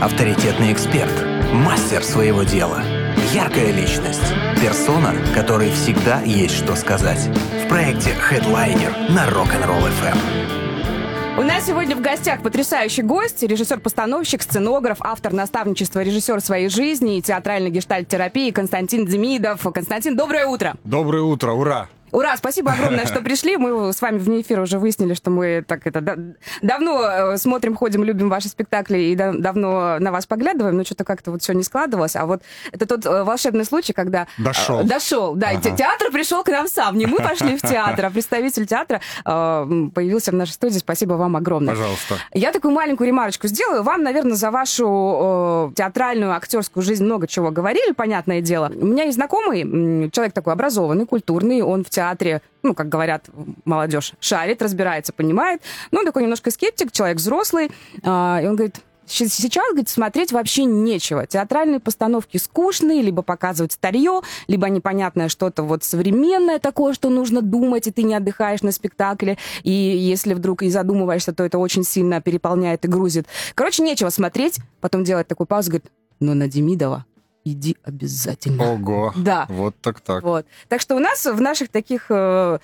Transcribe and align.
авторитетный 0.00 0.72
эксперт, 0.72 1.12
мастер 1.52 2.04
своего 2.04 2.44
дела, 2.44 2.82
яркая 3.32 3.72
личность, 3.72 4.32
персона, 4.60 5.12
которой 5.34 5.70
всегда 5.72 6.20
есть 6.20 6.54
что 6.54 6.76
сказать. 6.76 7.28
В 7.64 7.68
проекте 7.68 8.10
Headliner 8.30 9.12
на 9.12 9.26
Rock'n'Roll 9.28 9.90
FM. 10.02 10.18
У 11.38 11.42
нас 11.42 11.66
сегодня 11.66 11.94
в 11.94 12.00
гостях 12.00 12.42
потрясающий 12.42 13.02
гость, 13.02 13.42
режиссер-постановщик, 13.42 14.42
сценограф, 14.42 14.98
автор 15.00 15.32
наставничества, 15.32 16.00
режиссер 16.00 16.40
своей 16.40 16.68
жизни 16.68 17.18
и 17.18 17.22
театральной 17.22 17.70
гештальт-терапии 17.70 18.50
Константин 18.50 19.06
Демидов. 19.06 19.62
Константин, 19.72 20.16
доброе 20.16 20.46
утро. 20.46 20.74
Доброе 20.82 21.22
утро, 21.22 21.52
ура! 21.52 21.88
Ура, 22.12 22.36
спасибо 22.36 22.72
огромное, 22.72 23.06
что 23.06 23.20
пришли. 23.20 23.56
Мы 23.56 23.92
с 23.92 24.00
вами 24.00 24.18
вне 24.18 24.40
эфира 24.40 24.62
уже 24.62 24.78
выяснили, 24.78 25.14
что 25.14 25.30
мы 25.30 25.64
так 25.66 25.86
это 25.86 26.00
да, 26.00 26.16
давно 26.62 27.02
э, 27.02 27.36
смотрим, 27.38 27.76
ходим, 27.76 28.04
любим 28.04 28.28
ваши 28.28 28.48
спектакли 28.48 28.98
и 28.98 29.14
да, 29.14 29.32
давно 29.32 29.98
на 29.98 30.12
вас 30.12 30.26
поглядываем, 30.26 30.76
но 30.76 30.84
что-то 30.84 31.04
как-то 31.04 31.30
вот 31.30 31.42
все 31.42 31.52
не 31.52 31.62
складывалось. 31.62 32.16
А 32.16 32.26
вот 32.26 32.42
это 32.72 32.86
тот 32.86 33.04
э, 33.06 33.22
волшебный 33.24 33.64
случай, 33.64 33.92
когда... 33.92 34.26
Дошел. 34.38 34.80
Э, 34.80 34.84
дошел, 34.84 35.34
да. 35.34 35.50
Ага. 35.50 35.76
Театр 35.76 36.10
пришел 36.10 36.42
к 36.42 36.48
нам 36.48 36.68
сам. 36.68 36.96
Не 36.96 37.06
мы 37.06 37.18
пошли 37.18 37.56
в 37.56 37.62
театр, 37.62 38.06
а 38.06 38.10
представитель 38.10 38.66
театра 38.66 39.00
появился 39.24 40.30
в 40.30 40.34
нашей 40.34 40.52
студии. 40.52 40.78
Спасибо 40.78 41.14
вам 41.14 41.36
огромное. 41.36 41.74
Пожалуйста. 41.74 42.16
Я 42.32 42.52
такую 42.52 42.72
маленькую 42.72 43.06
ремарочку 43.08 43.48
сделаю. 43.48 43.82
Вам, 43.82 44.02
наверное, 44.02 44.34
за 44.34 44.50
вашу 44.50 45.72
театральную, 45.76 46.32
актерскую 46.32 46.82
жизнь 46.82 47.04
много 47.04 47.26
чего 47.26 47.50
говорили, 47.50 47.92
понятное 47.92 48.40
дело. 48.40 48.70
У 48.74 48.86
меня 48.86 49.04
есть 49.04 49.16
знакомый, 49.16 50.10
человек 50.10 50.32
такой 50.32 50.52
образованный, 50.52 51.06
культурный, 51.06 51.62
он 51.62 51.84
в 51.84 51.90
театре 51.98 52.40
ну, 52.62 52.74
как 52.74 52.88
говорят 52.88 53.26
молодежь, 53.64 54.12
шарит, 54.20 54.60
разбирается, 54.60 55.12
понимает. 55.12 55.62
Ну, 55.90 56.00
он 56.00 56.06
такой 56.06 56.22
немножко 56.22 56.50
скептик, 56.50 56.92
человек 56.92 57.18
взрослый. 57.18 57.70
А, 58.02 58.40
и 58.42 58.46
он 58.46 58.56
говорит, 58.56 58.76
Сейчас, 59.10 59.70
говорит, 59.70 59.88
смотреть 59.88 60.32
вообще 60.32 60.64
нечего. 60.66 61.26
Театральные 61.26 61.80
постановки 61.80 62.36
скучные, 62.36 63.00
либо 63.00 63.22
показывают 63.22 63.72
старье, 63.72 64.20
либо 64.48 64.68
непонятное 64.68 65.30
что-то 65.30 65.62
вот 65.62 65.82
современное 65.82 66.58
такое, 66.58 66.92
что 66.92 67.08
нужно 67.08 67.40
думать, 67.40 67.86
и 67.86 67.90
ты 67.90 68.02
не 68.02 68.14
отдыхаешь 68.14 68.60
на 68.60 68.70
спектакле. 68.70 69.38
И 69.62 69.72
если 69.72 70.34
вдруг 70.34 70.62
и 70.62 70.68
задумываешься, 70.68 71.32
то 71.32 71.42
это 71.42 71.56
очень 71.56 71.84
сильно 71.84 72.20
переполняет 72.20 72.84
и 72.84 72.88
грузит. 72.88 73.26
Короче, 73.54 73.82
нечего 73.82 74.10
смотреть. 74.10 74.58
Потом 74.82 75.04
делать 75.04 75.26
такую 75.26 75.46
паузу, 75.46 75.70
говорит, 75.70 75.90
но 76.20 76.34
на 76.34 76.46
Демидова 76.46 77.06
иди 77.52 77.76
обязательно. 77.84 78.72
Ого. 78.72 79.12
Да. 79.16 79.46
Вот 79.48 79.74
так 79.80 80.00
так. 80.00 80.22
Вот. 80.22 80.46
Так 80.68 80.80
что 80.80 80.96
у 80.96 80.98
нас 80.98 81.24
в 81.24 81.40
наших 81.40 81.68
таких 81.68 82.06
э, 82.10 82.58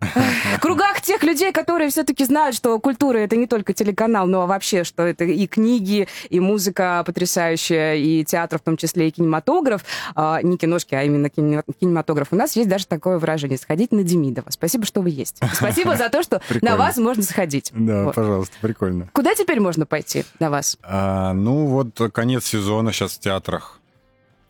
кругах 0.60 1.00
тех 1.00 1.22
людей, 1.22 1.52
которые 1.52 1.90
все-таки 1.90 2.24
знают, 2.24 2.54
что 2.54 2.78
культура 2.78 3.18
это 3.18 3.36
не 3.36 3.46
только 3.46 3.72
телеканал, 3.72 4.26
но 4.26 4.46
вообще, 4.46 4.84
что 4.84 5.04
это 5.04 5.24
и 5.24 5.46
книги, 5.46 6.08
и 6.28 6.40
музыка 6.40 7.02
потрясающая, 7.06 7.94
и 7.94 8.24
театр 8.24 8.58
в 8.58 8.62
том 8.62 8.76
числе, 8.76 9.08
и 9.08 9.10
кинематограф. 9.10 9.84
А, 10.14 10.40
не 10.42 10.56
киношки, 10.56 10.94
а 10.94 11.02
именно 11.02 11.30
кинематограф. 11.30 12.28
У 12.30 12.36
нас 12.36 12.56
есть 12.56 12.68
даже 12.68 12.86
такое 12.86 13.18
выражение 13.18 13.58
«сходить 13.58 13.92
на 13.92 14.02
Демидова». 14.02 14.50
Спасибо, 14.50 14.84
что 14.84 15.00
вы 15.00 15.10
есть. 15.10 15.40
Спасибо 15.52 15.96
за 15.96 16.08
то, 16.08 16.22
что 16.22 16.40
на 16.62 16.76
вас 16.76 16.96
можно 16.98 17.22
сходить. 17.22 17.70
Да, 17.72 18.04
вот. 18.04 18.14
пожалуйста, 18.14 18.54
прикольно. 18.60 19.08
Куда 19.12 19.34
теперь 19.34 19.60
можно 19.60 19.86
пойти 19.86 20.24
на 20.38 20.50
вас? 20.50 20.76
А, 20.82 21.32
ну, 21.32 21.66
вот 21.66 21.98
конец 22.12 22.44
сезона 22.44 22.92
сейчас 22.92 23.14
в 23.14 23.20
театрах 23.20 23.80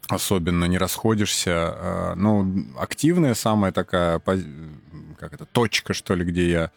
особенно 0.08 0.66
не 0.66 0.78
расходишься. 0.78 1.52
А, 1.52 2.14
ну, 2.16 2.66
активная 2.78 3.34
самая 3.34 3.72
такая, 3.72 4.20
как 4.20 5.32
это, 5.32 5.46
точка, 5.46 5.94
что 5.94 6.14
ли, 6.14 6.24
где 6.24 6.50
я 6.50 6.70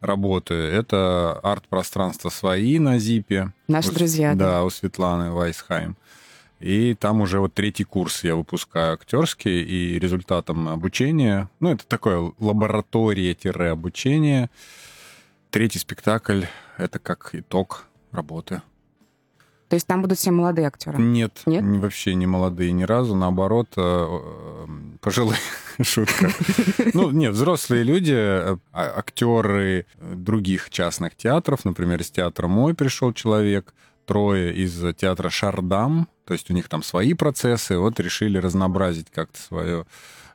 работаю, 0.00 0.72
это 0.72 1.40
арт-пространство 1.42 2.28
свои 2.28 2.78
на 2.78 2.98
Зипе. 2.98 3.52
Наши 3.66 3.90
у, 3.90 3.94
друзья. 3.94 4.34
Да, 4.34 4.50
да, 4.50 4.62
у 4.64 4.70
Светланы 4.70 5.32
Вайсхайм. 5.32 5.96
И 6.60 6.94
там 6.94 7.20
уже 7.20 7.38
вот 7.38 7.54
третий 7.54 7.84
курс 7.84 8.24
я 8.24 8.34
выпускаю 8.34 8.94
актерский, 8.94 9.62
и 9.62 9.96
результатом 9.98 10.68
обучения, 10.68 11.48
ну, 11.60 11.72
это 11.72 11.86
такое 11.86 12.32
лаборатория-обучение. 12.38 14.50
Третий 15.50 15.78
спектакль— 15.78 16.44
это 16.76 16.98
как 16.98 17.30
итог 17.32 17.86
работы. 18.10 18.60
То 19.68 19.74
есть 19.74 19.86
там 19.86 20.00
будут 20.00 20.18
все 20.18 20.30
молодые 20.30 20.66
актеры? 20.66 20.98
Нет, 20.98 21.42
Нет? 21.44 21.62
вообще 21.62 22.14
не 22.14 22.26
молодые 22.26 22.72
ни 22.72 22.84
разу, 22.84 23.14
наоборот, 23.14 23.68
э, 23.76 23.80
э, 23.80 24.66
пожилые. 25.00 25.38
Шутка. 25.82 26.30
Ну, 26.94 27.10
нет, 27.10 27.32
взрослые 27.32 27.82
люди, 27.82 28.14
э, 28.14 28.56
а, 28.72 28.98
актеры 28.98 29.86
других 30.00 30.70
частных 30.70 31.16
театров, 31.16 31.64
например, 31.64 32.00
из 32.00 32.10
театра 32.10 32.48
«Мой» 32.48 32.74
пришел 32.74 33.12
человек, 33.12 33.74
трое 34.06 34.54
из 34.54 34.82
театра 34.96 35.28
«Шардам», 35.28 36.08
то 36.24 36.32
есть 36.32 36.50
у 36.50 36.54
них 36.54 36.68
там 36.68 36.82
свои 36.82 37.12
процессы, 37.12 37.78
вот 37.78 38.00
решили 38.00 38.38
разнообразить 38.38 39.10
как-то 39.10 39.38
свое 39.38 39.86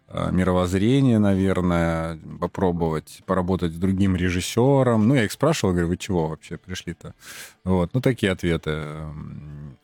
мировоззрение, 0.09 1.19
наверное, 1.19 2.19
попробовать 2.39 3.23
поработать 3.25 3.73
с 3.73 3.77
другим 3.77 4.15
режиссером. 4.15 5.07
Ну, 5.07 5.15
я 5.15 5.25
их 5.25 5.31
спрашивал, 5.31 5.73
говорю, 5.73 5.87
вы 5.89 5.97
чего 5.97 6.27
вообще 6.27 6.57
пришли-то? 6.57 7.15
Вот, 7.63 7.93
ну, 7.93 8.01
такие 8.01 8.31
ответы. 8.31 8.85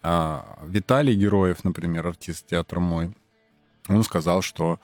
А 0.04 0.60
Виталий 0.66 1.16
Героев, 1.16 1.64
например, 1.64 2.08
артист 2.08 2.48
театра 2.48 2.80
мой, 2.80 3.12
он 3.88 4.04
сказал, 4.04 4.42
что 4.42 4.80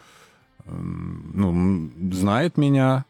ну, 0.66 1.91
знает 2.12 2.57
меня, 2.57 3.06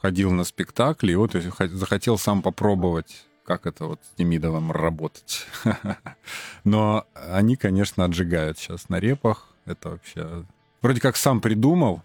ходил 0.00 0.32
на 0.32 0.44
спектакли, 0.44 1.12
и 1.12 1.16
вот 1.16 1.32
захотел 1.32 2.18
сам 2.18 2.42
попробовать 2.42 3.26
как 3.44 3.66
это 3.66 3.86
вот 3.86 4.00
с 4.02 4.18
Демидовым 4.18 4.72
работать. 4.72 5.46
Но 6.64 7.06
они, 7.14 7.54
конечно, 7.54 8.04
отжигают 8.04 8.58
сейчас 8.58 8.88
на 8.88 8.98
репах. 8.98 9.46
Это 9.66 9.90
вообще 9.90 10.44
вроде 10.86 11.00
как 11.00 11.16
сам 11.16 11.40
придумал, 11.40 12.02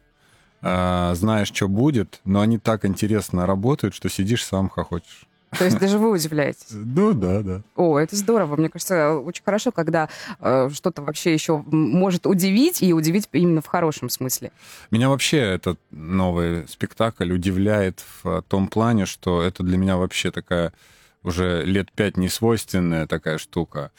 э, 0.63 1.11
знаешь, 1.13 1.49
что 1.49 1.67
будет, 1.67 2.19
но 2.25 2.41
они 2.41 2.57
так 2.57 2.83
интересно 2.83 3.45
работают, 3.45 3.93
что 3.93 4.09
сидишь 4.09 4.43
сам 4.43 4.69
хохочешь. 4.69 5.27
То 5.57 5.65
есть 5.65 5.77
даже 5.77 5.99
вы 5.99 6.09
удивляетесь? 6.09 6.65
Ну 6.71 7.13
да, 7.13 7.41
да. 7.41 7.61
О, 7.75 7.99
это 7.99 8.15
здорово. 8.15 8.55
Мне 8.55 8.69
кажется, 8.69 9.17
очень 9.17 9.43
хорошо, 9.43 9.71
когда 9.71 10.09
э, 10.39 10.69
что-то 10.73 11.03
вообще 11.03 11.33
еще 11.33 11.63
может 11.67 12.25
удивить, 12.25 12.81
и 12.81 12.91
удивить 12.93 13.29
именно 13.33 13.61
в 13.61 13.67
хорошем 13.67 14.09
смысле. 14.09 14.51
Меня 14.89 15.09
вообще 15.09 15.37
этот 15.37 15.79
новый 15.91 16.67
спектакль 16.67 17.31
удивляет 17.31 18.03
в 18.23 18.41
том 18.47 18.67
плане, 18.67 19.05
что 19.05 19.43
это 19.43 19.61
для 19.61 19.77
меня 19.77 19.97
вообще 19.97 20.31
такая 20.31 20.73
уже 21.21 21.63
лет 21.65 21.91
пять 21.91 22.17
несвойственная 22.17 23.05
такая 23.05 23.37
штука 23.37 23.91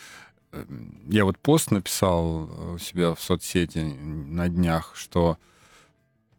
я 1.08 1.24
вот 1.24 1.38
пост 1.38 1.70
написал 1.70 2.74
у 2.74 2.78
себя 2.78 3.14
в 3.14 3.20
соцсети 3.20 3.78
на 3.78 4.48
днях, 4.48 4.92
что... 4.94 5.38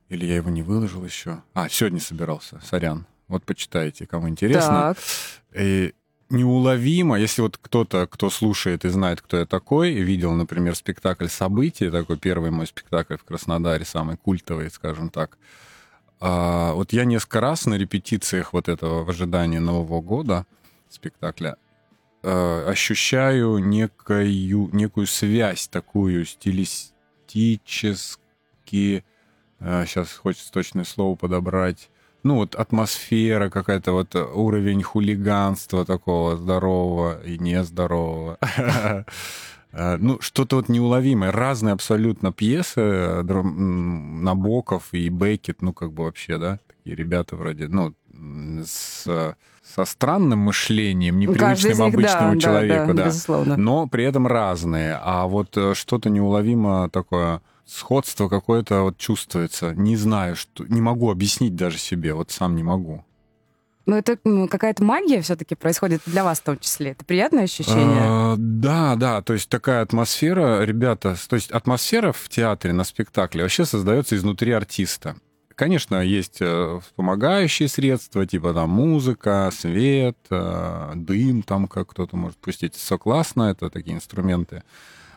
Или 0.09 0.25
я 0.25 0.35
его 0.35 0.50
не 0.51 0.62
выложил 0.62 1.03
еще? 1.03 1.41
А, 1.53 1.69
сегодня 1.69 2.00
собирался, 2.00 2.62
сорян. 2.63 3.07
Вот 3.28 3.44
почитайте, 3.46 4.06
кому 4.06 4.29
интересно. 4.29 4.96
Так. 4.96 4.97
И 5.56 5.94
неуловимо, 6.29 7.18
если 7.18 7.41
вот 7.41 7.57
кто-то, 7.57 8.06
кто 8.07 8.29
слушает 8.29 8.85
и 8.85 8.90
знает, 8.90 9.22
кто 9.22 9.38
я 9.38 9.46
такой, 9.46 9.94
видел, 9.94 10.34
например, 10.34 10.75
спектакль 10.75 11.28
«События», 11.28 11.90
такой 11.90 12.18
первый 12.18 12.52
мой 12.52 12.68
спектакль 12.68 13.16
в 13.16 13.23
Краснодаре, 13.23 13.85
самый 13.85 14.18
культовый, 14.18 14.69
скажем 14.69 15.09
так. 15.09 15.38
А, 16.19 16.73
вот 16.73 16.94
я 16.94 17.06
несколько 17.06 17.40
раз 17.40 17.66
на 17.66 17.75
репетициях 17.75 18.53
вот 18.53 18.69
этого 18.69 19.03
в 19.03 19.09
ожидании 19.09 19.57
Нового 19.57 20.02
года 20.02 20.46
спектакля 20.90 21.57
э, 22.23 22.66
ощущаю 22.67 23.59
некую, 23.59 24.69
некую 24.73 25.07
связь 25.07 25.67
такую 25.67 26.25
стилистически, 26.25 29.03
э, 29.59 29.85
сейчас 29.85 30.13
хочется 30.13 30.51
точное 30.51 30.85
слово 30.85 31.16
подобрать, 31.16 31.89
ну 32.23 32.35
вот 32.35 32.56
атмосфера 32.56 33.50
какая-то, 33.50 33.91
вот 33.91 34.16
уровень 34.16 34.81
хулиганства 34.81 35.85
такого 35.85 36.38
здорового 36.38 37.22
и 37.23 37.38
нездорового. 37.38 38.40
Э, 39.76 39.97
ну, 39.97 40.22
что-то 40.22 40.58
вот 40.58 40.69
неуловимое. 40.69 41.31
Разные 41.31 41.73
абсолютно 41.73 42.31
пьесы, 42.31 43.23
Набоков 43.23 44.93
и 44.93 45.09
Беккет, 45.09 45.64
ну, 45.64 45.73
как 45.73 45.91
бы 45.91 46.03
вообще, 46.03 46.37
да, 46.37 46.59
такие 46.67 46.96
ребята 46.96 47.35
вроде, 47.35 47.67
ну, 47.67 47.96
с 48.64 49.35
со 49.64 49.86
странным 49.86 50.40
мышлением, 50.40 51.20
непривычным 51.20 51.72
них, 51.72 51.80
обычному 51.80 52.34
да, 52.36 52.40
человеку, 52.40 52.88
да, 52.88 52.94
да, 52.94 52.94
да, 52.94 53.06
безусловно. 53.06 53.58
но 53.58 53.88
при 53.88 54.04
этом 54.04 54.28
разные. 54.28 55.00
А 55.02 55.26
вот 55.26 55.56
э, 55.58 55.74
что-то 55.74 56.10
неуловимо 56.10 56.90
такое 56.90 57.42
сходство 57.66 58.28
какое-то 58.28 58.84
вот 58.84 58.98
чувствуется. 58.98 59.74
Не 59.74 59.96
знаю, 59.96 60.36
что 60.36 60.66
не 60.66 60.82
могу 60.82 61.10
объяснить 61.10 61.56
даже 61.56 61.78
себе, 61.78 62.14
вот 62.14 62.30
сам 62.30 62.56
не 62.56 62.64
могу. 62.64 63.06
Но 63.86 63.98
это 63.98 64.18
ну, 64.24 64.48
какая-то 64.48 64.84
магия 64.84 65.22
все-таки 65.22 65.56
происходит 65.56 66.02
для 66.06 66.24
вас 66.24 66.40
в 66.40 66.44
том 66.44 66.58
числе. 66.58 66.92
Это 66.92 67.04
приятное 67.04 67.44
ощущение? 67.44 68.02
А, 68.02 68.36
да, 68.38 68.96
да. 68.96 69.22
То 69.22 69.34
есть 69.34 69.50
такая 69.50 69.82
атмосфера, 69.82 70.64
ребята, 70.64 71.18
то 71.28 71.36
есть 71.36 71.52
атмосфера 71.52 72.14
в 72.14 72.30
театре 72.30 72.74
на 72.74 72.86
спектакле 72.86 73.44
вообще 73.44 73.66
создается 73.66 74.16
изнутри 74.16 74.52
артиста 74.54 75.16
конечно, 75.55 76.02
есть 76.02 76.38
э, 76.41 76.79
вспомогающие 76.82 77.67
средства, 77.67 78.26
типа 78.26 78.53
там 78.53 78.70
музыка, 78.70 79.50
свет, 79.53 80.17
э, 80.29 80.91
дым, 80.96 81.44
там 81.44 81.67
как 81.67 81.90
кто-то 81.90 82.16
может 82.17 82.38
пустить. 82.38 82.76
Все 82.76 82.97
классно, 82.97 83.44
это 83.44 83.70
такие 83.70 83.96
инструменты. 83.96 84.64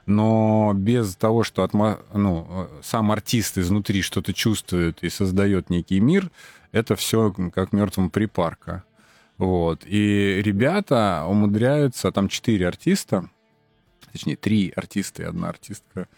Но 0.07 0.73
без 0.75 1.17
того, 1.17 1.43
что 1.43 1.65
отма... 1.65 1.99
ну, 2.15 2.47
э, 2.49 2.81
сам 2.83 3.11
артист 3.11 3.59
изнутри 3.59 4.03
что-то 4.03 4.33
чувствует 4.33 5.03
и 5.03 5.11
создает 5.11 5.69
некий 5.71 6.01
мир, 6.01 6.31
это 6.73 6.95
все 6.95 7.35
как 7.53 7.73
мертвому 7.73 8.11
припарка. 8.11 8.85
Вот. 9.39 9.83
И 9.85 10.41
ребята 10.43 11.25
умудряются, 11.29 12.13
там 12.13 12.29
четыре 12.29 12.69
артиста, 12.69 13.29
точнее, 14.13 14.37
три 14.37 14.73
артиста 14.75 15.23
и 15.23 15.27
одна 15.27 15.49
артистка, 15.49 16.09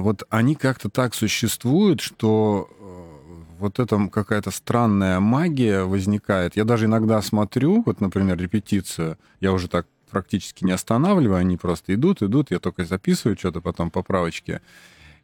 вот 0.00 0.24
они 0.28 0.54
как-то 0.54 0.90
так 0.90 1.14
существуют, 1.14 2.00
что 2.00 2.68
э, 2.68 3.58
вот 3.58 3.78
эта 3.78 4.08
какая-то 4.08 4.50
странная 4.50 5.20
магия 5.20 5.84
возникает. 5.84 6.56
Я 6.56 6.64
даже 6.64 6.86
иногда 6.86 7.22
смотрю, 7.22 7.82
вот, 7.86 8.00
например, 8.00 8.38
репетицию, 8.38 9.16
я 9.40 9.52
уже 9.52 9.68
так 9.68 9.86
практически 10.10 10.64
не 10.64 10.72
останавливаю, 10.72 11.38
они 11.38 11.56
просто 11.56 11.94
идут, 11.94 12.22
идут, 12.22 12.50
я 12.50 12.58
только 12.58 12.84
записываю 12.84 13.38
что-то 13.38 13.60
потом 13.60 13.90
поправочки. 13.90 14.60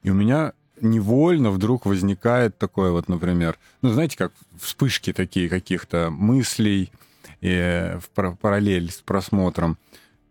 И 0.03 0.11
у 0.11 0.15
меня 0.15 0.55
невольно 0.81 1.51
вдруг 1.51 1.87
возникает 1.87 2.57
такое 2.59 2.91
вот, 2.91 3.09
например, 3.09 3.59
ну, 3.83 3.91
знаете, 3.91 4.17
как 4.17 4.33
вспышки 4.59 5.13
такие 5.13 5.49
каких-то 5.49 6.11
мыслей 6.11 6.91
э, 7.41 7.99
в 7.99 8.37
параллель 8.37 8.91
с 8.91 9.03
просмотром. 9.03 9.77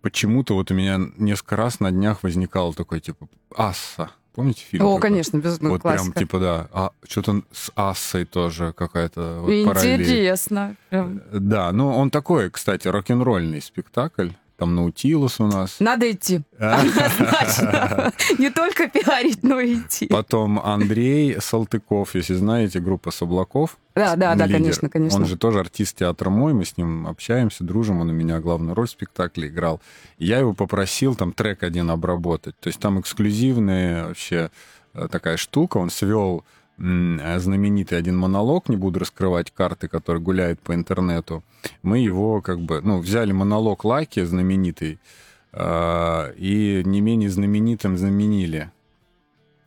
Почему-то 0.01 0.53
вот 0.55 0.71
у 0.71 0.73
меня 0.73 0.99
несколько 1.17 1.55
раз 1.55 1.79
на 1.79 1.91
днях 1.91 2.23
возникало 2.23 2.73
такое, 2.73 2.99
типа, 2.99 3.27
асса. 3.55 4.11
Помните 4.33 4.63
фильм? 4.69 4.85
О, 4.85 4.95
такой? 4.95 5.09
конечно, 5.09 5.37
безусловно, 5.37 5.69
Вот 5.69 5.81
классика. 5.81 6.11
прям, 6.11 6.13
типа, 6.13 6.39
да, 6.39 6.67
а, 6.71 6.91
что-то 7.07 7.41
с 7.51 7.71
Ассой 7.75 8.25
тоже 8.25 8.71
какая-то 8.73 9.39
вот 9.41 9.49
Интересно. 9.51 10.75
параллель. 10.91 11.21
Да, 11.33 11.71
ну 11.71 11.89
он 11.89 12.11
такой, 12.11 12.51
кстати, 12.51 12.87
рок-н-ролльный 12.87 13.61
спектакль. 13.61 14.29
Там 14.57 14.73
Наутилус 14.73 15.39
у 15.39 15.45
нас. 15.45 15.79
Надо 15.79 16.11
идти. 16.11 16.41
Однозначно. 16.57 18.11
Не 18.39 18.49
только 18.49 18.89
пиарить, 18.89 19.43
но 19.43 19.59
и 19.59 19.75
идти. 19.75 20.07
Потом 20.07 20.59
Андрей 20.59 21.39
Салтыков, 21.39 22.15
если 22.15 22.33
знаете, 22.33 22.79
группа 22.79 23.11
Соблаков. 23.11 23.77
Да, 23.93 24.15
да, 24.15 24.33
да, 24.33 24.47
конечно, 24.47 24.89
конечно. 24.89 25.19
Он 25.19 25.25
же 25.25 25.37
тоже 25.37 25.59
артист 25.59 25.97
театра 25.97 26.31
мой, 26.31 26.53
мы 26.53 26.65
с 26.65 26.75
ним 26.75 27.07
общаемся, 27.07 27.63
дружим, 27.63 28.01
он 28.01 28.09
у 28.09 28.13
меня 28.13 28.39
главную 28.39 28.73
роль 28.75 28.87
в 28.87 28.91
спектакле 28.91 29.47
играл. 29.47 29.79
Я 30.17 30.39
его 30.39 30.53
попросил 30.53 31.15
там 31.15 31.33
трек 31.33 31.61
один 31.61 31.91
обработать. 31.91 32.55
То 32.59 32.67
есть 32.67 32.79
там 32.79 32.99
эксклюзивная 32.99 34.07
вообще 34.07 34.49
э, 34.93 35.07
такая 35.11 35.37
штука, 35.37 35.77
он 35.77 35.91
свел 35.91 36.43
знаменитый 36.77 37.97
один 37.97 38.17
монолог, 38.17 38.69
не 38.69 38.77
буду 38.77 38.99
раскрывать 38.99 39.51
карты, 39.51 39.87
который 39.87 40.21
гуляет 40.21 40.59
по 40.59 40.73
интернету. 40.73 41.43
Мы 41.81 41.99
его 41.99 42.41
как 42.41 42.59
бы, 42.59 42.81
ну, 42.81 42.99
взяли 42.99 43.31
монолог 43.31 43.83
Лаки, 43.83 44.23
знаменитый, 44.23 44.99
а, 45.51 46.31
и 46.37 46.83
не 46.85 47.01
менее 47.01 47.29
знаменитым 47.29 47.97
заменили. 47.97 48.71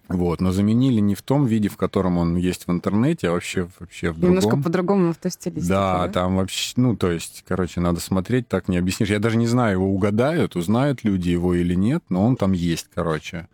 Вот, 0.08 0.40
но 0.40 0.50
заменили 0.50 1.00
не 1.00 1.14
в 1.14 1.22
том 1.22 1.46
виде, 1.46 1.68
в 1.68 1.76
котором 1.76 2.18
он 2.18 2.36
есть 2.36 2.66
в 2.66 2.70
интернете, 2.72 3.28
а 3.28 3.32
вообще, 3.32 3.68
вообще 3.78 4.10
в 4.10 4.18
другом. 4.18 4.36
Немножко 4.36 4.56
по-другому 4.56 5.12
в 5.12 5.16
той 5.16 5.30
стилистике. 5.30 5.68
Да, 5.68 6.06
да, 6.06 6.12
там 6.12 6.36
вообще, 6.36 6.72
ну, 6.76 6.96
то 6.96 7.12
есть, 7.12 7.44
короче, 7.46 7.80
надо 7.80 8.00
смотреть, 8.00 8.48
так 8.48 8.66
не 8.66 8.76
объяснишь. 8.76 9.10
Я 9.10 9.20
даже 9.20 9.36
не 9.36 9.46
знаю, 9.46 9.74
его 9.74 9.86
угадают, 9.86 10.56
узнают 10.56 11.04
люди 11.04 11.28
его 11.30 11.54
или 11.54 11.74
нет, 11.74 12.02
но 12.08 12.24
он 12.24 12.34
там 12.34 12.52
есть, 12.52 12.88
короче. 12.92 13.48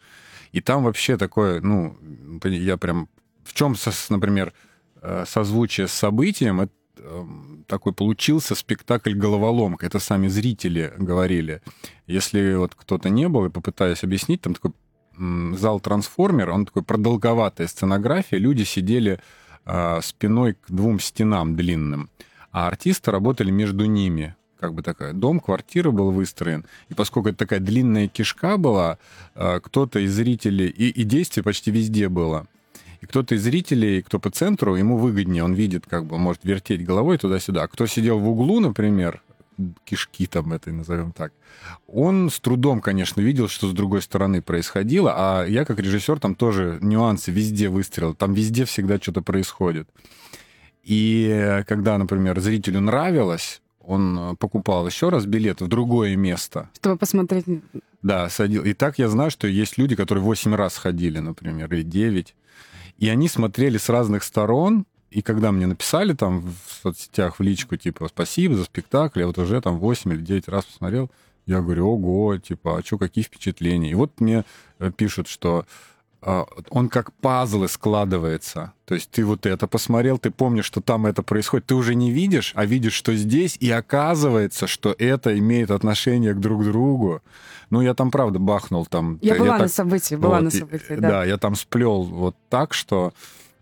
И 0.52 0.62
там 0.62 0.84
вообще 0.84 1.18
такое, 1.18 1.60
ну, 1.60 1.94
я 2.42 2.78
прям 2.78 3.08
в 3.46 3.54
чем, 3.54 3.74
например, 4.10 4.52
э, 5.02 5.24
созвучие 5.26 5.88
с 5.88 5.92
событием, 5.92 6.62
это 6.62 6.72
эм, 6.98 7.64
такой 7.66 7.92
получился 7.92 8.54
спектакль 8.54 9.14
«Головоломка». 9.14 9.86
Это 9.86 9.98
сами 9.98 10.28
зрители 10.28 10.92
говорили. 10.98 11.62
Если 12.06 12.54
вот 12.54 12.74
кто-то 12.74 13.08
не 13.08 13.28
был, 13.28 13.46
и 13.46 13.50
попытаюсь 13.50 14.04
объяснить, 14.04 14.42
там 14.42 14.54
такой 14.54 14.72
зал 15.56 15.80
«Трансформер», 15.80 16.50
он 16.50 16.66
такой 16.66 16.82
продолговатая 16.82 17.68
сценография, 17.68 18.38
люди 18.38 18.64
сидели 18.64 19.20
э, 19.64 20.00
спиной 20.02 20.54
к 20.54 20.70
двум 20.70 21.00
стенам 21.00 21.56
длинным, 21.56 22.10
а 22.52 22.66
артисты 22.66 23.10
работали 23.10 23.50
между 23.50 23.86
ними, 23.86 24.34
как 24.60 24.74
бы 24.74 24.82
такая 24.82 25.12
дом, 25.12 25.40
квартира 25.40 25.90
был 25.90 26.10
выстроен. 26.10 26.64
И 26.88 26.94
поскольку 26.94 27.28
это 27.28 27.38
такая 27.38 27.60
длинная 27.60 28.08
кишка 28.08 28.56
была, 28.56 28.98
э, 29.34 29.60
кто-то 29.62 30.00
из 30.00 30.14
зрителей... 30.14 30.68
И, 30.68 30.88
и 30.88 31.04
действие 31.04 31.44
почти 31.44 31.70
везде 31.70 32.08
было. 32.08 32.46
И 33.00 33.06
кто-то 33.06 33.34
из 33.34 33.42
зрителей, 33.42 34.02
кто 34.02 34.18
по 34.18 34.30
центру, 34.30 34.76
ему 34.76 34.96
выгоднее, 34.98 35.44
он 35.44 35.54
видит, 35.54 35.86
как 35.86 36.06
бы, 36.06 36.18
может 36.18 36.44
вертеть 36.44 36.84
головой 36.84 37.18
туда-сюда. 37.18 37.62
А 37.62 37.68
кто 37.68 37.86
сидел 37.86 38.18
в 38.18 38.28
углу, 38.28 38.60
например, 38.60 39.22
кишки 39.84 40.26
там 40.26 40.52
этой, 40.52 40.72
назовем 40.72 41.12
так, 41.12 41.32
он 41.86 42.30
с 42.30 42.38
трудом, 42.40 42.80
конечно, 42.80 43.20
видел, 43.20 43.48
что 43.48 43.68
с 43.68 43.72
другой 43.72 44.02
стороны 44.02 44.42
происходило, 44.42 45.14
а 45.16 45.46
я 45.46 45.64
как 45.64 45.78
режиссер 45.80 46.20
там 46.20 46.34
тоже 46.34 46.78
нюансы 46.82 47.30
везде 47.30 47.68
выстрелил, 47.68 48.14
там 48.14 48.34
везде 48.34 48.64
всегда 48.66 48.98
что-то 48.98 49.22
происходит. 49.22 49.88
И 50.82 51.62
когда, 51.66 51.96
например, 51.98 52.38
зрителю 52.40 52.80
нравилось, 52.80 53.62
он 53.80 54.36
покупал 54.36 54.86
еще 54.86 55.08
раз 55.08 55.26
билет 55.26 55.60
в 55.60 55.68
другое 55.68 56.16
место. 56.16 56.68
Чтобы 56.74 56.96
посмотреть. 56.96 57.46
Да, 58.02 58.28
садил. 58.28 58.62
И 58.62 58.72
так 58.72 58.98
я 58.98 59.08
знаю, 59.08 59.30
что 59.30 59.48
есть 59.48 59.78
люди, 59.78 59.96
которые 59.96 60.22
8 60.22 60.54
раз 60.54 60.76
ходили, 60.76 61.18
например, 61.18 61.72
или 61.72 61.82
9. 61.82 62.34
И 62.98 63.08
они 63.08 63.28
смотрели 63.28 63.78
с 63.78 63.88
разных 63.88 64.22
сторон, 64.22 64.86
и 65.10 65.22
когда 65.22 65.52
мне 65.52 65.66
написали 65.66 66.12
там 66.12 66.42
в 66.66 66.72
соцсетях 66.82 67.38
в 67.38 67.42
личку, 67.42 67.76
типа, 67.76 68.08
спасибо 68.08 68.56
за 68.56 68.64
спектакль, 68.64 69.20
я 69.20 69.26
вот 69.26 69.38
уже 69.38 69.60
там 69.60 69.78
8 69.78 70.12
или 70.12 70.20
9 70.20 70.48
раз 70.48 70.64
посмотрел, 70.64 71.10
я 71.46 71.60
говорю, 71.60 71.88
ого, 71.88 72.36
типа, 72.38 72.78
а 72.78 72.82
что, 72.82 72.98
какие 72.98 73.22
впечатления? 73.24 73.90
И 73.90 73.94
вот 73.94 74.20
мне 74.20 74.44
э, 74.78 74.90
пишут, 74.90 75.28
что 75.28 75.64
он 76.70 76.88
как 76.88 77.12
пазлы 77.12 77.68
складывается. 77.68 78.72
То 78.84 78.94
есть 78.94 79.10
ты 79.10 79.24
вот 79.24 79.46
это 79.46 79.66
посмотрел, 79.66 80.18
ты 80.18 80.30
помнишь, 80.30 80.64
что 80.64 80.80
там 80.80 81.06
это 81.06 81.22
происходит, 81.22 81.66
ты 81.66 81.74
уже 81.74 81.94
не 81.94 82.10
видишь, 82.10 82.52
а 82.56 82.64
видишь, 82.64 82.94
что 82.94 83.14
здесь, 83.14 83.56
и 83.60 83.70
оказывается, 83.70 84.66
что 84.66 84.94
это 84.98 85.38
имеет 85.38 85.70
отношение 85.70 86.34
к 86.34 86.40
друг 86.40 86.64
другу. 86.64 87.22
Ну, 87.70 87.80
я 87.80 87.94
там, 87.94 88.10
правда, 88.10 88.38
бахнул 88.38 88.86
там. 88.86 89.18
Я, 89.22 89.34
я 89.34 89.40
была 89.40 89.52
так, 89.52 89.60
на 89.60 89.68
событии, 89.68 90.14
была 90.16 90.36
вот, 90.36 90.44
на 90.44 90.50
событии, 90.50 90.94
да. 90.94 91.08
Да, 91.08 91.24
я 91.24 91.36
там 91.36 91.54
сплел 91.54 92.02
вот 92.02 92.36
так, 92.48 92.74
что 92.74 93.12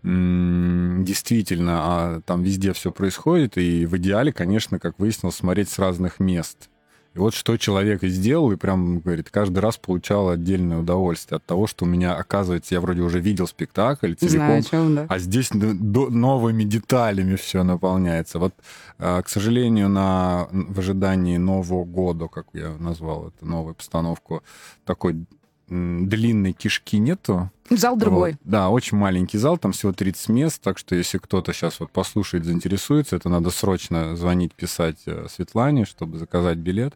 действительно, 0.03 1.79
а 1.81 2.21
там 2.21 2.43
везде 2.43 2.73
все 2.73 2.91
происходит, 2.91 3.57
и 3.57 3.87
в 3.87 3.97
идеале, 3.97 4.31
конечно, 4.31 4.77
как 4.77 4.99
выяснилось, 4.99 5.35
смотреть 5.35 5.69
с 5.69 5.79
разных 5.79 6.19
мест. 6.19 6.69
И 7.15 7.17
вот 7.17 7.33
что 7.33 7.55
человек 7.55 8.03
и 8.03 8.09
сделал, 8.09 8.51
и 8.51 8.57
прям, 8.57 8.99
говорит, 8.99 9.29
каждый 9.29 9.59
раз 9.59 9.77
получал 9.77 10.29
отдельное 10.29 10.79
удовольствие 10.79 11.37
от 11.37 11.45
того, 11.45 11.65
что 11.65 11.85
у 11.85 11.87
меня, 11.87 12.13
оказывается, 12.13 12.75
я 12.75 12.81
вроде 12.81 13.01
уже 13.03 13.21
видел 13.21 13.47
спектакль 13.47 14.15
целиком, 14.15 14.47
Знаю, 14.47 14.63
чем, 14.63 14.95
да. 14.95 15.05
а 15.07 15.17
здесь 15.17 15.51
новыми 15.53 16.65
деталями 16.65 17.37
все 17.37 17.63
наполняется. 17.63 18.37
Вот, 18.37 18.53
а, 18.99 19.21
к 19.21 19.29
сожалению, 19.29 19.87
на, 19.87 20.49
в 20.51 20.77
ожидании 20.77 21.37
Нового 21.37 21.85
года, 21.85 22.27
как 22.27 22.47
я 22.51 22.71
назвал 22.79 23.29
это, 23.29 23.45
новую 23.45 23.75
постановку, 23.75 24.43
такой 24.83 25.25
длинной 25.67 26.53
кишки 26.53 26.97
нету. 26.99 27.51
Зал 27.69 27.97
другой. 27.97 28.31
Вот. 28.31 28.39
Да, 28.43 28.69
очень 28.69 28.97
маленький 28.97 29.37
зал, 29.37 29.57
там 29.57 29.71
всего 29.71 29.91
30 29.91 30.29
мест, 30.29 30.61
так 30.61 30.77
что 30.77 30.95
если 30.95 31.17
кто-то 31.17 31.53
сейчас 31.53 31.79
вот 31.79 31.91
послушает, 31.91 32.45
заинтересуется, 32.45 33.15
это 33.15 33.29
надо 33.29 33.49
срочно 33.49 34.15
звонить, 34.15 34.53
писать 34.53 34.99
э, 35.07 35.27
Светлане, 35.29 35.85
чтобы 35.85 36.19
заказать 36.19 36.57
билет. 36.57 36.93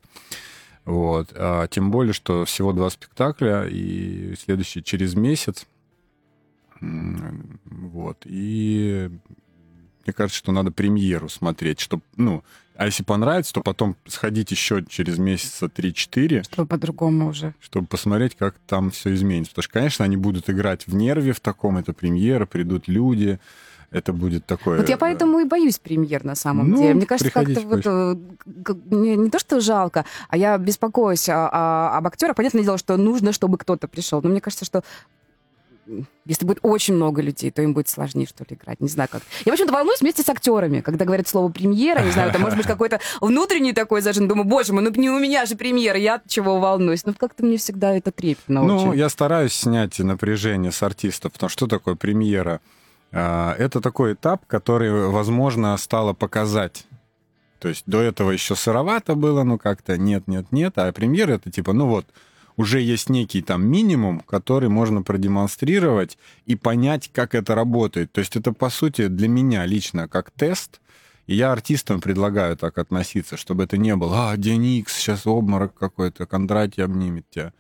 Вот. 0.86 1.32
А, 1.36 1.68
тем 1.68 1.92
более, 1.92 2.14
что 2.14 2.46
всего 2.46 2.74
два 2.74 2.90
спектакля, 2.90 3.68
и 3.68 4.36
следующий 4.36 4.84
через 4.84 5.16
месяц. 5.16 5.66
Вот. 6.82 8.24
И 8.26 9.10
мне 10.06 10.14
кажется, 10.14 10.38
что 10.38 10.52
надо 10.52 10.72
премьеру 10.72 11.30
смотреть, 11.30 11.80
чтобы, 11.80 12.04
ну, 12.16 12.44
а 12.80 12.86
если 12.86 13.04
понравится, 13.04 13.52
то 13.52 13.60
потом 13.60 13.98
сходить 14.08 14.52
еще 14.52 14.86
через 14.88 15.18
месяца 15.18 15.66
3-4. 15.66 16.44
Чтобы 16.44 16.66
по-другому 16.66 17.28
уже. 17.28 17.54
Чтобы 17.60 17.88
посмотреть, 17.88 18.36
как 18.36 18.56
там 18.68 18.90
все 18.90 19.14
изменится. 19.14 19.52
Потому 19.52 19.64
что, 19.64 19.74
конечно, 19.74 20.06
они 20.06 20.16
будут 20.16 20.50
играть 20.50 20.88
в 20.88 20.96
нерве 20.96 21.34
в 21.34 21.42
таком, 21.42 21.78
это 21.78 21.92
премьера, 21.92 22.46
придут 22.46 22.88
люди, 22.88 23.38
это 23.92 24.14
будет 24.14 24.46
такое... 24.46 24.78
Вот 24.78 24.88
я 24.88 24.96
поэтому 24.96 25.40
и 25.42 25.44
боюсь 25.44 25.78
премьер 25.78 26.24
на 26.24 26.36
самом 26.36 26.70
ну, 26.70 26.78
деле. 26.78 26.94
Мне 26.94 27.06
кажется, 27.06 27.34
как-то 27.34 27.60
вот 27.60 27.82
э, 27.86 28.16
не, 28.92 29.18
не 29.18 29.30
то, 29.30 29.40
что 29.40 29.60
жалко, 29.60 30.06
а 30.30 30.38
я 30.38 30.58
беспокоюсь 30.58 31.28
а, 31.28 31.50
а, 31.52 31.98
об 31.98 32.08
актерах. 32.08 32.38
Понятное 32.38 32.64
дело, 32.64 32.78
что 32.78 32.96
нужно, 32.96 33.34
чтобы 33.34 33.58
кто-то 33.58 33.90
пришел. 33.90 34.22
Но 34.22 34.30
мне 34.30 34.40
кажется, 34.40 34.64
что 34.64 34.86
если 36.26 36.46
будет 36.46 36.60
очень 36.62 36.94
много 36.94 37.22
людей, 37.22 37.52
то 37.52 37.62
им 37.62 37.74
будет 37.74 37.90
сложнее, 37.90 38.28
что 38.28 38.44
ли, 38.50 38.56
играть. 38.56 38.80
Не 38.80 38.88
знаю 38.88 39.10
как. 39.12 39.22
Я, 39.46 39.52
в 39.52 39.54
общем-то, 39.54 39.74
волнуюсь 39.74 40.02
вместе 40.02 40.24
с 40.24 40.30
актерами, 40.30 40.82
когда 40.82 41.06
говорят 41.06 41.28
слово 41.28 41.50
премьера, 41.52 42.02
не 42.02 42.12
знаю, 42.12 42.30
это 42.30 42.40
может 42.40 42.58
быть 42.58 42.68
какой-то 42.76 43.00
внутренний 43.22 43.74
такой 43.74 44.02
зажим. 44.02 44.28
Думаю, 44.28 44.46
боже 44.48 44.74
мой, 44.74 44.84
ну 44.84 44.92
не 44.92 45.10
у 45.10 45.20
меня 45.20 45.46
же 45.46 45.56
премьера, 45.56 45.98
я 45.98 46.22
чего 46.28 46.60
волнуюсь. 46.60 47.06
Ну, 47.06 47.14
как-то 47.14 47.44
мне 47.44 47.58
всегда 47.58 47.96
это 47.96 48.12
трепетно 48.12 48.64
Ну, 48.64 48.78
очень. 48.90 49.00
я 49.00 49.10
стараюсь 49.10 49.54
снять 49.54 50.00
напряжение 50.00 50.72
с 50.72 50.82
артистов, 50.84 51.34
потому 51.34 51.50
что 51.50 51.66
что 51.66 51.68
такое 51.68 51.96
премьера? 51.96 52.62
А, 53.12 53.56
это 53.58 53.82
такой 53.82 54.14
этап, 54.14 54.46
который, 54.46 55.10
возможно, 55.10 55.76
стало 55.78 56.14
показать. 56.14 56.86
То 57.60 57.68
есть 57.68 57.84
до 57.86 58.00
этого 58.02 58.32
еще 58.32 58.56
сыровато 58.56 59.16
было, 59.16 59.44
ну 59.44 59.58
как-то 59.58 59.98
нет, 59.98 60.28
нет, 60.28 60.46
нет. 60.52 60.78
А 60.78 60.92
премьера 60.94 61.34
это 61.34 61.52
типа, 61.52 61.74
ну 61.74 61.88
вот, 61.88 62.06
уже 62.60 62.82
есть 62.82 63.10
некий 63.10 63.42
там 63.42 63.66
минимум, 63.66 64.20
который 64.20 64.68
можно 64.68 65.02
продемонстрировать 65.02 66.18
и 66.46 66.58
понять, 66.58 67.10
как 67.14 67.34
это 67.34 67.56
работает. 67.56 68.12
То 68.12 68.20
есть 68.20 68.36
это, 68.36 68.52
по 68.52 68.70
сути, 68.70 69.08
для 69.08 69.30
меня 69.30 69.66
лично 69.66 70.10
как 70.10 70.30
тест. 70.32 70.82
И 71.26 71.36
я 71.36 71.54
артистам 71.54 72.02
предлагаю 72.02 72.58
так 72.58 72.78
относиться, 72.78 73.38
чтобы 73.38 73.64
это 73.64 73.78
не 73.78 73.96
было, 73.96 74.32
а, 74.32 74.36
День 74.36 74.84
сейчас 74.90 75.26
обморок 75.26 75.74
какой-то, 75.74 76.26
Кондратий 76.26 76.84
обнимет 76.84 77.30
тебя. 77.30 77.54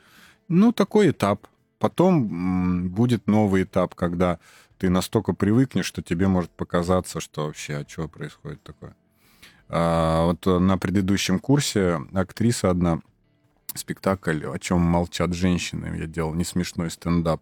Ну, 0.49 0.73
такой 0.73 1.11
этап. 1.11 1.47
Потом 1.77 2.89
будет 2.89 3.25
новый 3.25 3.63
этап, 3.63 3.95
когда 3.95 4.37
ты 4.79 4.89
настолько 4.89 5.31
привыкнешь, 5.31 5.85
что 5.85 6.01
тебе 6.01 6.27
может 6.27 6.51
показаться, 6.51 7.21
что 7.21 7.45
вообще, 7.45 7.75
а 7.75 7.85
что 7.87 8.09
происходит 8.09 8.61
такое. 8.63 8.97
А, 9.69 10.25
вот 10.25 10.45
на 10.45 10.77
предыдущем 10.77 11.39
курсе 11.39 12.01
актриса 12.13 12.69
одна, 12.69 12.99
спектакль 13.75 14.45
«О 14.45 14.57
чем 14.59 14.81
молчат 14.81 15.33
женщины», 15.33 15.97
я 15.97 16.05
делал 16.07 16.33
не 16.33 16.43
смешной 16.43 16.89
стендап. 16.89 17.41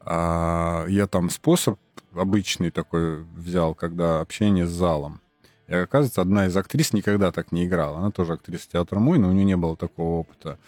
А, 0.00 0.86
я 0.88 1.06
там 1.06 1.30
способ 1.30 1.78
обычный 2.14 2.70
такой 2.70 3.22
взял, 3.36 3.74
когда 3.74 4.20
общение 4.20 4.66
с 4.66 4.70
залом. 4.70 5.20
И 5.66 5.74
оказывается, 5.74 6.22
одна 6.22 6.46
из 6.46 6.56
актрис 6.56 6.92
никогда 6.92 7.30
так 7.30 7.52
не 7.52 7.66
играла. 7.66 7.98
Она 7.98 8.10
тоже 8.10 8.32
актриса 8.32 8.70
театра 8.70 8.98
мой, 8.98 9.18
но 9.18 9.28
у 9.28 9.32
нее 9.32 9.44
не 9.44 9.56
было 9.56 9.76
такого 9.76 10.20
опыта. 10.20 10.58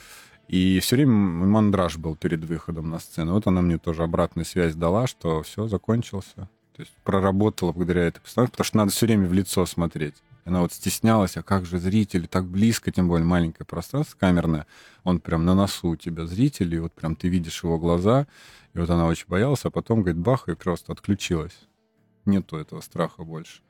И 0.48 0.78
все 0.80 0.96
время 0.96 1.12
мандраж 1.12 1.96
был 1.96 2.16
перед 2.16 2.44
выходом 2.44 2.90
на 2.90 2.98
сцену. 2.98 3.34
Вот 3.34 3.46
она 3.46 3.62
мне 3.62 3.78
тоже 3.78 4.02
обратную 4.02 4.44
связь 4.44 4.74
дала, 4.74 5.06
что 5.06 5.42
все, 5.42 5.68
закончился. 5.68 6.48
То 6.74 6.82
есть 6.82 6.92
проработала 7.04 7.72
благодаря 7.72 8.02
этой 8.02 8.20
постановке, 8.20 8.52
потому 8.52 8.64
что 8.64 8.76
надо 8.76 8.90
все 8.92 9.06
время 9.06 9.26
в 9.26 9.32
лицо 9.32 9.64
смотреть. 9.64 10.16
Она 10.44 10.60
вот 10.60 10.72
стеснялась, 10.72 11.36
а 11.36 11.42
как 11.42 11.66
же 11.66 11.78
зритель, 11.78 12.26
так 12.26 12.46
близко, 12.46 12.90
тем 12.90 13.08
более 13.08 13.26
маленькое 13.26 13.66
пространство 13.66 14.16
камерное, 14.18 14.66
он 15.04 15.20
прям 15.20 15.44
на 15.44 15.54
носу 15.54 15.90
у 15.90 15.96
тебя 15.96 16.26
зритель, 16.26 16.74
и 16.74 16.78
вот 16.78 16.92
прям 16.92 17.14
ты 17.14 17.28
видишь 17.28 17.62
его 17.62 17.78
глаза, 17.78 18.26
и 18.72 18.78
вот 18.78 18.88
она 18.90 19.06
очень 19.06 19.26
боялась, 19.28 19.64
а 19.64 19.70
потом, 19.70 20.02
говорит, 20.02 20.20
бах, 20.20 20.48
и 20.48 20.54
просто 20.54 20.92
отключилась. 20.92 21.68
Нету 22.24 22.56
этого 22.56 22.80
страха 22.80 23.24
больше. 23.24 23.62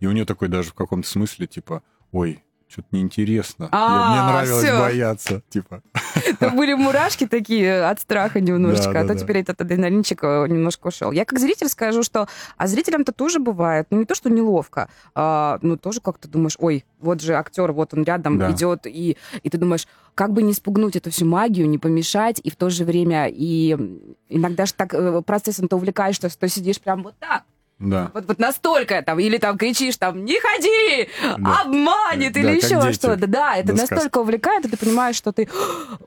И 0.00 0.06
у 0.06 0.12
нее 0.12 0.24
такой 0.24 0.48
даже 0.48 0.70
в 0.70 0.74
каком-то 0.74 1.08
смысле, 1.08 1.46
типа, 1.46 1.82
ой, 2.12 2.42
что-то 2.68 2.88
неинтересно. 2.90 3.68
А, 3.70 4.10
Мне 4.10 4.22
нравилось 4.32 4.64
всё. 4.64 4.80
бояться, 4.80 5.42
типа. 5.48 5.82
Там 6.40 6.56
были 6.56 6.74
мурашки 6.74 7.26
такие 7.26 7.84
от 7.84 8.00
страха 8.00 8.40
немножечко, 8.40 8.92
Да, 8.92 9.00
а 9.00 9.02
да, 9.02 9.08
то 9.08 9.14
да. 9.14 9.20
теперь 9.20 9.38
этот 9.38 9.60
адреналинчик 9.60 10.18
э, 10.24 10.46
немножко 10.48 10.88
ушел. 10.88 11.12
Я 11.12 11.24
как 11.24 11.38
зритель 11.38 11.68
скажу, 11.68 12.02
что... 12.02 12.26
А 12.56 12.66
зрителям-то 12.66 13.12
тоже 13.12 13.38
бывает, 13.38 13.86
ну 13.90 13.98
не 13.98 14.04
то, 14.04 14.14
что 14.14 14.30
неловко, 14.30 14.88
а, 15.14 15.58
ну 15.62 15.76
тоже 15.76 16.00
как-то 16.00 16.28
думаешь, 16.28 16.56
ой, 16.58 16.84
вот 17.00 17.20
же 17.20 17.34
актер, 17.34 17.72
вот 17.72 17.94
он 17.94 18.02
рядом 18.02 18.38
идет, 18.50 18.86
и, 18.86 19.16
и 19.42 19.50
ты 19.50 19.58
думаешь, 19.58 19.86
как 20.14 20.32
бы 20.32 20.42
не 20.42 20.52
спугнуть 20.52 20.96
эту 20.96 21.10
всю 21.10 21.26
магию, 21.26 21.68
не 21.68 21.78
помешать, 21.78 22.40
и 22.42 22.50
в 22.50 22.56
то 22.56 22.70
же 22.70 22.84
время, 22.84 23.28
и 23.28 23.76
иногда 24.28 24.66
же 24.66 24.74
так 24.74 24.92
э, 24.94 25.22
процессом-то 25.22 25.76
увлекаешься, 25.76 26.28
что 26.30 26.48
сидишь 26.48 26.80
прям 26.80 27.02
вот 27.02 27.14
так, 27.20 27.44
Да. 27.78 28.10
вот, 28.14 28.24
вот 28.26 28.38
настолько 28.38 29.02
там, 29.02 29.18
или 29.18 29.36
там 29.36 29.58
кричишь 29.58 29.96
там, 29.98 30.24
не 30.24 30.40
ходи, 30.40 31.08
Да. 31.38 31.60
обманет, 31.62 32.32
Да, 32.32 32.40
или 32.40 32.56
еще 32.56 32.92
что-то. 32.92 33.26
Да, 33.26 33.56
это 33.56 33.76
сказке. 33.76 33.94
настолько 33.94 34.18
увлекает, 34.18 34.64
и 34.64 34.68
ты 34.70 34.76
понимаешь, 34.78 35.14
что 35.16 35.30
ты 35.32 35.46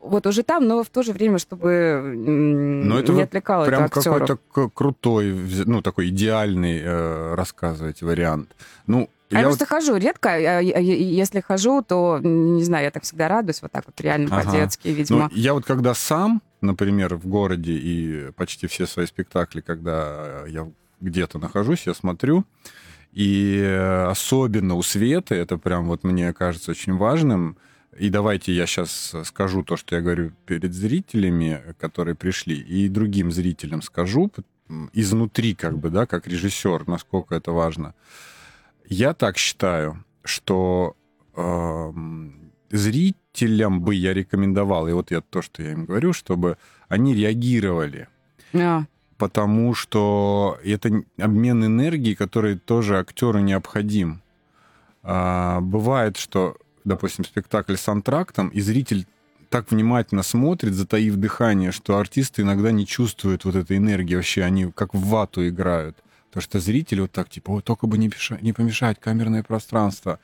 вот 0.02 0.26
уже 0.26 0.42
там, 0.42 0.68
но 0.68 0.84
в 0.84 0.90
то 0.90 1.04
же 1.04 1.14
время, 1.14 1.38
чтобы 1.38 2.02
Но 2.16 2.98
это 3.00 3.12
не 3.14 3.22
отвлекало 3.22 3.66
Прям 3.66 3.88
какой-то 3.90 4.38
крутой, 4.74 5.32
ну, 5.66 5.82
такой 5.84 6.10
идеальный 6.10 6.82
э, 6.84 7.36
рассказывать 7.36 8.02
вариант. 8.02 8.56
Ну, 8.88 9.08
А 9.30 9.36
я 9.36 9.40
я 9.42 9.46
просто 9.46 9.68
хожу 9.68 9.96
редко, 9.98 10.60
если 10.62 11.40
хожу, 11.42 11.84
то, 11.84 12.20
не 12.24 12.64
знаю, 12.64 12.86
я 12.86 12.92
так 12.92 13.04
всегда 13.04 13.28
радуюсь, 13.28 13.62
вот 13.62 13.72
так 13.72 13.84
вот 13.86 14.02
реально 14.02 14.28
Ага. 14.36 14.44
по-детски, 14.44 14.88
Ну, 14.88 14.94
видимо. 14.96 15.30
я 15.34 15.54
вот 15.54 15.66
когда 15.66 15.94
сам, 15.94 16.42
например, 16.62 17.14
в 17.16 17.28
городе 17.28 17.74
и 17.74 18.32
почти 18.32 18.66
все 18.66 18.88
свои 18.88 19.06
спектакли, 19.06 19.62
когда 19.62 20.46
я 20.48 20.68
где-то 21.02 21.40
нахожусь, 21.40 21.88
я 21.88 21.94
смотрю, 21.94 22.46
и 23.12 23.60
э, 23.62 24.06
особенно 24.06 24.76
у 24.76 24.82
Светы, 24.84 25.36
это 25.36 25.58
прям 25.58 25.88
вот 25.88 26.04
мне 26.04 26.32
кажется 26.34 26.72
очень 26.72 26.96
важным, 26.96 27.58
и 27.98 28.10
давайте 28.10 28.54
я 28.54 28.66
сейчас 28.66 29.16
скажу 29.26 29.64
то, 29.64 29.76
что 29.76 29.96
я 29.96 30.02
говорю 30.02 30.32
перед 30.46 30.74
зрителями, 30.74 31.62
которые 31.80 32.16
пришли, 32.16 32.56
и 32.56 32.88
другим 32.88 33.32
зрителям 33.32 33.82
скажу 33.82 34.32
изнутри, 34.94 35.56
как 35.56 35.78
бы, 35.78 35.90
да, 35.90 36.06
как 36.06 36.28
режиссер, 36.28 36.88
насколько 36.88 37.36
это 37.36 37.52
важно. 37.52 37.96
Я 38.88 39.14
так 39.14 39.38
считаю, 39.38 40.04
что 40.24 40.96
эм, 41.36 42.52
зрителям 42.70 43.82
бы 43.82 43.96
я 43.96 44.14
рекомендовал, 44.14 44.88
и 44.88 44.94
вот 44.94 45.12
я 45.12 45.22
то, 45.22 45.42
что 45.42 45.64
я 45.64 45.72
им 45.72 45.86
говорю, 45.86 46.14
чтобы 46.14 46.58
они 46.88 47.16
реагировали, 47.16 48.08
А, 48.54 48.86
потому 49.20 49.76
что 49.76 50.58
это 50.64 51.04
обмен 51.20 51.66
энергии, 51.66 52.16
который 52.16 52.58
тоже 52.58 52.98
актеру 52.98 53.40
необходим. 53.40 54.22
А, 55.04 55.60
бывает, 55.60 56.18
что, 56.18 56.56
допустим, 56.86 57.26
спектакль 57.26 57.76
с 57.76 57.88
антрактом, 57.90 58.48
и 58.48 58.62
зритель 58.62 59.06
так 59.50 59.72
внимательно 59.72 60.24
смотрит, 60.24 60.74
затаив 60.74 61.16
дыхание, 61.18 61.72
что 61.72 61.98
артисты 61.98 62.44
иногда 62.44 62.72
не 62.72 62.88
чувствуют 62.88 63.44
вот 63.44 63.56
этой 63.56 63.78
энергии 63.78 64.16
вообще, 64.16 64.44
они 64.44 64.72
как 64.72 64.94
в 64.94 65.06
вату 65.06 65.46
играют. 65.48 65.98
Потому 66.30 66.44
что 66.44 66.60
зритель 66.60 67.02
вот 67.02 67.12
так, 67.12 67.30
типа, 67.30 67.52
«Ой, 67.52 67.62
только 67.62 67.88
бы 67.88 67.98
не, 67.98 68.08
пеша- 68.08 68.40
не 68.42 68.54
помешать, 68.54 69.00
камерное 69.02 69.44
пространство. 69.44 70.20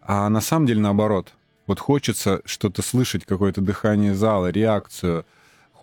А 0.00 0.28
на 0.28 0.40
самом 0.40 0.66
деле 0.66 0.80
наоборот. 0.80 1.32
Вот 1.68 1.78
хочется 1.78 2.40
что-то 2.44 2.82
слышать, 2.82 3.24
какое-то 3.24 3.60
дыхание 3.60 4.14
зала, 4.14 4.50
реакцию. 4.50 5.24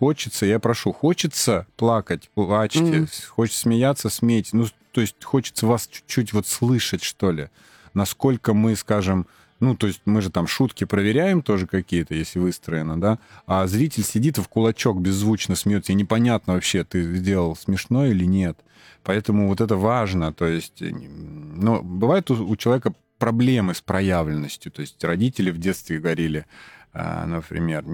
Хочется, 0.00 0.46
я 0.46 0.58
прошу, 0.58 0.92
хочется 0.94 1.66
плакать, 1.76 2.30
плачьте, 2.32 2.80
Мгм. 2.80 3.08
хочется 3.28 3.60
смеяться, 3.60 4.08
смейте. 4.08 4.56
Ну, 4.56 4.66
то 4.92 5.02
есть 5.02 5.22
хочется 5.22 5.66
вас 5.66 5.86
чуть-чуть 5.86 6.32
вот 6.32 6.46
слышать, 6.46 7.02
что 7.02 7.30
ли. 7.30 7.50
Насколько 7.92 8.54
мы, 8.54 8.76
скажем, 8.76 9.26
ну, 9.60 9.76
то 9.76 9.86
есть 9.86 10.00
мы 10.06 10.22
же 10.22 10.30
там 10.30 10.46
шутки 10.46 10.84
проверяем 10.84 11.42
тоже 11.42 11.66
какие-то, 11.66 12.14
если 12.14 12.38
выстроено, 12.38 12.98
да, 12.98 13.18
а 13.46 13.66
зритель 13.66 14.02
сидит 14.02 14.38
и 14.38 14.40
в 14.40 14.48
кулачок 14.48 14.98
беззвучно 15.02 15.54
смеется, 15.54 15.92
и 15.92 15.96
непонятно 15.96 16.54
вообще, 16.54 16.82
ты 16.82 17.02
сделал 17.16 17.54
смешно 17.54 18.06
или 18.06 18.24
нет. 18.24 18.58
Поэтому 19.02 19.48
вот 19.48 19.60
это 19.60 19.76
важно, 19.76 20.32
то 20.32 20.46
есть, 20.46 20.80
э, 20.80 20.92
ну, 20.92 21.82
бывает 21.82 22.30
у, 22.30 22.48
у 22.48 22.56
человека 22.56 22.94
проблемы 23.18 23.74
с 23.74 23.82
проявленностью, 23.82 24.72
то 24.72 24.80
есть 24.80 25.04
родители 25.04 25.50
в 25.50 25.58
детстве 25.58 25.98
говорили, 25.98 26.46
а, 26.92 27.24
например, 27.26 27.84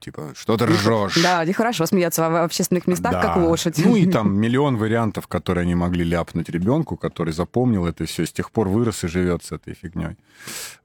типа, 0.00 0.32
что 0.36 0.56
ты 0.56 0.66
ржешь? 0.66 1.22
Да, 1.22 1.44
нехорошо 1.44 1.86
смеяться 1.86 2.28
в 2.28 2.32
в 2.32 2.44
общественных 2.44 2.86
местах, 2.86 3.12
Да. 3.12 3.22
как 3.22 3.36
лошадь. 3.38 3.80
Ну 3.84 3.96
и 3.96 4.06
там 4.06 4.34
миллион 4.40 4.76
вариантов, 4.76 5.26
которые 5.28 5.62
они 5.62 5.74
могли 5.74 6.04
ляпнуть 6.04 6.50
ребенку, 6.50 6.96
который 6.96 7.32
запомнил 7.32 7.86
это 7.86 8.04
все, 8.04 8.26
с 8.26 8.32
тех 8.32 8.50
пор 8.50 8.68
вырос 8.68 9.04
и 9.04 9.08
живет 9.08 9.44
с 9.44 9.52
этой 9.52 9.74
фигней. 9.74 10.16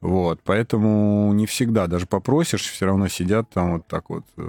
Вот, 0.01 0.39
поэтому 0.43 1.33
не 1.33 1.45
всегда, 1.45 1.87
даже 1.87 2.05
попросишь, 2.05 2.61
все 2.69 2.85
равно 2.85 3.09
сидят 3.09 3.49
там 3.49 3.73
вот 3.73 3.87
так 3.87 4.09
вот 4.09 4.23
э, 4.37 4.41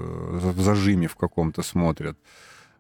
в 0.55 0.61
зажиме 0.61 1.07
в 1.09 1.17
каком-то 1.17 1.63
смотрят. 1.63 2.17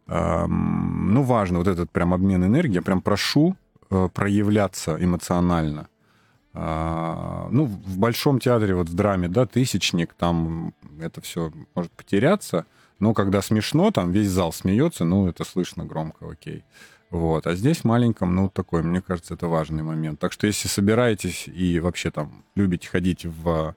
Ну, 0.06 1.22
важно 1.22 1.58
вот 1.58 1.68
этот 1.68 1.90
прям 1.90 2.12
обмен 2.12 2.44
энергией. 2.44 2.74
Я 2.76 2.82
прям 2.82 3.00
прошу 3.00 3.54
э, 3.90 4.08
проявляться 4.12 4.96
эмоционально. 5.00 5.86
А, 6.52 7.48
Ну, 7.50 7.64
в 7.64 7.98
большом 7.98 8.40
театре, 8.40 8.74
вот 8.74 8.88
в 8.88 8.94
драме, 8.94 9.28
да, 9.28 9.46
тысячник, 9.46 10.14
там 10.14 10.74
это 11.00 11.20
все 11.20 11.52
может 11.74 11.92
потеряться. 11.92 12.66
Но 12.98 13.14
когда 13.14 13.40
смешно, 13.40 13.90
там 13.90 14.12
весь 14.12 14.28
зал 14.28 14.52
смеется, 14.52 15.04
ну, 15.04 15.26
это 15.28 15.44
слышно 15.44 15.84
громко, 15.84 16.28
окей. 16.30 16.64
Вот. 17.10 17.46
А 17.46 17.54
здесь 17.54 17.82
маленьком, 17.84 18.34
ну, 18.34 18.48
такой, 18.48 18.82
мне 18.82 19.00
кажется, 19.00 19.34
это 19.34 19.46
важный 19.48 19.82
момент. 19.82 20.20
Так 20.20 20.32
что 20.32 20.46
если 20.46 20.68
собираетесь 20.68 21.48
и 21.48 21.80
вообще 21.80 22.10
там 22.10 22.44
любите 22.54 22.88
ходить 22.88 23.24
в... 23.24 23.74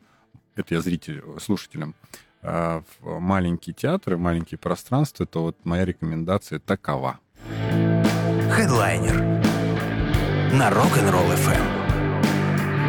Это 0.56 0.76
я 0.76 0.82
зритель, 0.82 1.24
слушателям. 1.40 1.96
а, 2.44 2.84
В 3.02 3.20
маленькие 3.20 3.74
театры, 3.74 4.18
маленькие 4.18 4.58
пространства, 4.60 5.26
то 5.26 5.42
вот 5.44 5.58
моя 5.64 5.86
рекомендация 5.86 6.60
такова. 6.60 7.20
Хедлайнер 8.52 9.16
на 10.54 10.70
Rock'n'Roll 10.70 11.34
FM. 11.36 11.73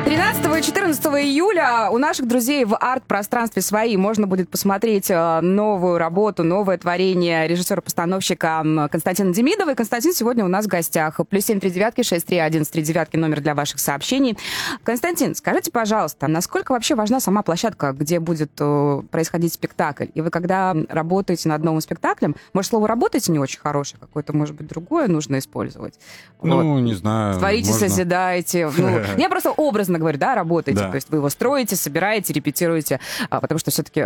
13 0.04 0.58
и 0.58 0.62
14 0.62 1.04
июля 1.06 1.88
у 1.90 1.96
наших 1.96 2.28
друзей 2.28 2.66
в 2.66 2.76
арт-пространстве 2.76 3.62
свои 3.62 3.96
можно 3.96 4.26
будет 4.26 4.50
посмотреть 4.50 5.10
э, 5.10 5.40
новую 5.40 5.96
работу, 5.96 6.44
новое 6.44 6.76
творение 6.76 7.48
режиссера-постановщика 7.48 8.88
Константина 8.92 9.32
Демидова. 9.32 9.70
И 9.70 9.74
Константин 9.74 10.12
сегодня 10.12 10.44
у 10.44 10.48
нас 10.48 10.66
в 10.66 10.68
гостях. 10.68 11.20
Плюс 11.30 11.46
семь 11.46 11.58
три 11.58 11.70
девятки, 11.70 12.02
шесть 12.02 12.26
три 12.26 12.36
один 12.36 12.66
три 12.66 12.82
девятки, 12.82 13.16
номер 13.16 13.40
для 13.40 13.54
ваших 13.54 13.80
сообщений. 13.80 14.36
Константин, 14.82 15.34
скажите, 15.34 15.70
пожалуйста, 15.70 16.28
насколько 16.28 16.72
вообще 16.72 16.94
важна 16.94 17.18
сама 17.18 17.42
площадка, 17.42 17.92
где 17.92 18.20
будет 18.20 18.52
э, 18.60 19.02
происходить 19.10 19.54
спектакль? 19.54 20.08
И 20.12 20.20
вы 20.20 20.28
когда 20.28 20.76
работаете 20.90 21.48
над 21.48 21.64
новым 21.64 21.80
спектаклем, 21.80 22.36
может, 22.52 22.68
слово 22.68 22.88
«работаете» 22.88 23.32
не 23.32 23.38
очень 23.38 23.58
хорошее, 23.58 23.98
какое-то, 24.00 24.36
может 24.36 24.54
быть, 24.54 24.66
другое 24.66 25.08
нужно 25.08 25.38
использовать? 25.38 25.98
Ну, 26.42 26.74
вот. 26.74 26.80
не 26.80 26.92
знаю. 26.92 27.38
Творите, 27.38 27.70
можно... 27.70 27.88
созидаете. 27.88 28.70
Ну, 28.76 29.00
я 29.16 29.30
просто 29.30 29.50
образно 29.50 29.93
говорю, 29.98 30.18
да, 30.18 30.34
работаете. 30.34 30.80
Да. 30.80 30.90
То 30.90 30.94
есть 30.96 31.10
вы 31.10 31.18
его 31.18 31.28
строите, 31.28 31.76
собираете, 31.76 32.32
репетируете, 32.32 33.00
а, 33.30 33.40
потому 33.40 33.58
что 33.58 33.70
все-таки 33.70 34.02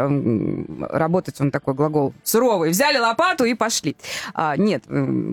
работать, 0.91 1.41
он 1.41 1.51
такой 1.51 1.75
глагол 1.75 2.15
суровый. 2.23 2.71
Взяли 2.71 2.99
лопату 2.99 3.45
и 3.45 3.55
пошли. 3.55 3.97
А, 4.35 4.57
нет, 4.57 4.85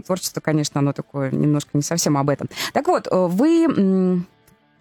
творчество, 0.06 0.42
конечно, 0.42 0.80
оно 0.80 0.94
такое 0.94 1.32
немножко 1.32 1.72
не 1.74 1.82
совсем 1.82 2.18
об 2.18 2.30
этом. 2.30 2.50
Так 2.74 2.88
вот, 2.88 3.08
э, 3.10 3.28
вы 3.28 4.24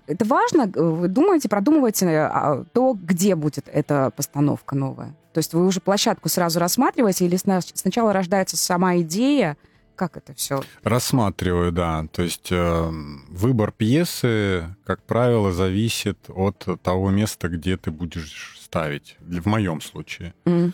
это 0.06 0.24
важно? 0.26 0.66
Вы 0.66 1.08
думаете, 1.08 1.48
продумываете 1.48 2.06
а, 2.18 2.64
то, 2.72 2.96
где 3.00 3.34
будет 3.34 3.68
эта 3.72 4.10
постановка 4.14 4.74
новая? 4.76 5.14
То 5.32 5.38
есть 5.38 5.52
вы 5.54 5.66
уже 5.66 5.80
площадку 5.80 6.28
сразу 6.28 6.60
рассматриваете 6.60 7.24
или 7.26 7.36
сначала 7.36 8.12
рождается 8.12 8.56
сама 8.56 8.98
идея, 8.98 9.56
как 9.96 10.16
это 10.16 10.34
все? 10.34 10.62
Рассматриваю, 10.82 11.72
да. 11.72 12.06
То 12.12 12.22
есть 12.22 12.48
э, 12.50 12.90
выбор 13.28 13.72
пьесы, 13.72 14.74
как 14.84 15.02
правило, 15.02 15.52
зависит 15.52 16.18
от 16.28 16.66
того 16.82 17.10
места, 17.10 17.48
где 17.48 17.76
ты 17.76 17.90
будешь 17.90 18.58
ставить. 18.60 19.16
В 19.20 19.46
моем 19.46 19.80
случае. 19.80 20.34
Mm. 20.44 20.72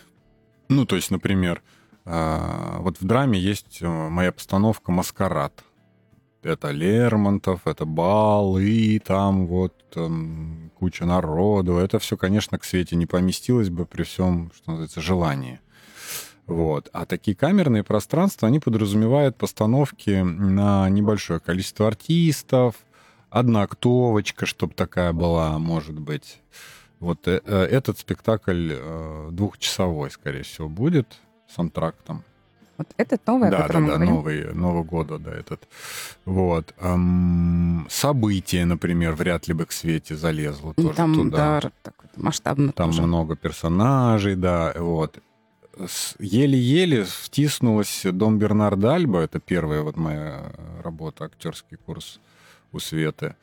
Ну, 0.68 0.86
то 0.86 0.96
есть, 0.96 1.10
например, 1.10 1.62
э, 2.04 2.76
вот 2.78 3.00
в 3.00 3.04
драме 3.04 3.38
есть 3.38 3.78
э, 3.82 3.88
моя 3.88 4.32
постановка 4.32 4.92
«Маскарад». 4.92 5.64
Это 6.42 6.70
Лермонтов, 6.70 7.66
это 7.66 7.84
бал, 7.84 8.56
и 8.56 8.98
там 8.98 9.46
вот 9.46 9.74
там, 9.90 10.70
куча 10.78 11.04
народу. 11.04 11.76
Это 11.76 11.98
все, 11.98 12.16
конечно, 12.16 12.58
к 12.58 12.64
свете 12.64 12.96
не 12.96 13.04
поместилось 13.04 13.68
бы 13.68 13.84
при 13.84 14.04
всем, 14.04 14.50
что 14.54 14.70
называется, 14.70 15.02
желании. 15.02 15.60
Вот. 16.50 16.88
А 16.92 17.06
такие 17.06 17.36
камерные 17.36 17.84
пространства, 17.84 18.48
они 18.48 18.58
подразумевают 18.58 19.36
постановки 19.36 20.20
на 20.20 20.88
небольшое 20.90 21.38
количество 21.38 21.86
артистов, 21.86 22.74
одна 23.30 23.62
актовочка, 23.62 24.46
чтобы 24.46 24.74
такая 24.74 25.12
была, 25.12 25.60
может 25.60 25.96
быть. 25.96 26.40
Вот 26.98 27.28
э, 27.28 27.40
э, 27.46 27.62
этот 27.66 28.00
спектакль 28.00 28.72
э, 28.72 29.28
двухчасовой, 29.30 30.10
скорее 30.10 30.42
всего, 30.42 30.68
будет 30.68 31.20
с 31.46 31.56
антрактом. 31.56 32.24
Вот 32.78 32.88
этот 32.96 33.24
новый, 33.28 33.50
да, 33.50 33.68
да, 33.68 33.80
да, 33.80 33.98
новый, 33.98 34.52
Нового 34.52 34.82
года, 34.82 35.18
да, 35.18 35.32
этот. 35.32 35.68
Вот. 36.24 36.74
Эм, 36.80 37.86
событие, 37.88 38.64
например, 38.64 39.12
вряд 39.14 39.46
ли 39.46 39.54
бы 39.54 39.66
к 39.66 39.72
свете 39.72 40.16
залезло 40.16 40.74
тоже 40.74 40.94
Там, 40.96 41.14
туда. 41.14 41.60
да, 41.60 41.70
так, 41.82 41.94
масштабно 42.16 42.72
Там 42.72 42.90
тоже. 42.90 43.02
много 43.02 43.36
персонажей, 43.36 44.34
да, 44.34 44.74
вот 44.76 45.20
еле-еле 46.18 47.04
втиснулась 47.04 48.02
«Дом 48.04 48.38
Бернарда 48.38 48.94
Альба». 48.94 49.20
Это 49.20 49.40
первая 49.40 49.82
вот 49.82 49.96
моя 49.96 50.52
работа, 50.82 51.24
актерский 51.24 51.76
курс 51.76 52.20
у 52.72 52.78
Светы. 52.78 53.36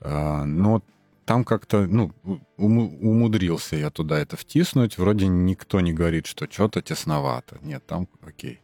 А, 0.00 0.44
но 0.44 0.82
там 1.24 1.44
как-то, 1.44 1.86
ну, 1.86 2.12
умудрился 2.56 3.76
я 3.76 3.90
туда 3.90 4.18
это 4.18 4.36
втиснуть. 4.36 4.98
Вроде 4.98 5.26
никто 5.26 5.80
не 5.80 5.92
говорит, 5.92 6.26
что 6.26 6.46
что-то 6.50 6.82
тесновато. 6.82 7.58
Нет, 7.62 7.84
там 7.86 8.08
окей. 8.26 8.60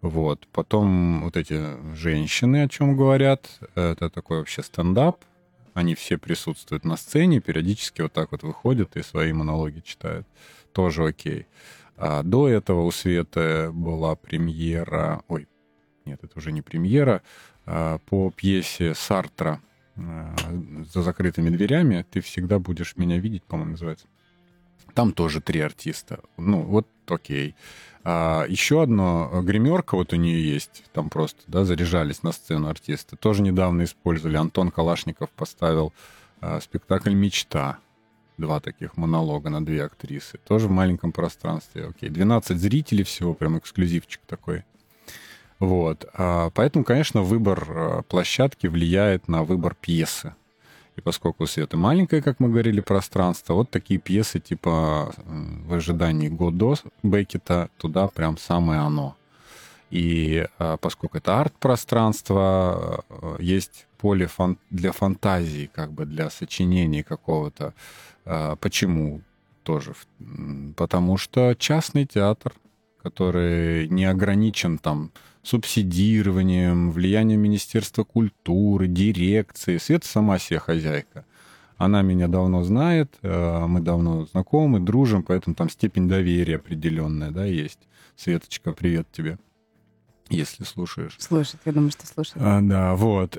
Вот. 0.00 0.46
Потом 0.52 1.22
вот 1.24 1.36
эти 1.36 1.60
женщины, 1.94 2.62
о 2.62 2.68
чем 2.68 2.96
говорят, 2.96 3.48
это 3.74 4.10
такой 4.10 4.38
вообще 4.38 4.62
стендап. 4.62 5.24
Они 5.74 5.94
все 5.94 6.18
присутствуют 6.18 6.84
на 6.84 6.96
сцене, 6.96 7.40
периодически 7.40 8.00
вот 8.00 8.12
так 8.12 8.32
вот 8.32 8.42
выходят 8.42 8.96
и 8.96 9.02
свои 9.02 9.32
монологи 9.32 9.80
читают. 9.80 10.26
Тоже 10.72 11.04
окей. 11.04 11.46
А 11.98 12.22
до 12.22 12.48
этого 12.48 12.82
у 12.82 12.90
Светы 12.92 13.70
была 13.72 14.14
премьера, 14.14 15.22
ой, 15.26 15.48
нет, 16.04 16.20
это 16.22 16.38
уже 16.38 16.52
не 16.52 16.62
премьера, 16.62 17.22
а 17.66 17.98
по 17.98 18.30
пьесе 18.30 18.94
Сартра 18.94 19.60
а, 19.96 20.34
«За 20.92 21.02
закрытыми 21.02 21.50
дверями» 21.50 22.06
«Ты 22.08 22.20
всегда 22.20 22.60
будешь 22.60 22.96
меня 22.96 23.18
видеть», 23.18 23.42
по-моему, 23.42 23.72
называется. 23.72 24.06
Там 24.94 25.12
тоже 25.12 25.40
три 25.40 25.60
артиста. 25.60 26.20
Ну, 26.36 26.62
вот 26.62 26.86
окей. 27.08 27.56
А 28.04 28.46
еще 28.48 28.82
одно, 28.82 29.42
гримерка 29.42 29.96
вот 29.96 30.12
у 30.12 30.16
нее 30.16 30.42
есть, 30.52 30.84
там 30.92 31.10
просто, 31.10 31.42
да, 31.48 31.64
заряжались 31.64 32.22
на 32.22 32.30
сцену 32.30 32.68
артисты. 32.68 33.16
Тоже 33.16 33.42
недавно 33.42 33.82
использовали. 33.82 34.36
Антон 34.36 34.70
Калашников 34.70 35.30
поставил 35.30 35.92
а, 36.40 36.60
спектакль 36.60 37.12
«Мечта» 37.12 37.78
два 38.38 38.60
таких 38.60 38.96
монолога 38.96 39.50
на 39.50 39.64
две 39.64 39.84
актрисы. 39.84 40.38
Тоже 40.46 40.68
в 40.68 40.70
маленьком 40.70 41.12
пространстве. 41.12 41.86
Окей, 41.86 42.08
12 42.08 42.58
зрителей 42.58 43.04
всего, 43.04 43.34
прям 43.34 43.58
эксклюзивчик 43.58 44.20
такой. 44.26 44.64
Вот. 45.58 46.06
А, 46.14 46.50
поэтому, 46.50 46.84
конечно, 46.84 47.22
выбор 47.22 47.66
а, 47.68 48.02
площадки 48.02 48.66
влияет 48.68 49.28
на 49.28 49.42
выбор 49.42 49.76
пьесы. 49.78 50.34
И 50.96 51.00
поскольку 51.00 51.46
Света 51.46 51.76
маленькое, 51.76 52.22
как 52.22 52.40
мы 52.40 52.48
говорили, 52.48 52.80
пространство, 52.80 53.54
вот 53.54 53.70
такие 53.70 54.00
пьесы 54.00 54.40
типа 54.40 55.12
«В 55.16 55.74
ожидании 55.74 56.28
Годо» 56.28 56.74
Беккета, 57.02 57.70
туда 57.76 58.08
прям 58.08 58.36
самое 58.38 58.80
оно. 58.80 59.16
И 59.90 60.46
а, 60.58 60.76
поскольку 60.76 61.18
это 61.18 61.40
арт-пространство, 61.40 63.04
есть 63.38 63.87
поле 63.98 64.26
фан- 64.26 64.58
для 64.70 64.92
фантазии, 64.92 65.70
как 65.74 65.92
бы 65.92 66.06
для 66.06 66.30
сочинения 66.30 67.04
какого-то 67.04 67.74
а, 68.24 68.56
почему 68.56 69.22
тоже? 69.62 69.94
Потому 70.76 71.16
что 71.16 71.54
частный 71.58 72.06
театр, 72.06 72.52
который 73.02 73.88
не 73.88 74.04
ограничен 74.04 74.78
там 74.78 75.10
субсидированием, 75.42 76.90
влиянием 76.90 77.40
Министерства 77.40 78.04
культуры, 78.04 78.86
дирекции. 78.86 79.78
Света 79.78 80.06
сама 80.06 80.38
себе 80.38 80.58
хозяйка. 80.58 81.24
Она 81.78 82.02
меня 82.02 82.28
давно 82.28 82.64
знает, 82.64 83.14
а, 83.22 83.66
мы 83.66 83.80
давно 83.80 84.26
знакомы, 84.26 84.80
дружим, 84.80 85.22
поэтому 85.22 85.56
там 85.56 85.70
степень 85.70 86.08
доверия 86.08 86.56
определенная, 86.56 87.30
да, 87.30 87.44
есть. 87.44 87.78
Светочка, 88.16 88.72
привет 88.72 89.06
тебе, 89.12 89.38
если 90.30 90.64
слушаешь. 90.64 91.16
Слушает, 91.18 91.60
я 91.64 91.72
думаю, 91.72 91.90
что 91.90 92.06
слушает. 92.06 92.38
А, 92.40 92.60
да, 92.62 92.94
вот. 92.94 93.36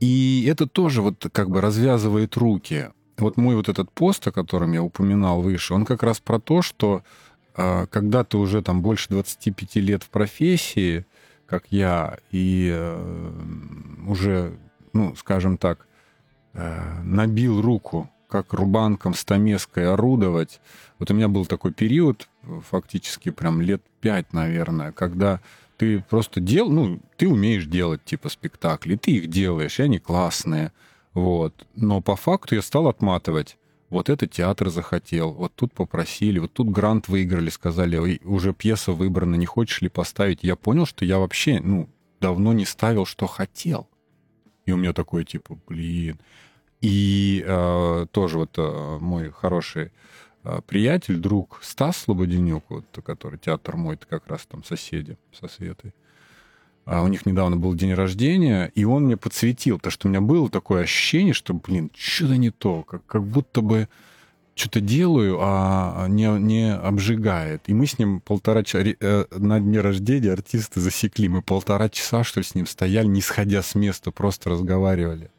И 0.00 0.46
это 0.48 0.66
тоже 0.66 1.02
вот 1.02 1.26
как 1.32 1.48
бы 1.48 1.60
развязывает 1.60 2.36
руки 2.36 2.88
вот 3.22 3.36
мой 3.36 3.56
вот 3.56 3.68
этот 3.68 3.90
пост, 3.90 4.26
о 4.26 4.32
котором 4.32 4.72
я 4.72 4.82
упоминал 4.82 5.40
выше, 5.40 5.74
он 5.74 5.84
как 5.84 6.02
раз 6.02 6.20
про 6.20 6.38
то, 6.38 6.62
что 6.62 7.02
э, 7.56 7.86
когда 7.86 8.24
ты 8.24 8.36
уже 8.36 8.62
там 8.62 8.82
больше 8.82 9.08
25 9.10 9.76
лет 9.76 10.02
в 10.02 10.10
профессии, 10.10 11.06
как 11.46 11.64
я, 11.70 12.18
и 12.30 12.70
э, 12.72 13.32
уже, 14.06 14.58
ну, 14.92 15.14
скажем 15.16 15.56
так, 15.56 15.86
э, 16.54 17.02
набил 17.02 17.60
руку, 17.60 18.10
как 18.28 18.52
рубанком 18.54 19.14
стамеской 19.14 19.92
орудовать. 19.92 20.60
Вот 20.98 21.10
у 21.10 21.14
меня 21.14 21.28
был 21.28 21.44
такой 21.44 21.72
период, 21.72 22.28
фактически 22.68 23.30
прям 23.30 23.60
лет 23.60 23.82
пять, 24.00 24.32
наверное, 24.32 24.92
когда 24.92 25.40
ты 25.76 26.04
просто 26.08 26.40
дел, 26.40 26.70
ну, 26.70 27.00
ты 27.16 27.28
умеешь 27.28 27.66
делать 27.66 28.04
типа 28.04 28.28
спектакли, 28.28 28.96
ты 28.96 29.12
их 29.12 29.28
делаешь, 29.28 29.80
и 29.80 29.82
они 29.82 29.98
классные. 29.98 30.72
Вот. 31.14 31.66
Но 31.74 32.00
по 32.00 32.16
факту 32.16 32.54
я 32.54 32.62
стал 32.62 32.88
отматывать. 32.88 33.58
Вот 33.90 34.08
это 34.08 34.26
театр 34.26 34.70
захотел, 34.70 35.32
вот 35.32 35.52
тут 35.54 35.74
попросили, 35.74 36.38
вот 36.38 36.54
тут 36.54 36.70
грант 36.70 37.08
выиграли, 37.08 37.50
сказали, 37.50 38.20
уже 38.24 38.54
пьеса 38.54 38.92
выбрана, 38.92 39.34
не 39.34 39.44
хочешь 39.44 39.82
ли 39.82 39.90
поставить? 39.90 40.42
Я 40.42 40.56
понял, 40.56 40.86
что 40.86 41.04
я 41.04 41.18
вообще, 41.18 41.60
ну, 41.60 41.90
давно 42.18 42.54
не 42.54 42.64
ставил, 42.64 43.04
что 43.04 43.26
хотел. 43.26 43.88
И 44.64 44.72
у 44.72 44.78
меня 44.78 44.94
такой, 44.94 45.24
типа, 45.24 45.58
блин. 45.68 46.18
И 46.80 47.44
э, 47.46 48.06
тоже 48.10 48.38
вот 48.38 48.54
э, 48.56 48.98
мой 48.98 49.30
хороший 49.30 49.92
приятель, 50.66 51.16
друг 51.16 51.60
Стас 51.62 51.98
Слободенюк, 51.98 52.64
вот, 52.68 52.84
который 53.04 53.38
театр 53.38 53.76
мой, 53.76 53.94
это 53.94 54.06
как 54.06 54.26
раз 54.26 54.46
там 54.46 54.64
соседи 54.64 55.16
со 55.38 55.48
Светой. 55.48 55.92
А 56.84 57.02
у 57.02 57.08
них 57.08 57.26
недавно 57.26 57.56
был 57.56 57.74
день 57.74 57.94
рождения, 57.94 58.72
и 58.74 58.84
он 58.84 59.04
мне 59.04 59.16
подсветил, 59.16 59.78
то 59.78 59.90
что 59.90 60.08
у 60.08 60.10
меня 60.10 60.20
было 60.20 60.50
такое 60.50 60.82
ощущение, 60.82 61.32
что, 61.32 61.54
блин, 61.54 61.90
что-то 61.96 62.36
не 62.36 62.50
то, 62.50 62.82
как, 62.82 63.06
как 63.06 63.24
будто 63.24 63.60
бы 63.60 63.88
что-то 64.54 64.80
делаю, 64.80 65.38
а 65.40 66.06
не, 66.08 66.26
не 66.38 66.74
обжигает. 66.74 67.62
И 67.68 67.74
мы 67.74 67.86
с 67.86 67.98
ним 67.98 68.20
полтора 68.20 68.62
часа... 68.64 68.84
Э, 69.00 69.24
на 69.30 69.60
дне 69.60 69.80
рождения 69.80 70.32
артисты 70.32 70.80
засекли. 70.80 71.28
Мы 71.28 71.40
полтора 71.40 71.88
часа, 71.88 72.22
что 72.24 72.40
ли, 72.40 72.44
с 72.44 72.54
ним 72.54 72.66
стояли, 72.66 73.06
не 73.06 73.22
сходя 73.22 73.62
с 73.62 73.74
места, 73.74 74.10
просто 74.10 74.50
разговаривали. 74.50 75.30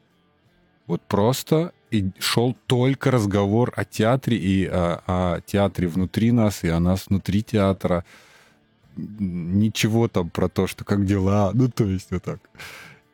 Вот 0.88 1.02
просто 1.02 1.74
и 1.94 2.12
шел 2.20 2.58
только 2.66 3.12
разговор 3.12 3.72
о 3.76 3.86
театре 3.86 4.36
и 4.38 4.66
о, 4.66 5.04
о 5.06 5.42
театре 5.42 5.88
внутри 5.88 6.32
нас, 6.32 6.64
и 6.64 6.68
о 6.70 6.80
нас 6.80 7.06
внутри 7.08 7.44
театра. 7.44 8.04
Ничего 8.96 10.08
там 10.08 10.30
про 10.30 10.50
то, 10.50 10.66
что 10.66 10.84
как 10.84 11.06
дела, 11.06 11.52
ну 11.54 11.70
то 11.70 11.86
есть 11.86 12.10
вот 12.12 12.24
так. 12.24 12.40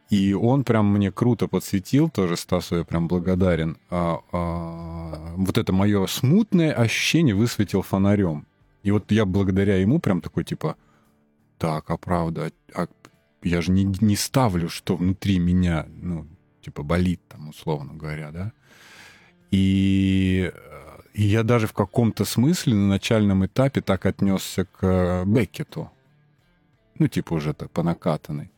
И 0.09 0.33
он 0.33 0.63
прям 0.63 0.91
мне 0.91 1.11
круто 1.11 1.47
подсветил, 1.47 2.09
тоже 2.09 2.37
Стасу 2.37 2.77
я 2.77 2.83
прям 2.83 3.07
благодарен. 3.07 3.77
А, 3.89 4.21
а, 4.31 5.33
вот 5.35 5.57
это 5.57 5.73
мое 5.73 6.07
смутное 6.07 6.73
ощущение 6.73 7.35
высветил 7.35 7.81
фонарем. 7.81 8.47
И 8.81 8.91
вот 8.91 9.11
я 9.11 9.25
благодаря 9.25 9.75
ему 9.75 9.99
прям 9.99 10.21
такой 10.21 10.45
типа, 10.45 10.77
так, 11.57 11.89
а 11.89 11.97
правда, 11.97 12.51
а 12.73 12.87
я 13.43 13.61
же 13.61 13.71
не, 13.71 13.83
не 13.83 14.15
ставлю, 14.15 14.69
что 14.69 14.95
внутри 14.95 15.37
меня, 15.37 15.85
ну, 16.01 16.25
типа 16.61 16.81
болит 16.81 17.21
там, 17.27 17.49
условно 17.49 17.93
говоря, 17.93 18.31
да. 18.31 18.53
И, 19.51 20.51
я 21.13 21.43
даже 21.43 21.67
в 21.67 21.73
каком-то 21.73 22.25
смысле 22.25 22.75
на 22.75 22.87
начальном 22.87 23.45
этапе 23.45 23.81
так 23.81 24.05
отнесся 24.05 24.65
к 24.65 25.23
Беккету. 25.25 25.91
Ну, 26.97 27.07
типа 27.07 27.33
уже 27.33 27.53
так 27.53 27.71
по 27.71 27.83
накатанной. 27.83 28.51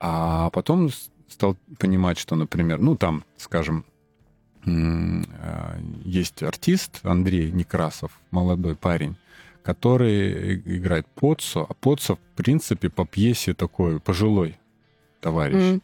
А 0.00 0.50
потом 0.50 0.90
стал 1.28 1.56
понимать, 1.78 2.18
что, 2.18 2.36
например, 2.36 2.78
ну, 2.78 2.96
там, 2.96 3.24
скажем, 3.36 3.84
э, 4.64 5.80
есть 6.04 6.42
артист 6.42 7.00
Андрей 7.02 7.50
Некрасов, 7.50 8.12
молодой 8.30 8.76
парень, 8.76 9.16
который 9.62 10.56
играет 10.56 11.06
Поццо, 11.08 11.66
а 11.68 11.74
Поццо, 11.74 12.16
в 12.16 12.36
принципе, 12.36 12.88
по 12.88 13.04
пьесе 13.04 13.54
такой 13.54 14.00
пожилой 14.00 14.58
товарищ. 15.20 15.56
Mm. 15.56 15.82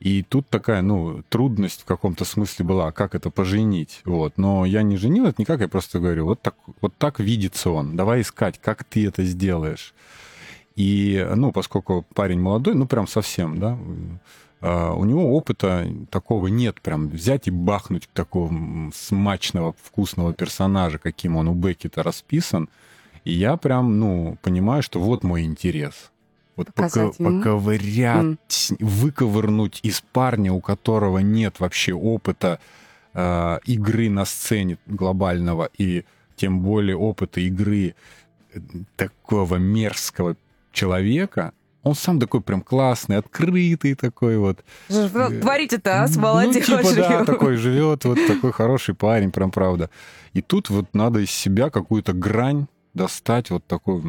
И 0.00 0.22
тут 0.22 0.48
такая, 0.48 0.80
ну, 0.80 1.22
трудность 1.28 1.82
в 1.82 1.84
каком-то 1.84 2.24
смысле 2.24 2.64
была, 2.64 2.90
как 2.90 3.14
это 3.14 3.30
поженить, 3.30 4.00
вот. 4.06 4.38
Но 4.38 4.64
я 4.64 4.82
не 4.82 4.96
женил 4.96 5.26
это 5.26 5.40
никак, 5.40 5.60
я 5.60 5.68
просто 5.68 6.00
говорю, 6.00 6.24
вот 6.24 6.40
так, 6.40 6.54
вот 6.80 6.96
так 6.96 7.20
видится 7.20 7.70
он, 7.70 7.96
давай 7.96 8.22
искать, 8.22 8.58
как 8.58 8.82
ты 8.84 9.06
это 9.06 9.24
сделаешь. 9.24 9.94
И, 10.74 11.28
ну, 11.36 11.52
поскольку 11.52 12.06
парень 12.14 12.40
молодой, 12.40 12.74
ну, 12.74 12.86
прям 12.86 13.06
совсем, 13.06 13.60
да, 13.60 13.78
а, 14.62 14.94
у 14.94 15.04
него 15.04 15.36
опыта 15.36 15.86
такого 16.10 16.46
нет, 16.46 16.80
прям 16.80 17.08
взять 17.08 17.48
и 17.48 17.50
бахнуть 17.50 18.08
такого 18.12 18.50
смачного, 18.94 19.74
вкусного 19.82 20.32
персонажа, 20.32 20.98
каким 20.98 21.36
он 21.36 21.48
у 21.48 21.54
Беккета 21.54 22.02
расписан. 22.02 22.68
И 23.24 23.32
я 23.32 23.56
прям, 23.56 23.98
ну, 23.98 24.38
понимаю, 24.42 24.82
что 24.82 25.00
вот 25.00 25.24
мой 25.24 25.44
интерес. 25.44 26.10
Вот 26.60 26.74
пока, 26.74 27.08
поковырять, 27.08 28.36
mm. 28.70 28.76
выковырнуть 28.80 29.80
из 29.82 30.02
парня, 30.02 30.52
у 30.52 30.60
которого 30.60 31.20
нет 31.20 31.58
вообще 31.58 31.94
опыта 31.94 32.60
э, 33.14 33.58
игры 33.64 34.10
на 34.10 34.26
сцене 34.26 34.76
глобального 34.84 35.70
и 35.78 36.04
тем 36.36 36.60
более 36.60 36.96
опыта 36.96 37.40
игры 37.40 37.94
э, 38.52 38.60
такого 38.96 39.56
мерзкого 39.56 40.36
человека, 40.70 41.54
он 41.82 41.94
сам 41.94 42.20
такой 42.20 42.42
прям 42.42 42.60
классный, 42.60 43.16
открытый 43.16 43.94
такой 43.94 44.36
вот. 44.36 44.62
Творите-то, 44.88 46.02
а, 46.02 46.08
с 46.08 46.18
молодежью. 46.18 46.76
Ну, 46.76 46.82
типа, 46.82 46.94
да, 46.94 47.24
такой 47.24 47.56
живет, 47.56 48.04
вот 48.04 48.18
такой 48.26 48.52
хороший 48.52 48.94
парень, 48.94 49.32
прям 49.32 49.50
правда. 49.50 49.88
И 50.34 50.42
тут 50.42 50.68
вот 50.68 50.92
надо 50.92 51.20
из 51.20 51.30
себя 51.30 51.70
какую-то 51.70 52.12
грань 52.12 52.66
достать, 52.92 53.48
вот 53.48 53.64
такой, 53.66 54.02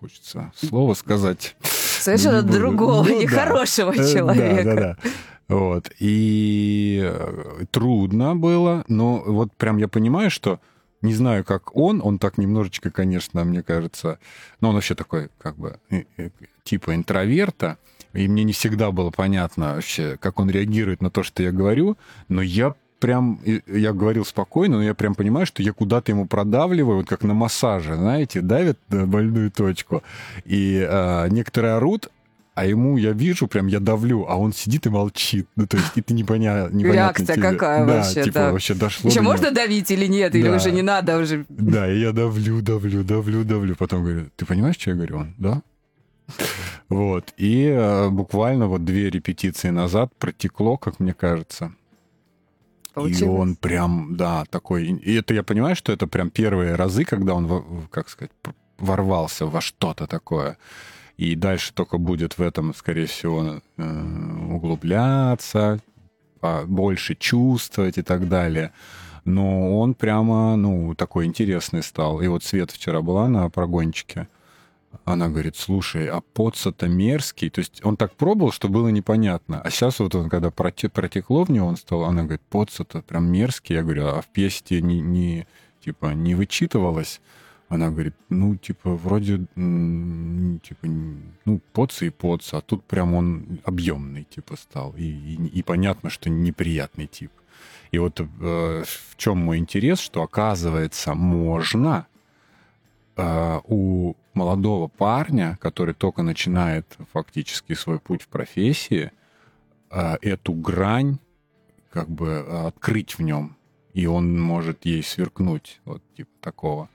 хочется 0.00 0.52
слово 0.56 0.94
сказать. 0.94 1.56
Совершенно 1.62 2.42
другого, 2.42 3.04
ну, 3.06 3.20
нехорошего 3.20 3.94
да. 3.94 4.12
человека. 4.12 4.64
Да, 4.64 4.74
да, 4.74 4.96
да. 5.02 5.10
Вот. 5.48 5.90
И 5.98 7.00
э, 7.04 7.64
трудно 7.70 8.34
было, 8.34 8.84
но 8.88 9.22
вот 9.24 9.52
прям 9.52 9.76
я 9.78 9.88
понимаю, 9.88 10.30
что 10.30 10.60
не 11.02 11.14
знаю, 11.14 11.44
как 11.44 11.76
он, 11.76 12.00
он 12.02 12.18
так 12.18 12.38
немножечко, 12.38 12.90
конечно, 12.90 13.44
мне 13.44 13.62
кажется, 13.62 14.18
но 14.60 14.70
он 14.70 14.74
вообще 14.74 14.94
такой, 14.94 15.28
как 15.38 15.56
бы, 15.56 15.78
типа 16.64 16.94
интроверта, 16.94 17.78
и 18.12 18.26
мне 18.28 18.44
не 18.44 18.52
всегда 18.52 18.90
было 18.90 19.10
понятно 19.10 19.74
вообще, 19.74 20.16
как 20.18 20.40
он 20.40 20.50
реагирует 20.50 21.02
на 21.02 21.10
то, 21.10 21.22
что 21.22 21.42
я 21.42 21.52
говорю, 21.52 21.96
но 22.28 22.42
я 22.42 22.74
прям, 22.98 23.40
я 23.66 23.92
говорил 23.92 24.24
спокойно, 24.24 24.76
но 24.76 24.82
я 24.82 24.94
прям 24.94 25.14
понимаю, 25.14 25.46
что 25.46 25.62
я 25.62 25.72
куда-то 25.72 26.12
ему 26.12 26.26
продавливаю, 26.26 26.98
вот 26.98 27.06
как 27.06 27.22
на 27.22 27.34
массаже, 27.34 27.94
знаете, 27.96 28.40
давит 28.40 28.78
больную 28.88 29.50
точку. 29.50 30.02
И 30.44 30.86
а, 30.88 31.26
некоторые 31.28 31.74
орут, 31.74 32.10
а 32.54 32.64
ему 32.64 32.96
я 32.96 33.12
вижу, 33.12 33.48
прям 33.48 33.66
я 33.66 33.80
давлю, 33.80 34.24
а 34.28 34.36
он 34.36 34.54
сидит 34.54 34.86
и 34.86 34.88
молчит. 34.88 35.46
Ну, 35.56 35.66
то 35.66 35.76
есть 35.76 35.92
это 35.94 36.14
непонятно. 36.14 36.78
Реакция 36.78 37.36
тебе. 37.36 37.50
какая 37.50 37.86
да, 37.86 37.96
вообще. 37.96 38.22
Типа, 38.24 38.38
да. 38.38 38.52
вообще 38.52 38.74
дошло 38.74 39.10
Еще 39.10 39.20
до 39.20 39.24
можно 39.24 39.46
него. 39.46 39.54
давить 39.54 39.90
или 39.90 40.06
нет, 40.06 40.34
или 40.34 40.48
Да. 40.48 40.56
уже 40.56 40.72
не 40.72 40.82
надо 40.82 41.18
уже. 41.18 41.44
Да, 41.50 41.92
и 41.92 41.98
я 42.00 42.12
давлю, 42.12 42.62
давлю, 42.62 43.04
давлю, 43.04 43.44
давлю. 43.44 43.76
Потом 43.76 44.02
говорю, 44.04 44.30
ты 44.36 44.46
понимаешь, 44.46 44.76
что 44.78 44.90
я 44.90 44.96
говорю? 44.96 45.18
Он, 45.18 45.34
да. 45.36 45.62
Вот. 46.88 47.34
И 47.36 47.66
э, 47.66 48.08
буквально 48.08 48.68
вот 48.68 48.84
две 48.84 49.10
репетиции 49.10 49.68
назад 49.68 50.12
протекло, 50.18 50.76
как 50.78 50.98
мне 50.98 51.12
кажется. 51.12 51.72
И 52.96 52.98
Получилось. 52.98 53.40
он 53.40 53.56
прям, 53.56 54.16
да, 54.16 54.44
такой... 54.48 54.86
И 54.86 55.14
это 55.14 55.34
я 55.34 55.42
понимаю, 55.42 55.76
что 55.76 55.92
это 55.92 56.06
прям 56.06 56.30
первые 56.30 56.76
разы, 56.76 57.04
когда 57.04 57.34
он, 57.34 57.86
как 57.90 58.08
сказать, 58.08 58.32
ворвался 58.78 59.44
во 59.46 59.60
что-то 59.60 60.06
такое. 60.06 60.56
И 61.18 61.34
дальше 61.34 61.74
только 61.74 61.98
будет 61.98 62.38
в 62.38 62.42
этом, 62.42 62.74
скорее 62.74 63.06
всего, 63.06 63.60
э, 63.76 64.46
углубляться, 64.50 65.80
больше 66.66 67.14
чувствовать 67.14 67.98
и 67.98 68.02
так 68.02 68.28
далее. 68.28 68.72
Но 69.24 69.78
он 69.78 69.94
прямо, 69.94 70.56
ну, 70.56 70.94
такой 70.94 71.26
интересный 71.26 71.82
стал. 71.82 72.20
И 72.20 72.28
вот 72.28 72.44
Свет 72.44 72.70
вчера 72.70 73.02
была 73.02 73.28
на 73.28 73.50
прогончике. 73.50 74.28
Она 75.04 75.28
говорит, 75.28 75.56
слушай, 75.56 76.08
а 76.08 76.20
поца-то 76.20 76.88
мерзкий. 76.88 77.50
То 77.50 77.60
есть 77.60 77.84
он 77.84 77.96
так 77.96 78.14
пробовал, 78.14 78.52
что 78.52 78.68
было 78.68 78.88
непонятно. 78.88 79.60
А 79.60 79.70
сейчас 79.70 79.98
вот 80.00 80.14
он, 80.14 80.28
когда 80.28 80.48
проте- 80.50 80.88
протекло 80.88 81.44
в 81.44 81.50
него, 81.50 81.66
он 81.66 81.76
стал, 81.76 82.04
она 82.04 82.22
говорит, 82.22 82.42
поца-то 82.48 83.02
прям 83.02 83.30
мерзкий. 83.30 83.74
Я 83.76 83.82
говорю, 83.82 84.06
а 84.06 84.20
в 84.22 84.26
пьесе 84.26 84.80
не, 84.82 85.00
не, 85.00 85.46
типа, 85.84 86.14
не 86.14 86.34
вычитывалось? 86.34 87.20
Она 87.68 87.90
говорит, 87.90 88.14
ну, 88.28 88.54
типа, 88.56 88.90
вроде, 88.94 89.38
типа, 90.62 90.86
ну, 91.44 91.60
поца 91.72 92.06
и 92.06 92.10
поца, 92.10 92.58
а 92.58 92.60
тут 92.60 92.84
прям 92.84 93.14
он 93.14 93.58
объемный, 93.64 94.24
типа, 94.24 94.56
стал. 94.56 94.94
И, 94.96 95.02
и- 95.04 95.46
и 95.58 95.62
понятно, 95.62 96.10
что 96.10 96.30
неприятный 96.30 97.06
тип. 97.06 97.32
И 97.90 97.98
вот 97.98 98.20
э, 98.20 98.24
в 98.86 99.16
чем 99.16 99.38
мой 99.38 99.58
интерес, 99.58 99.98
что 100.00 100.22
оказывается 100.22 101.14
можно 101.14 102.06
э, 103.16 103.60
у 103.64 104.14
молодого 104.34 104.88
парня, 104.88 105.58
который 105.60 105.94
только 105.94 106.22
начинает 106.22 106.86
фактически 107.12 107.72
свой 107.74 107.98
путь 107.98 108.22
в 108.22 108.28
профессии, 108.28 109.10
э, 109.90 110.16
эту 110.22 110.52
грань 110.52 111.18
как 111.90 112.08
бы 112.08 112.28
э, 112.28 112.66
открыть 112.66 113.18
в 113.18 113.22
нем, 113.22 113.56
и 113.94 114.06
он 114.06 114.38
может 114.40 114.84
ей 114.84 115.02
сверкнуть, 115.02 115.80
вот 115.84 116.02
типа 116.16 116.30
такого. 116.40 116.88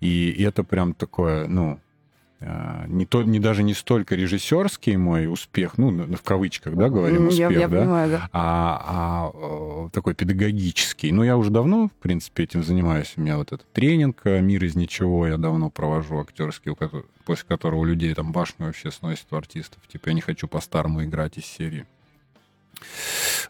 И 0.00 0.42
это 0.42 0.64
прям 0.64 0.94
такое, 0.94 1.46
ну, 1.46 1.78
не, 2.40 3.04
то, 3.04 3.22
не 3.22 3.38
даже 3.38 3.62
не 3.62 3.74
столько 3.74 4.14
режиссерский 4.14 4.96
мой 4.96 5.30
успех, 5.30 5.76
ну, 5.76 5.90
в 5.90 6.22
кавычках, 6.22 6.74
да, 6.74 6.88
говорим, 6.88 7.28
успех, 7.28 7.50
я, 7.50 7.60
я 7.60 7.68
да, 7.68 7.80
понимаю, 7.80 8.10
да. 8.10 8.28
а, 8.32 9.30
а, 9.32 9.86
э, 9.86 9.88
такой 9.92 10.14
педагогический. 10.14 11.12
Ну, 11.12 11.22
я 11.22 11.36
уже 11.36 11.50
давно, 11.50 11.88
в 11.88 12.02
принципе, 12.02 12.44
этим 12.44 12.62
занимаюсь. 12.62 13.12
У 13.16 13.20
меня 13.20 13.36
вот 13.36 13.52
этот 13.52 13.70
тренинг 13.72 14.22
э, 14.24 14.40
«Мир 14.40 14.64
из 14.64 14.74
ничего» 14.74 15.26
я 15.26 15.36
давно 15.36 15.68
провожу, 15.68 16.18
актерский, 16.18 16.74
после 17.26 17.46
которого 17.46 17.80
у 17.80 17.84
людей 17.84 18.14
там 18.14 18.32
башню 18.32 18.66
вообще 18.66 18.90
сносит 18.90 19.26
у 19.30 19.36
артистов. 19.36 19.86
Типа, 19.88 20.08
я 20.08 20.14
не 20.14 20.22
хочу 20.22 20.48
по-старому 20.48 21.04
играть 21.04 21.36
из 21.36 21.44
серии. 21.44 21.84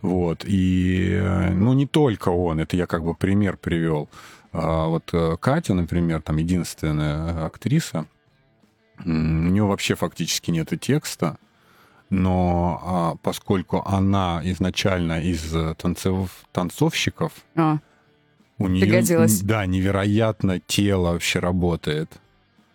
Вот. 0.03 0.45
И, 0.45 1.13
э, 1.13 1.51
ну, 1.51 1.75
не 1.75 1.87
только 1.87 2.31
он, 2.31 2.59
это 2.59 2.77
я 2.77 2.87
как 2.87 3.05
бы 3.05 3.15
пример 3.15 3.57
привел. 3.57 4.09
А 4.53 4.87
вот 4.87 5.15
Катя, 5.39 5.75
например, 5.75 6.23
там 6.23 6.39
единственная 6.39 7.47
актриса, 7.47 8.07
у 9.05 9.09
нее 9.09 9.65
вообще 9.65 9.95
фактически 9.95 10.51
нет 10.51 10.73
текста, 10.81 11.39
но 12.11 12.81
а, 12.83 13.17
поскольку 13.23 13.83
она 13.87 14.41
изначально 14.45 15.21
из 15.23 15.55
э, 15.55 15.75
танцев, 15.77 16.45
танцовщиков, 16.53 17.33
А, 17.55 17.79
у 18.59 18.67
нее 18.69 19.03
да, 19.43 19.65
невероятно 19.67 20.61
тело 20.61 21.13
вообще 21.13 21.39
работает. 21.39 22.21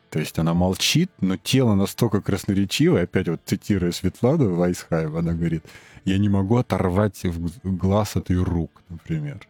То 0.10 0.20
есть 0.20 0.40
она 0.40 0.54
молчит, 0.54 1.12
но 1.20 1.36
тело 1.36 1.76
настолько 1.76 2.22
красноречивое, 2.22 3.04
опять 3.04 3.28
вот 3.28 3.42
цитируя 3.46 3.92
Светлану 3.92 4.56
Вайсхайв, 4.56 5.14
она 5.14 5.34
говорит, 5.34 5.66
я 6.06 6.18
не 6.18 6.30
могу 6.30 6.56
оторвать 6.56 7.22
глаз 7.64 8.16
от 8.16 8.30
ее 8.30 8.44
рук, 8.44 8.82
например. 8.88 9.46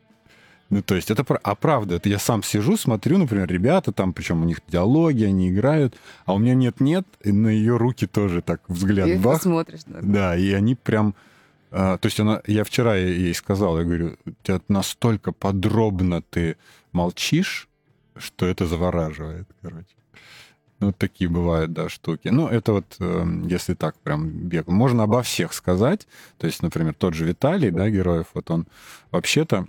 Ну, 0.70 0.82
то 0.82 0.96
есть 0.96 1.12
это... 1.12 1.24
А 1.44 1.56
правда, 1.56 1.96
это 1.96 2.10
я 2.10 2.20
сам 2.20 2.42
сижу, 2.42 2.76
смотрю, 2.78 3.18
например, 3.18 3.48
ребята 3.48 3.92
там, 3.92 4.14
причем 4.14 4.42
у 4.42 4.46
них 4.46 4.62
диалоги, 4.68 5.24
они 5.24 5.50
играют, 5.50 5.96
а 6.26 6.34
у 6.34 6.40
меня 6.40 6.56
нет-нет, 6.56 7.06
и 7.24 7.32
на 7.32 7.50
ее 7.50 7.78
руки 7.78 8.08
тоже 8.08 8.42
так 8.42 8.62
взгляд 8.68 9.08
и 9.08 9.16
бах, 9.16 9.36
посмотришь. 9.38 9.82
да. 9.86 10.00
да, 10.02 10.36
и 10.36 10.52
они 10.54 10.76
прям 10.76 11.14
А, 11.72 11.98
то 11.98 12.06
есть 12.08 12.20
она, 12.20 12.42
я 12.48 12.64
вчера 12.64 12.96
ей 12.96 13.34
сказал, 13.34 13.78
я 13.78 13.84
говорю, 13.84 14.18
тебя 14.44 14.62
настолько 14.70 15.32
подробно 15.32 16.22
ты 16.22 16.58
молчишь, 16.94 17.68
что 18.16 18.46
это 18.46 18.66
завораживает, 18.66 19.48
короче. 19.62 19.96
Ну, 20.80 20.92
такие 20.92 21.30
бывают, 21.30 21.74
да, 21.74 21.90
штуки. 21.90 22.28
Ну, 22.30 22.48
это 22.48 22.74
вот, 22.74 22.96
э, 23.00 23.26
если 23.46 23.76
так 23.76 23.98
прям 24.00 24.30
бег. 24.30 24.68
Можно 24.68 25.04
обо 25.04 25.22
всех 25.22 25.54
сказать. 25.54 26.08
То 26.38 26.48
есть, 26.48 26.62
например, 26.62 26.94
тот 26.94 27.14
же 27.14 27.26
Виталий, 27.26 27.72
да, 27.72 27.90
Героев, 27.90 28.28
вот 28.34 28.52
он 28.52 28.68
вообще-то, 29.12 29.68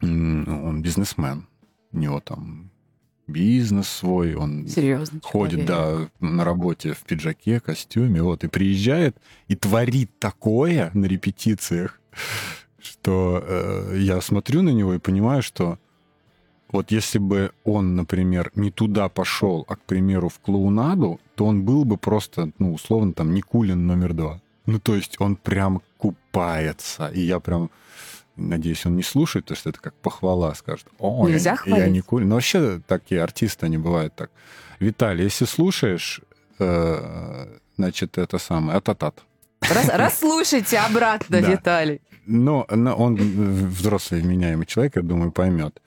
он 0.00 0.82
бизнесмен. 0.82 1.46
У 1.92 1.98
него 1.98 2.20
там 2.20 2.70
бизнес 3.26 3.88
свой, 3.88 4.34
он 4.34 4.66
Серьезно, 4.66 5.20
ходит, 5.22 5.66
да, 5.66 6.08
на 6.20 6.44
работе 6.44 6.94
в 6.94 7.00
пиджаке, 7.00 7.60
костюме, 7.60 8.22
вот, 8.22 8.42
и 8.42 8.48
приезжает 8.48 9.16
и 9.48 9.54
творит 9.54 10.10
такое 10.18 10.90
на 10.94 11.04
репетициях, 11.04 12.00
что 12.80 13.44
э, 13.46 13.98
я 13.98 14.20
смотрю 14.20 14.62
на 14.62 14.70
него 14.70 14.94
и 14.94 14.98
понимаю, 14.98 15.42
что 15.42 15.78
вот 16.70 16.90
если 16.90 17.18
бы 17.18 17.52
он, 17.64 17.96
например, 17.96 18.50
не 18.54 18.70
туда 18.70 19.08
пошел, 19.08 19.64
а, 19.68 19.76
к 19.76 19.80
примеру, 19.84 20.28
в 20.28 20.38
клоунаду, 20.38 21.18
то 21.34 21.46
он 21.46 21.64
был 21.64 21.84
бы 21.84 21.96
просто, 21.96 22.50
ну, 22.58 22.74
условно, 22.74 23.12
там, 23.12 23.32
Никулин 23.34 23.86
номер 23.86 24.12
два. 24.12 24.40
Ну, 24.66 24.78
то 24.78 24.94
есть 24.94 25.16
он 25.18 25.36
прям 25.36 25.80
купается. 25.96 27.08
И 27.08 27.20
я 27.20 27.40
прям 27.40 27.70
надеюсь, 28.38 28.86
он 28.86 28.96
не 28.96 29.02
слушает, 29.02 29.44
потому 29.44 29.58
что 29.58 29.70
это 29.70 29.80
как 29.80 29.94
похвала, 29.94 30.54
скажет. 30.54 30.86
О, 30.98 31.28
Нельзя 31.28 31.50
я, 31.50 31.56
хвалить. 31.56 31.78
я 31.78 31.88
не 31.90 32.00
курю. 32.00 32.26
Но 32.26 32.36
вообще 32.36 32.80
такие 32.86 33.22
артисты, 33.22 33.66
они 33.66 33.78
бывают 33.78 34.14
так. 34.14 34.30
Виталий, 34.80 35.24
если 35.24 35.44
слушаешь, 35.44 36.20
э, 36.58 37.46
значит, 37.76 38.18
это 38.18 38.38
самое, 38.38 38.78
ататат. 38.78 39.22
Рас, 39.60 39.88
расслушайте 39.92 40.78
обратно, 40.78 41.40
Да. 41.40 41.50
Виталий. 41.50 42.00
Но, 42.26 42.66
но 42.70 42.94
он 42.94 43.16
взрослый, 43.16 44.20
вменяемый 44.20 44.66
человек, 44.66 44.96
я 44.96 45.02
думаю, 45.02 45.32
поймет. 45.32 45.80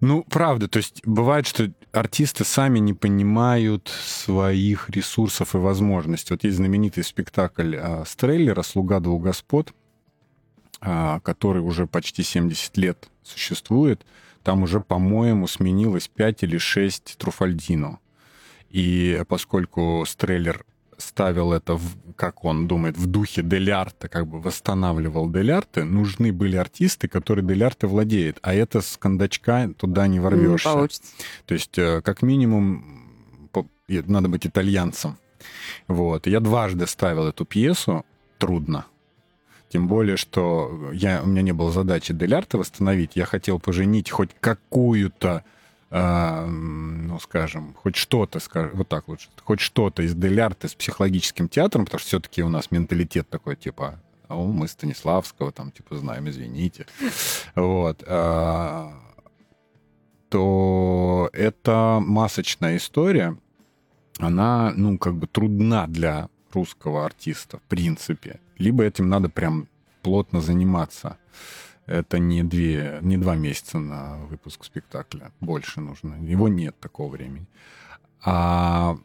Ну, 0.00 0.24
правда, 0.28 0.68
то 0.68 0.78
есть 0.78 1.00
бывает, 1.04 1.46
что 1.46 1.70
артисты 1.92 2.44
сами 2.44 2.78
не 2.80 2.92
понимают 2.92 3.88
своих 3.88 4.90
ресурсов 4.90 5.54
и 5.54 5.58
возможностей. 5.58 6.34
Вот 6.34 6.44
есть 6.44 6.56
знаменитый 6.56 7.04
спектакль 7.04 7.76
а, 7.76 8.04
Стреллера 8.06 8.62
«Слуга 8.62 8.98
двух 9.00 9.22
господ», 9.22 9.72
который 11.20 11.62
уже 11.62 11.86
почти 11.86 12.22
70 12.22 12.76
лет 12.76 13.08
существует. 13.22 14.04
Там 14.42 14.62
уже, 14.64 14.80
по-моему, 14.80 15.46
сменилось 15.46 16.08
5 16.08 16.42
или 16.42 16.58
6 16.58 17.16
Труфальдино. 17.18 17.98
И 18.70 19.22
поскольку 19.28 20.04
Стреллер 20.06 20.64
ставил 20.98 21.52
это, 21.52 21.74
в, 21.74 21.96
как 22.16 22.44
он 22.44 22.66
думает, 22.66 22.96
в 22.96 23.06
духе 23.06 23.42
Делярта, 23.42 24.08
как 24.08 24.26
бы 24.26 24.40
восстанавливал 24.40 25.30
Делярты, 25.30 25.84
нужны 25.84 26.32
были 26.32 26.56
артисты, 26.56 27.08
которые 27.08 27.46
Делярты 27.46 27.86
владеют, 27.86 28.38
а 28.42 28.54
это 28.54 28.80
с 28.80 28.96
кондачка 28.96 29.68
туда 29.76 30.06
не 30.06 30.14
Не 30.14 30.20
ворвешься. 30.20 30.68
получится. 30.68 31.12
То 31.46 31.54
есть, 31.54 31.78
э, 31.78 32.00
как 32.02 32.22
минимум, 32.22 33.02
надо 33.88 34.28
быть 34.28 34.46
итальянцем. 34.46 35.18
Вот. 35.88 36.26
Я 36.26 36.40
дважды 36.40 36.86
ставил 36.86 37.26
эту 37.26 37.44
пьесу, 37.44 38.04
трудно. 38.38 38.86
Тем 39.72 39.88
более, 39.88 40.18
что 40.18 40.90
я, 40.92 41.22
у 41.22 41.26
меня 41.26 41.40
не 41.40 41.52
было 41.52 41.72
задачи 41.72 42.12
Делярта 42.12 42.58
восстановить. 42.58 43.12
Я 43.16 43.24
хотел 43.24 43.58
поженить 43.58 44.10
хоть 44.10 44.28
какую-то, 44.38 45.44
э, 45.90 46.46
ну, 46.46 47.18
скажем, 47.18 47.72
хоть 47.72 47.96
что-то, 47.96 48.38
скажем, 48.38 48.72
вот 48.74 48.88
так 48.88 49.08
лучше, 49.08 49.30
хоть 49.42 49.60
что-то 49.60 50.02
из 50.02 50.14
Делярта 50.14 50.68
с 50.68 50.74
психологическим 50.74 51.48
театром, 51.48 51.86
потому 51.86 52.00
что 52.00 52.08
все-таки 52.08 52.42
у 52.42 52.50
нас 52.50 52.70
менталитет 52.70 53.30
такой, 53.30 53.56
типа, 53.56 53.98
о, 54.28 54.44
мы 54.44 54.68
Станиславского 54.68 55.52
там, 55.52 55.70
типа, 55.70 55.96
знаем, 55.96 56.28
извините. 56.28 56.84
Вот. 57.54 58.04
а, 58.06 58.92
то 60.28 61.30
это 61.32 61.98
масочная 62.02 62.76
история. 62.76 63.38
Она, 64.18 64.74
ну, 64.76 64.98
как 64.98 65.14
бы 65.14 65.26
трудна 65.26 65.86
для 65.86 66.28
русского 66.52 67.06
артиста, 67.06 67.56
в 67.56 67.62
принципе. 67.62 68.38
Либо 68.58 68.84
этим 68.84 69.08
надо 69.08 69.28
прям 69.28 69.68
плотно 70.02 70.40
заниматься. 70.40 71.18
Это 71.86 72.18
не, 72.18 72.44
две, 72.44 72.98
не 73.02 73.16
два 73.16 73.34
месяца 73.34 73.78
на 73.78 74.18
выпуск 74.26 74.64
спектакля. 74.64 75.32
Больше 75.40 75.80
нужно. 75.80 76.14
Его 76.22 76.48
нет 76.48 76.78
такого 76.78 77.10
времени. 77.10 77.46
А 78.24 78.96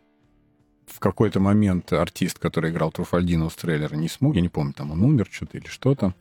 в 0.86 1.00
какой-то 1.00 1.40
момент 1.40 1.92
артист, 1.92 2.40
который 2.40 2.72
играл 2.72 2.92
Труфальдина 2.92 3.46
у 3.46 3.50
Стреллера, 3.50 3.96
не 3.96 4.08
смог, 4.08 4.36
я 4.36 4.42
не 4.42 4.50
помню, 4.50 4.74
там 4.74 4.92
он 4.92 5.04
умер 5.04 5.28
что-то 5.32 5.58
или 5.58 5.68
что-то, 5.68 6.14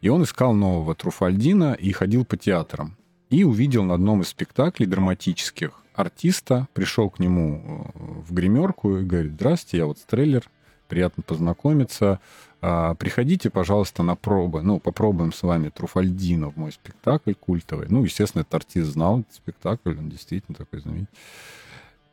и 0.00 0.08
он 0.08 0.22
искал 0.24 0.52
нового 0.52 0.94
Труфальдина 0.94 1.74
и 1.74 1.92
ходил 1.92 2.24
по 2.24 2.36
театрам. 2.36 2.96
И 3.28 3.44
увидел 3.44 3.84
на 3.84 3.94
одном 3.94 4.22
из 4.22 4.28
спектаклей 4.28 4.86
драматических 4.86 5.80
артиста, 5.94 6.66
пришел 6.72 7.10
к 7.10 7.18
нему 7.18 7.92
э, 7.94 8.00
в 8.26 8.32
гримерку 8.32 8.98
и 8.98 9.04
говорит, 9.04 9.32
здрасте, 9.32 9.78
я 9.78 9.86
вот 9.86 9.98
Стреллер, 9.98 10.44
приятно 10.88 11.22
познакомиться, 11.22 12.20
приходите, 12.60 13.48
пожалуйста, 13.50 14.02
на 14.02 14.16
пробы, 14.16 14.62
ну, 14.62 14.78
попробуем 14.80 15.32
с 15.32 15.42
вами 15.42 15.70
Труфальдино 15.70 16.50
в 16.50 16.56
мой 16.56 16.72
спектакль 16.72 17.32
культовый. 17.34 17.86
Ну, 17.88 18.04
естественно, 18.04 18.42
этот 18.42 18.54
артист 18.54 18.90
знал 18.92 19.20
этот 19.20 19.34
спектакль, 19.34 19.96
он 19.98 20.10
действительно 20.10 20.54
такой 20.56 20.80
знаменитый. 20.80 21.14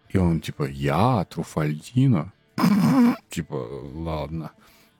И 0.09 0.17
он 0.17 0.39
типа, 0.39 0.63
я, 0.69 1.25
Труфальдино? 1.29 2.31
Типа, 3.29 3.55
ладно. 3.93 4.51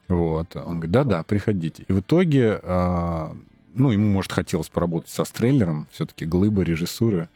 Вот. 0.10 0.56
Он 0.56 0.76
говорит, 0.76 0.92
да-да, 0.92 1.24
приходите. 1.24 1.84
И 1.88 1.94
в 1.94 2.02
итоге, 2.02 2.60
а, 2.64 3.36
ну, 3.74 3.92
ему, 3.92 4.12
может, 4.12 4.32
хотелось 4.32 4.70
поработать 4.70 5.10
со 5.10 5.24
Стреллером, 5.24 5.88
все-таки 5.92 6.26
глыба 6.26 6.62
режиссуры. 6.64 7.30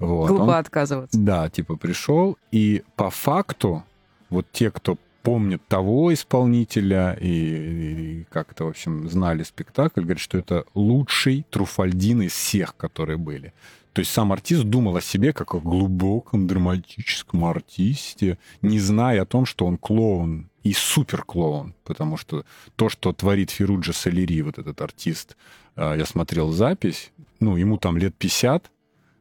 Вот. 0.00 0.28
Глупо 0.28 0.42
Он- 0.42 0.50
отказываться. 0.54 1.18
да, 1.18 1.48
типа 1.48 1.76
пришел, 1.76 2.36
и 2.50 2.82
по 2.96 3.10
факту 3.10 3.84
вот 4.28 4.46
те, 4.52 4.70
кто 4.70 4.98
помнят 5.24 5.66
того 5.66 6.12
исполнителя 6.12 7.16
и, 7.18 7.28
и 7.28 8.24
как-то, 8.30 8.66
в 8.66 8.68
общем, 8.68 9.08
знали 9.08 9.42
спектакль, 9.42 10.02
говорят, 10.02 10.20
что 10.20 10.38
это 10.38 10.64
лучший 10.74 11.46
Труфальдин 11.50 12.22
из 12.22 12.32
всех, 12.32 12.76
которые 12.76 13.16
были. 13.16 13.54
То 13.94 14.00
есть 14.00 14.12
сам 14.12 14.32
артист 14.32 14.64
думал 14.64 14.96
о 14.96 15.00
себе 15.00 15.32
как 15.32 15.54
о 15.54 15.60
глубоком 15.60 16.46
драматическом 16.46 17.44
артисте, 17.46 18.38
не 18.60 18.78
зная 18.78 19.22
о 19.22 19.26
том, 19.26 19.46
что 19.46 19.66
он 19.66 19.78
клоун 19.78 20.50
и 20.62 20.74
супер-клоун, 20.74 21.74
потому 21.84 22.18
что 22.18 22.44
то, 22.76 22.90
что 22.90 23.12
творит 23.12 23.50
Феруджа 23.50 23.92
Салери, 23.92 24.42
вот 24.42 24.58
этот 24.58 24.80
артист, 24.82 25.36
а, 25.74 25.94
я 25.94 26.04
смотрел 26.04 26.50
запись, 26.50 27.12
ну, 27.40 27.56
ему 27.56 27.78
там 27.78 27.96
лет 27.96 28.14
50, 28.14 28.70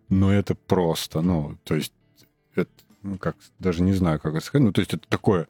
но 0.10 0.34
это 0.34 0.56
просто, 0.56 1.22
ну, 1.22 1.58
то 1.64 1.76
есть, 1.76 1.94
это, 2.56 2.72
ну, 3.04 3.18
как, 3.18 3.38
даже 3.60 3.84
не 3.84 3.94
знаю, 3.94 4.20
как 4.20 4.36
это 4.36 4.46
сказать, 4.46 4.66
ну, 4.66 4.74
то 4.74 4.82
есть 4.82 4.94
это 4.94 5.08
такое, 5.08 5.48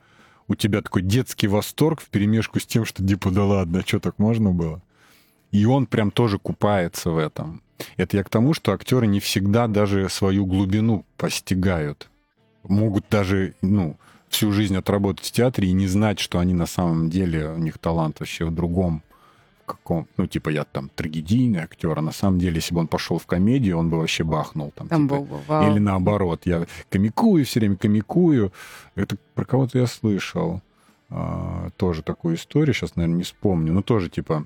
у 0.48 0.56
тебя 0.56 0.82
такой 0.82 1.02
детский 1.02 1.48
восторг 1.48 2.02
в 2.02 2.10
перемешку 2.10 2.60
с 2.60 2.66
тем, 2.66 2.86
что, 2.86 3.06
типа, 3.06 3.32
да 3.32 3.46
ладно, 3.46 3.84
что 3.86 4.00
так 4.00 4.20
можно 4.20 4.52
было? 4.52 4.82
И 5.52 5.66
он 5.66 5.86
прям 5.86 6.12
тоже 6.12 6.40
купается 6.40 7.12
в 7.12 7.18
этом. 7.18 7.62
Это 7.98 8.18
я 8.18 8.24
к 8.24 8.30
тому, 8.30 8.54
что 8.54 8.74
актеры 8.74 9.08
не 9.08 9.20
всегда 9.20 9.68
даже 9.68 10.10
свою 10.10 10.46
глубину 10.46 11.06
постигают. 11.18 12.10
Могут 12.64 13.06
даже, 13.10 13.56
ну, 13.62 13.98
всю 14.30 14.52
жизнь 14.52 14.76
отработать 14.76 15.26
в 15.26 15.32
театре 15.32 15.70
и 15.70 15.74
не 15.74 15.88
знать, 15.88 16.20
что 16.20 16.40
они 16.40 16.54
на 16.54 16.66
самом 16.66 17.10
деле, 17.10 17.50
у 17.50 17.58
них 17.58 17.78
талант 17.78 18.20
вообще 18.20 18.46
в 18.46 18.54
другом 18.54 19.04
каком, 19.66 20.08
ну, 20.18 20.28
типа, 20.28 20.50
я 20.50 20.64
там 20.64 20.90
трагедийный 20.90 21.60
актер, 21.60 21.98
а 21.98 22.02
на 22.02 22.12
самом 22.12 22.40
деле, 22.40 22.56
если 22.56 22.74
бы 22.74 22.82
он 22.82 22.88
пошел 22.88 23.18
в 23.18 23.26
комедию, 23.26 23.78
он 23.78 23.90
бы 23.90 23.98
вообще 23.98 24.24
бахнул 24.24 24.72
там. 24.76 24.88
Там 24.88 25.08
типа, 25.08 25.16
был 25.16 25.26
бы 25.26 25.38
вау. 25.48 25.72
или 25.72 25.80
наоборот, 25.80 26.42
я 26.46 26.66
комикую, 26.90 27.46
все 27.46 27.60
время 27.60 27.76
комикую. 27.76 28.52
Это 28.96 29.18
про 29.36 29.46
кого-то 29.46 29.80
я 29.80 29.88
слышал. 29.88 30.62
а, 31.10 31.70
тоже 31.78 32.02
такую 32.02 32.36
историю, 32.36 32.74
сейчас, 32.74 32.96
наверное, 32.96 33.18
не 33.18 33.24
вспомню. 33.24 33.72
Но 33.74 33.82
тоже, 33.82 34.10
типа, 34.10 34.46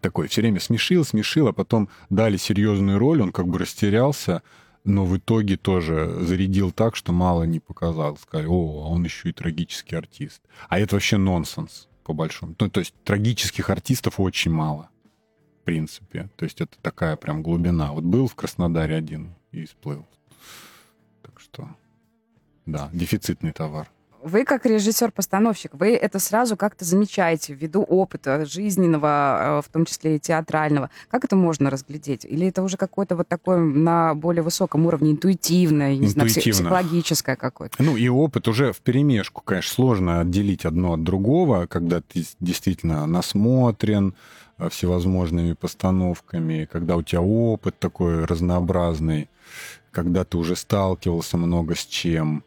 такой 0.00 0.28
все 0.28 0.40
время 0.40 0.60
смешил, 0.60 1.04
смешил, 1.04 1.48
а 1.48 1.52
потом 1.52 1.88
дали 2.10 2.36
серьезную 2.36 2.98
роль, 2.98 3.22
он 3.22 3.32
как 3.32 3.46
бы 3.46 3.58
растерялся, 3.58 4.42
но 4.84 5.04
в 5.04 5.16
итоге 5.16 5.56
тоже 5.56 6.18
зарядил 6.20 6.70
так, 6.70 6.96
что 6.96 7.12
мало 7.12 7.42
не 7.42 7.60
показал. 7.60 8.16
Сказали, 8.16 8.46
о, 8.46 8.84
а 8.84 8.88
он 8.88 9.04
еще 9.04 9.30
и 9.30 9.32
трагический 9.32 9.98
артист. 9.98 10.40
А 10.68 10.78
это 10.78 10.94
вообще 10.94 11.16
нонсенс, 11.16 11.88
по 12.06 12.12
большому. 12.12 12.54
Ну, 12.60 12.70
то 12.70 12.78
есть 12.78 12.94
трагических 13.02 13.68
артистов 13.68 14.20
очень 14.20 14.52
мало, 14.52 14.88
в 15.60 15.64
принципе. 15.64 16.30
То 16.36 16.44
есть 16.44 16.60
это 16.60 16.78
такая 16.80 17.16
прям 17.16 17.42
глубина. 17.42 17.92
Вот 17.92 18.04
был 18.04 18.28
в 18.28 18.36
Краснодаре 18.36 18.94
один 18.94 19.34
и 19.50 19.66
сплыл. 19.66 20.06
Так 21.22 21.40
что, 21.40 21.68
да, 22.64 22.88
дефицитный 22.92 23.50
товар. 23.50 23.90
Вы 24.22 24.44
как 24.44 24.66
режиссер-постановщик, 24.66 25.74
вы 25.74 25.94
это 25.94 26.18
сразу 26.18 26.56
как-то 26.56 26.84
замечаете 26.84 27.54
ввиду 27.54 27.82
опыта 27.82 28.44
жизненного, 28.46 29.58
э, 29.58 29.62
в 29.62 29.68
том 29.72 29.84
числе 29.84 30.16
и 30.16 30.18
театрального. 30.18 30.90
Как 31.08 31.24
это 31.24 31.36
можно 31.36 31.70
разглядеть? 31.70 32.24
Или 32.24 32.48
это 32.48 32.62
уже 32.62 32.76
какое-то 32.76 33.16
вот 33.16 33.28
такое 33.28 33.58
на 33.58 34.14
более 34.14 34.42
высоком 34.42 34.86
уровне 34.86 35.12
интуитивное, 35.12 35.96
не 35.96 36.06
знаю, 36.08 36.28
Интуитивно. 36.28 36.70
психологическое 36.70 37.36
какое-то? 37.36 37.82
Ну 37.82 37.96
и 37.96 38.08
опыт 38.08 38.48
уже 38.48 38.72
в 38.72 38.78
перемешку, 38.80 39.42
конечно, 39.42 39.74
сложно 39.74 40.20
отделить 40.20 40.64
одно 40.64 40.94
от 40.94 41.04
другого, 41.04 41.66
когда 41.66 42.00
ты 42.00 42.24
действительно 42.40 43.06
насмотрен 43.06 44.14
э, 44.58 44.68
всевозможными 44.68 45.52
постановками, 45.52 46.68
когда 46.70 46.96
у 46.96 47.02
тебя 47.02 47.20
опыт 47.20 47.78
такой 47.78 48.24
разнообразный, 48.24 49.28
когда 49.92 50.24
ты 50.24 50.36
уже 50.36 50.56
сталкивался 50.56 51.36
много 51.36 51.74
с 51.74 51.84
чем. 51.84 52.44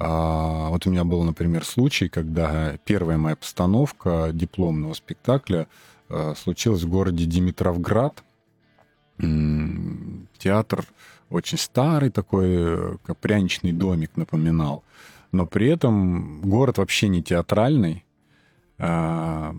А, 0.00 0.68
вот 0.68 0.86
у 0.86 0.90
меня 0.90 1.02
был, 1.02 1.24
например, 1.24 1.64
случай, 1.64 2.08
когда 2.08 2.78
первая 2.84 3.18
моя 3.18 3.34
постановка 3.34 4.30
дипломного 4.32 4.94
спектакля 4.94 5.66
э, 6.08 6.34
случилась 6.36 6.84
в 6.84 6.88
городе 6.88 7.24
Димитровград. 7.24 8.22
Театр 9.18 10.86
очень 11.30 11.58
старый 11.58 12.10
такой, 12.10 12.46
э, 12.48 12.96
пряничный 13.20 13.72
домик 13.72 14.12
напоминал. 14.14 14.84
Но 15.32 15.46
при 15.46 15.66
этом 15.68 16.42
город 16.42 16.78
вообще 16.78 17.08
не 17.08 17.20
театральный. 17.20 18.04
А, 18.78 19.52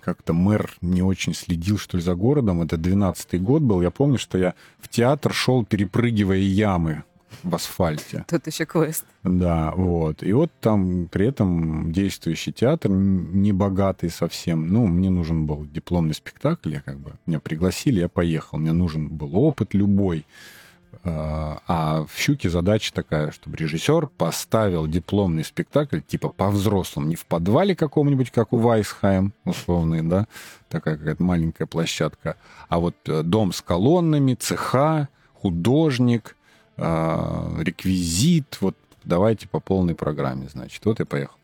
Как-то 0.00 0.34
мэр 0.34 0.76
не 0.82 1.00
очень 1.00 1.32
следил, 1.32 1.78
что 1.78 1.96
ли, 1.96 2.02
за 2.02 2.14
городом. 2.14 2.60
Это 2.60 2.76
12-й 2.76 3.38
год 3.38 3.62
был. 3.62 3.80
Я 3.80 3.90
помню, 3.90 4.18
что 4.18 4.36
я 4.36 4.54
в 4.78 4.88
театр 4.88 5.32
шел, 5.32 5.64
перепрыгивая 5.64 6.36
ямы 6.36 7.04
в 7.42 7.54
асфальте. 7.54 8.24
Тут 8.28 8.46
еще 8.46 8.64
квест. 8.64 9.04
Да, 9.22 9.72
вот. 9.76 10.22
И 10.22 10.32
вот 10.32 10.50
там 10.60 11.08
при 11.08 11.26
этом 11.26 11.92
действующий 11.92 12.52
театр, 12.52 12.90
не 12.90 13.52
богатый 13.52 14.10
совсем. 14.10 14.68
Ну, 14.68 14.86
мне 14.86 15.10
нужен 15.10 15.46
был 15.46 15.64
дипломный 15.64 16.14
спектакль, 16.14 16.74
я 16.74 16.80
как 16.80 16.98
бы, 16.98 17.14
меня 17.26 17.40
пригласили, 17.40 18.00
я 18.00 18.08
поехал. 18.08 18.58
Мне 18.58 18.72
нужен 18.72 19.08
был 19.08 19.36
опыт 19.36 19.74
любой. 19.74 20.24
А 21.04 21.62
а 21.66 22.04
в 22.04 22.16
«Щуке» 22.16 22.48
задача 22.48 22.92
такая, 22.92 23.32
чтобы 23.32 23.56
режиссер 23.56 24.06
поставил 24.06 24.86
дипломный 24.86 25.44
спектакль, 25.44 26.00
типа 26.00 26.28
по-взрослому, 26.28 27.08
не 27.08 27.16
в 27.16 27.26
подвале 27.26 27.74
каком-нибудь, 27.74 28.30
как 28.30 28.52
у 28.52 28.58
Вайсхайм, 28.58 29.32
условный, 29.44 30.02
да, 30.02 30.26
такая 30.68 30.96
какая-то 30.96 31.22
маленькая 31.22 31.66
площадка, 31.66 32.36
а 32.68 32.78
вот 32.78 32.94
э, 33.06 33.22
дом 33.22 33.52
с 33.52 33.62
колоннами, 33.62 34.34
цеха, 34.34 35.08
художник, 35.34 36.36
реквизит, 37.58 38.58
вот 38.60 38.76
давайте 39.04 39.48
по 39.48 39.60
полной 39.60 39.94
программе, 39.94 40.48
значит. 40.48 40.84
Вот 40.84 40.98
я 41.00 41.06
поехал. 41.06 41.36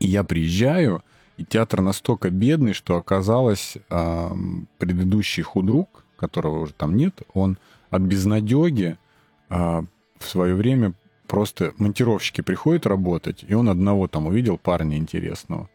И 0.00 0.06
я 0.06 0.24
приезжаю, 0.24 1.02
и 1.36 1.44
театр 1.44 1.80
настолько 1.80 2.30
бедный, 2.30 2.72
что 2.72 2.96
оказалось, 2.96 3.76
ам, 3.90 4.68
предыдущий 4.78 5.42
худрук, 5.42 6.04
которого 6.16 6.60
уже 6.60 6.72
там 6.74 6.96
нет, 6.96 7.22
он 7.32 7.58
от 7.90 8.02
безнадеги 8.02 8.96
а, 9.48 9.84
в 10.18 10.26
свое 10.26 10.54
время 10.54 10.94
просто 11.26 11.74
монтировщики 11.78 12.40
приходят 12.40 12.86
работать, 12.86 13.44
и 13.46 13.54
он 13.54 13.68
одного 13.68 14.08
там 14.08 14.26
увидел 14.26 14.58
парня 14.58 14.96
интересного. 14.96 15.68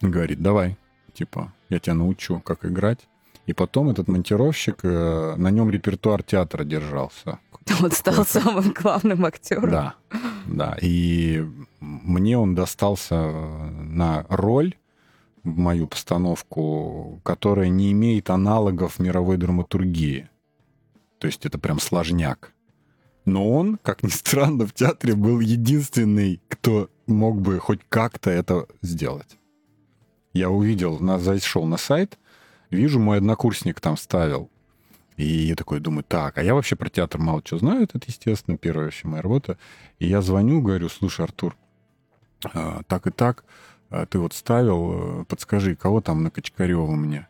Говорит, 0.00 0.42
давай, 0.42 0.76
типа, 1.12 1.52
я 1.68 1.78
тебя 1.78 1.94
научу, 1.94 2.40
как 2.40 2.64
играть. 2.64 3.00
И 3.46 3.52
потом 3.52 3.90
этот 3.90 4.08
монтировщик, 4.08 4.80
э, 4.84 5.34
на 5.36 5.50
нем 5.50 5.70
репертуар 5.70 6.22
театра 6.22 6.64
держался. 6.64 7.38
Он 7.82 7.90
стал 7.90 8.24
самым 8.24 8.72
главным 8.72 9.24
актером. 9.24 9.70
Да, 9.70 9.94
да. 10.46 10.76
И 10.80 11.46
мне 11.80 12.38
он 12.38 12.54
достался 12.54 13.14
э, 13.14 13.70
на 13.70 14.26
роль 14.28 14.74
мою 15.42 15.86
постановку, 15.86 17.20
которая 17.22 17.68
не 17.68 17.92
имеет 17.92 18.30
аналогов 18.30 18.98
мировой 18.98 19.36
драматургии. 19.36 20.28
То 21.18 21.26
есть 21.26 21.44
это 21.46 21.58
прям 21.58 21.78
сложняк. 21.80 22.52
Но 23.24 23.50
он, 23.50 23.78
как 23.82 24.02
ни 24.02 24.08
странно, 24.08 24.66
в 24.66 24.72
театре 24.72 25.14
был 25.14 25.40
единственный, 25.40 26.40
кто 26.48 26.90
мог 27.06 27.40
бы 27.40 27.58
хоть 27.58 27.80
как-то 27.88 28.30
это 28.30 28.66
сделать. 28.82 29.38
Я 30.32 30.50
увидел, 30.50 30.98
зашел 31.18 31.64
на 31.64 31.76
сайт, 31.76 32.18
вижу, 32.74 33.00
мой 33.00 33.18
однокурсник 33.18 33.80
там 33.80 33.96
ставил. 33.96 34.50
И 35.16 35.24
я 35.24 35.54
такой 35.54 35.80
думаю, 35.80 36.04
так, 36.04 36.38
а 36.38 36.42
я 36.42 36.54
вообще 36.54 36.74
про 36.74 36.90
театр 36.90 37.20
мало 37.20 37.42
чего 37.42 37.60
знаю, 37.60 37.84
это, 37.84 38.00
естественно, 38.06 38.56
первая 38.56 38.86
вообще 38.86 39.06
моя 39.06 39.22
работа. 39.22 39.58
И 39.98 40.06
я 40.08 40.20
звоню, 40.20 40.60
говорю, 40.60 40.88
слушай, 40.88 41.24
Артур, 41.24 41.56
а, 42.52 42.82
так 42.88 43.06
и 43.06 43.10
так, 43.10 43.44
а, 43.90 44.06
ты 44.06 44.18
вот 44.18 44.32
ставил, 44.32 45.20
э, 45.20 45.24
подскажи, 45.26 45.76
кого 45.76 46.00
там 46.00 46.24
на 46.24 46.30
Качкарева 46.30 46.90
мне? 46.96 47.28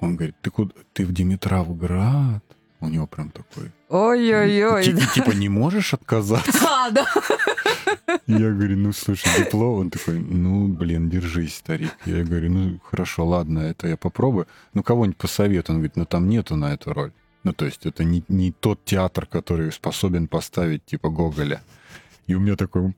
Он 0.00 0.16
говорит, 0.16 0.34
ты 0.42 0.50
куда? 0.50 0.72
Ты 0.92 1.06
в 1.06 1.12
Димитровград? 1.12 2.42
У 2.80 2.88
него 2.88 3.06
прям 3.06 3.30
такой. 3.30 3.72
Ой-ой-ой. 3.88 4.84
Типа 5.14 5.30
не 5.30 5.48
можешь 5.48 5.94
отказаться? 5.94 6.52
А, 6.68 6.90
да. 6.90 7.06
Я 8.26 8.50
говорю, 8.50 8.76
ну 8.76 8.92
слушай, 8.92 9.28
диплом. 9.38 9.80
Он 9.80 9.90
такой, 9.90 10.18
ну 10.18 10.68
блин, 10.68 11.08
держись, 11.08 11.56
старик. 11.56 11.92
Я 12.06 12.24
говорю, 12.24 12.50
ну 12.50 12.80
хорошо, 12.82 13.26
ладно, 13.26 13.60
это 13.60 13.88
я 13.88 13.96
попробую. 13.96 14.46
Ну 14.74 14.82
кого-нибудь 14.82 15.18
посоветую. 15.18 15.76
Он 15.76 15.80
говорит, 15.80 15.96
ну 15.96 16.04
там 16.04 16.28
нету 16.28 16.56
на 16.56 16.72
эту 16.72 16.92
роль. 16.92 17.12
Ну 17.44 17.52
то 17.52 17.64
есть 17.64 17.86
это 17.86 18.04
не, 18.04 18.24
не 18.28 18.52
тот 18.52 18.84
театр, 18.84 19.26
который 19.26 19.72
способен 19.72 20.28
поставить 20.28 20.84
типа 20.84 21.10
Гоголя. 21.10 21.62
И 22.26 22.34
у 22.34 22.40
меня 22.40 22.56
такой... 22.56 22.92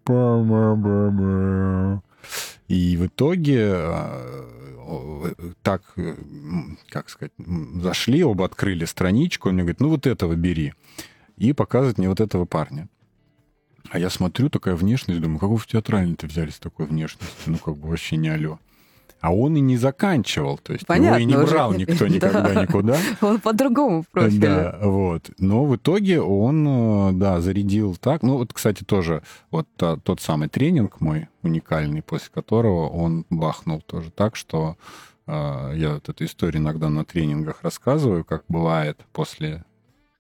И 2.69 2.97
в 2.97 3.07
итоге 3.07 3.73
а, 3.75 4.49
так, 5.63 5.83
как 6.89 7.09
сказать, 7.11 7.33
зашли, 7.83 8.25
оба 8.25 8.45
открыли 8.45 8.85
страничку, 8.85 9.49
он 9.49 9.55
мне 9.55 9.63
говорит, 9.63 9.81
ну 9.81 9.89
вот 9.91 10.07
этого 10.07 10.35
бери. 10.35 10.75
И 11.37 11.53
показывает 11.53 11.99
мне 11.99 12.09
вот 12.09 12.21
этого 12.21 12.45
парня. 12.45 12.89
А 13.91 13.99
я 13.99 14.11
смотрю, 14.11 14.51
такая 14.51 14.75
внешность, 14.77 15.21
думаю, 15.21 15.39
как 15.39 15.49
вы 15.51 15.57
в 15.59 15.67
театральный-то 15.67 16.27
взяли 16.27 16.51
с 16.51 16.59
такой 16.59 16.87
внешностью? 16.87 17.35
Ну, 17.53 17.59
как 17.59 17.77
бы 17.77 17.89
вообще 17.89 18.17
не 18.17 18.29
алё. 18.29 18.59
А 19.21 19.35
он 19.35 19.57
и 19.57 19.61
не 19.61 19.77
заканчивал, 19.77 20.59
то 20.59 20.73
есть 20.73 20.85
его 20.85 20.95
Понятно 20.95 21.21
и 21.21 21.25
не 21.25 21.37
уже. 21.37 21.47
брал 21.53 21.73
никто 21.73 22.07
Да. 22.07 22.09
никогда 22.09 22.63
никуда. 22.63 22.97
Он 23.21 23.41
по-другому 23.41 24.03
в 24.03 24.09
профиле. 24.09 24.39
Да, 24.39 24.79
вот. 24.83 25.31
Но 25.39 25.65
в 25.65 25.75
итоге 25.75 26.21
он, 26.21 26.67
э, 26.69 27.13
да, 27.15 27.41
зарядил 27.41 27.97
так. 27.97 28.23
Ну, 28.23 28.37
вот, 28.37 28.53
кстати, 28.53 28.85
тоже 28.85 29.23
вот 29.51 29.67
та- 29.77 29.97
тот 29.97 30.21
самый 30.21 30.49
тренинг 30.49 31.01
мой 31.01 31.27
уникальный, 31.43 32.01
после 32.03 32.29
которого 32.33 32.87
он 32.89 33.25
бахнул 33.29 33.81
тоже 33.81 34.11
так, 34.13 34.37
что 34.37 34.77
э, 35.27 35.73
я 35.77 35.95
вот 35.95 36.09
эту 36.09 36.25
историю 36.25 36.63
иногда 36.63 36.89
на 36.89 37.05
тренингах 37.05 37.63
рассказываю, 37.63 38.25
как 38.25 38.45
бывает 38.49 39.01
после 39.13 39.65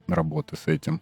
работы 0.08 0.56
с 0.56 0.66
этим. 0.66 1.00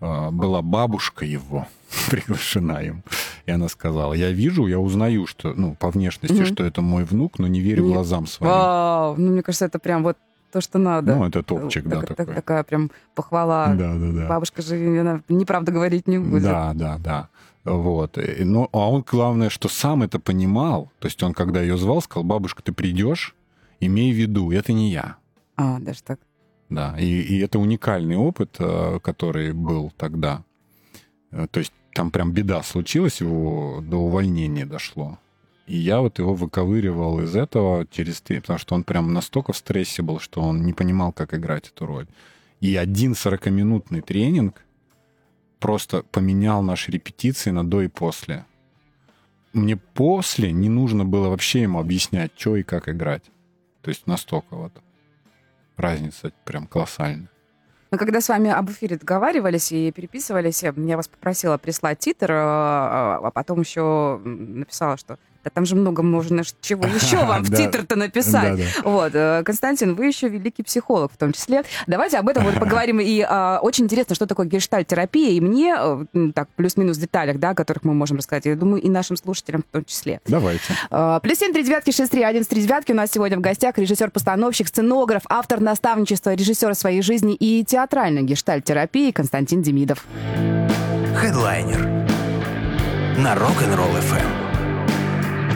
Э, 0.00 0.30
была 0.30 0.60
бабушка 0.62 1.24
его 1.24 1.66
приглашена 2.10 2.80
им, 2.82 3.02
и 3.46 3.50
она 3.50 3.68
сказала, 3.68 4.12
я 4.14 4.30
вижу, 4.30 4.66
я 4.66 4.78
узнаю, 4.78 5.26
что, 5.26 5.54
ну, 5.54 5.74
по 5.74 5.90
внешности, 5.90 6.34
Мгм. 6.42 6.46
что 6.46 6.64
это 6.64 6.82
мой 6.82 7.04
внук, 7.04 7.38
но 7.38 7.46
не 7.46 7.60
верю 7.60 7.84
Нет. 7.84 7.94
глазам 7.94 8.26
своим. 8.26 8.52
Вау, 8.52 9.14
ну, 9.16 9.32
мне 9.32 9.42
кажется, 9.42 9.64
это 9.64 9.78
прям 9.78 10.02
вот 10.02 10.16
то, 10.52 10.60
что 10.60 10.78
надо. 10.78 11.14
Ну, 11.16 11.24
это 11.26 11.42
топчик, 11.42 11.84
да, 11.86 11.96
Так- 12.00 12.08
так- 12.08 12.16
такой. 12.18 12.34
Такая 12.34 12.62
прям 12.64 12.90
похвала. 13.14 13.68
Да, 13.74 13.94
да, 13.94 14.12
да. 14.12 14.28
Бабушка 14.28 14.62
же, 14.62 15.00
она 15.00 15.22
неправда 15.28 15.72
говорить 15.72 16.06
не 16.08 16.18
будет. 16.18 16.42
Да, 16.42 16.72
да, 16.74 16.98
да. 16.98 17.28
Вот. 17.64 18.16
И, 18.16 18.44
Ну, 18.44 18.68
а 18.72 18.90
он, 18.90 19.02
главное, 19.10 19.48
что 19.50 19.68
сам 19.68 20.02
это 20.02 20.18
понимал. 20.20 20.90
То 21.00 21.08
есть 21.08 21.22
он, 21.22 21.34
когда 21.34 21.60
ее 21.62 21.76
звал, 21.76 22.00
сказал, 22.00 22.22
бабушка, 22.24 22.62
ты 22.62 22.72
придешь, 22.72 23.34
имей 23.80 24.12
в 24.12 24.16
виду, 24.16 24.50
это 24.52 24.72
не 24.72 24.90
я. 24.92 25.16
А, 25.56 25.78
даже 25.80 26.02
так. 26.02 26.20
Да, 26.68 26.96
и, 26.98 27.04
и 27.04 27.38
это 27.38 27.58
уникальный 27.58 28.16
опыт, 28.16 28.56
э, 28.58 28.98
который 29.02 29.52
был 29.52 29.92
тогда. 29.96 30.42
Э, 31.30 31.46
То 31.50 31.60
есть 31.60 31.72
там 31.94 32.10
прям 32.10 32.32
беда 32.32 32.62
случилась, 32.62 33.20
его 33.20 33.80
до 33.82 33.98
увольнения 33.98 34.66
дошло. 34.66 35.18
И 35.66 35.76
я 35.76 36.00
вот 36.00 36.18
его 36.18 36.34
выковыривал 36.34 37.20
из 37.20 37.34
этого 37.34 37.86
через 37.90 38.20
три, 38.20 38.40
потому 38.40 38.58
что 38.58 38.74
он 38.74 38.84
прям 38.84 39.12
настолько 39.12 39.52
в 39.52 39.56
стрессе 39.56 40.02
был, 40.02 40.20
что 40.20 40.40
он 40.40 40.64
не 40.64 40.72
понимал, 40.72 41.12
как 41.12 41.34
играть 41.34 41.68
эту 41.68 41.86
роль. 41.86 42.06
И 42.60 42.76
один 42.76 43.12
40-минутный 43.12 44.00
тренинг 44.00 44.64
просто 45.58 46.02
поменял 46.02 46.62
наши 46.62 46.90
репетиции 46.90 47.50
на 47.50 47.68
до 47.68 47.82
и 47.82 47.88
после. 47.88 48.44
Мне 49.52 49.76
после 49.76 50.52
не 50.52 50.68
нужно 50.68 51.04
было 51.04 51.28
вообще 51.28 51.62
ему 51.62 51.80
объяснять, 51.80 52.32
что 52.36 52.56
и 52.56 52.62
как 52.62 52.88
играть. 52.88 53.24
То 53.82 53.88
есть 53.88 54.06
настолько 54.06 54.56
вот 54.56 54.72
разница 55.76 56.32
прям 56.44 56.66
колоссальная. 56.66 57.28
Мы 57.92 57.98
когда 57.98 58.20
с 58.20 58.28
вами 58.28 58.50
об 58.50 58.68
эфире 58.70 58.98
договаривались 58.98 59.70
и 59.70 59.92
переписывались, 59.92 60.62
я 60.62 60.96
вас 60.96 61.06
попросила 61.06 61.56
прислать 61.56 62.00
титр, 62.00 62.32
э, 62.32 62.34
а 62.36 63.30
потом 63.32 63.60
еще 63.60 64.20
написала, 64.24 64.96
что 64.96 65.18
Да 65.46 65.50
там 65.50 65.64
же 65.64 65.76
много 65.76 66.02
можно 66.02 66.42
чего 66.60 66.84
еще 66.94 67.18
вам 67.18 67.44
в 67.44 67.54
титр-то 67.54 67.94
написать. 67.94 68.58
Вот, 68.82 69.12
э, 69.14 69.44
Константин, 69.44 69.94
вы 69.94 70.06
еще 70.06 70.28
великий 70.28 70.64
психолог 70.64 71.12
в 71.12 71.16
том 71.16 71.32
числе. 71.32 71.62
Давайте 71.86 72.18
об 72.18 72.28
этом 72.28 72.42
вот 72.42 72.54
поговорим. 72.58 72.98
И 72.98 73.20
а, 73.20 73.60
очень 73.62 73.84
интересно, 73.84 74.16
что 74.16 74.26
такое 74.26 74.46
гештальт-терапия. 74.46 75.30
И 75.30 75.40
мне, 75.40 75.76
э, 75.78 76.32
так, 76.34 76.48
плюс-минус 76.56 76.96
в 76.96 77.00
деталях, 77.00 77.38
да, 77.38 77.50
о 77.50 77.54
которых 77.54 77.84
мы 77.84 77.94
можем 77.94 78.16
рассказать, 78.16 78.46
я 78.46 78.56
думаю, 78.56 78.82
и 78.82 78.88
нашим 78.88 79.16
слушателям 79.16 79.62
в 79.62 79.72
том 79.72 79.84
числе. 79.84 80.20
Давайте. 80.26 80.64
А, 80.90 81.20
плюс 81.20 81.38
семь, 81.38 81.52
три 81.52 81.62
девятки, 81.62 81.92
шесть, 81.92 82.10
три, 82.10 82.24
один, 82.24 82.44
три 82.44 82.62
девятки. 82.62 82.90
У 82.90 82.96
нас 82.96 83.12
сегодня 83.12 83.38
в 83.38 83.40
гостях 83.40 83.78
режиссер-постановщик, 83.78 84.66
сценограф, 84.66 85.22
автор 85.28 85.60
наставничества, 85.60 86.34
режиссер 86.34 86.74
своей 86.74 87.02
жизни 87.02 87.36
и 87.36 87.64
театральной 87.64 88.24
гештальт-терапии 88.24 89.12
Константин 89.12 89.62
Демидов. 89.62 90.04
Хедлайнер 91.14 91.84
на 93.16 93.34
Rock'n'Roll 93.34 93.96
FM. 94.10 94.45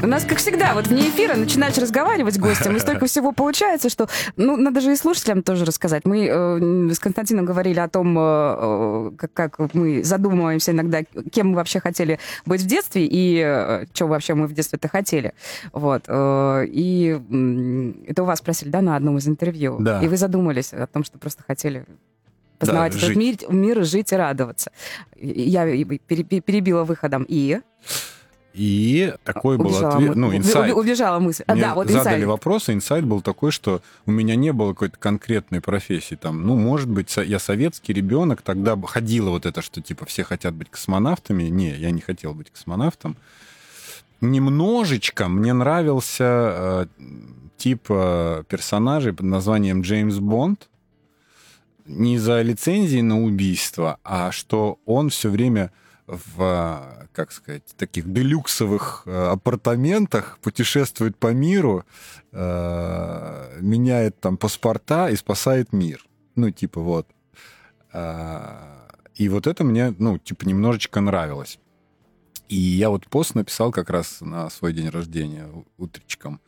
У 0.02 0.06
нас, 0.06 0.24
как 0.24 0.38
всегда, 0.38 0.72
вот 0.74 0.86
вне 0.86 1.02
эфира 1.10 1.36
начинаешь 1.36 1.76
разговаривать 1.76 2.34
с 2.34 2.38
гостем, 2.38 2.74
и 2.74 2.78
столько 2.78 3.04
всего 3.06 3.32
получается, 3.32 3.90
что, 3.90 4.08
ну, 4.36 4.56
надо 4.56 4.80
же 4.80 4.92
и 4.92 4.96
слушателям 4.96 5.42
тоже 5.42 5.66
рассказать. 5.66 6.04
Мы 6.06 6.26
э, 6.26 6.90
с 6.92 6.98
Константином 6.98 7.44
говорили 7.44 7.78
о 7.80 7.88
том, 7.88 8.16
э, 8.18 9.10
как, 9.18 9.32
как 9.56 9.74
мы 9.74 10.02
задумываемся 10.02 10.72
иногда, 10.72 11.02
кем 11.30 11.50
мы 11.50 11.56
вообще 11.56 11.80
хотели 11.80 12.18
быть 12.46 12.62
в 12.62 12.66
детстве, 12.66 13.06
и 13.06 13.42
э, 13.44 13.84
что 13.92 14.06
вообще 14.06 14.32
мы 14.34 14.46
в 14.46 14.54
детстве-то 14.54 14.88
хотели. 14.88 15.34
Вот. 15.72 16.04
Э, 16.08 16.64
и 16.66 17.20
э, 17.30 17.92
это 18.10 18.22
у 18.22 18.26
вас 18.26 18.38
спросили, 18.38 18.70
да, 18.70 18.80
на 18.80 18.96
одном 18.96 19.18
из 19.18 19.28
интервью? 19.28 19.76
Да. 19.80 20.00
И 20.02 20.08
вы 20.08 20.16
задумались 20.16 20.72
о 20.72 20.86
том, 20.86 21.04
что 21.04 21.18
просто 21.18 21.42
хотели 21.46 21.84
познавать 22.58 22.92
Да, 22.92 22.98
этот 22.98 23.08
жить. 23.08 23.16
мир, 23.16 23.36
мир, 23.50 23.84
жить 23.84 24.12
и 24.12 24.16
радоваться. 24.16 24.72
Я 25.16 25.66
пере- 25.66 26.40
перебила 26.40 26.84
выходом 26.84 27.26
и... 27.28 27.60
И 28.52 29.14
такой 29.22 29.58
был 29.58 29.66
Убежала 29.66 29.94
ответ, 29.94 30.08
мы- 30.10 30.14
ну, 30.16 30.36
инсайт. 30.36 30.74
Убежала 30.74 31.18
мысль. 31.20 31.44
А, 31.46 31.52
Мне 31.54 31.62
да, 31.62 31.74
вот 31.74 31.86
задали 31.88 32.14
инсайт. 32.16 32.24
вопрос, 32.26 32.68
и 32.68 32.72
инсайт 32.72 33.04
был 33.04 33.20
такой, 33.20 33.52
что 33.52 33.80
у 34.06 34.10
меня 34.10 34.34
не 34.34 34.52
было 34.52 34.72
какой-то 34.72 34.98
конкретной 34.98 35.60
профессии. 35.60 36.16
Там, 36.16 36.44
ну, 36.46 36.56
может 36.56 36.88
быть, 36.88 37.16
я 37.16 37.38
советский 37.38 37.92
ребенок, 37.92 38.42
тогда 38.42 38.76
ходило 38.76 39.30
вот 39.30 39.46
это, 39.46 39.62
что 39.62 39.80
типа 39.80 40.04
все 40.06 40.24
хотят 40.24 40.54
быть 40.54 40.68
космонавтами. 40.68 41.44
Не, 41.44 41.70
я 41.76 41.92
не 41.92 42.00
хотел 42.00 42.34
быть 42.34 42.50
космонавтом. 42.50 43.16
Немножечко 44.20 45.28
мне 45.28 45.52
нравился 45.52 46.24
э, 46.24 46.86
тип 47.56 47.86
э, 47.88 48.42
персонажей 48.48 49.12
под 49.12 49.26
названием 49.26 49.80
Джеймс 49.82 50.16
Бонд. 50.16 50.68
Не 51.86 52.18
за 52.18 52.42
лицензии 52.42 53.00
на 53.00 53.22
убийство, 53.22 53.98
а 54.04 54.30
что 54.30 54.78
он 54.84 55.08
все 55.08 55.30
время 55.30 55.72
в, 56.10 56.42
э, 56.42 57.06
как 57.12 57.32
сказать, 57.32 57.64
таких 57.76 58.12
делюксовых 58.12 59.02
э, 59.06 59.28
апартаментах 59.28 60.38
путешествует 60.42 61.16
по 61.16 61.32
миру, 61.32 61.84
э, 62.32 63.58
меняет 63.60 64.20
там 64.20 64.36
паспорта 64.36 65.08
и 65.08 65.16
спасает 65.16 65.72
мир. 65.72 66.04
Ну, 66.34 66.50
типа 66.50 66.80
вот. 66.80 67.06
И 69.16 69.28
вот 69.28 69.46
это 69.46 69.64
мне, 69.64 69.94
ну, 69.98 70.18
типа, 70.18 70.46
немножечко 70.46 71.00
нравилось. 71.00 71.58
И 72.48 72.56
я 72.56 72.88
вот 72.88 73.06
пост 73.08 73.34
написал 73.34 73.72
как 73.72 73.90
раз 73.90 74.20
на 74.20 74.48
свой 74.48 74.72
день 74.72 74.88
рождения 74.88 75.48
утречком 75.76 76.40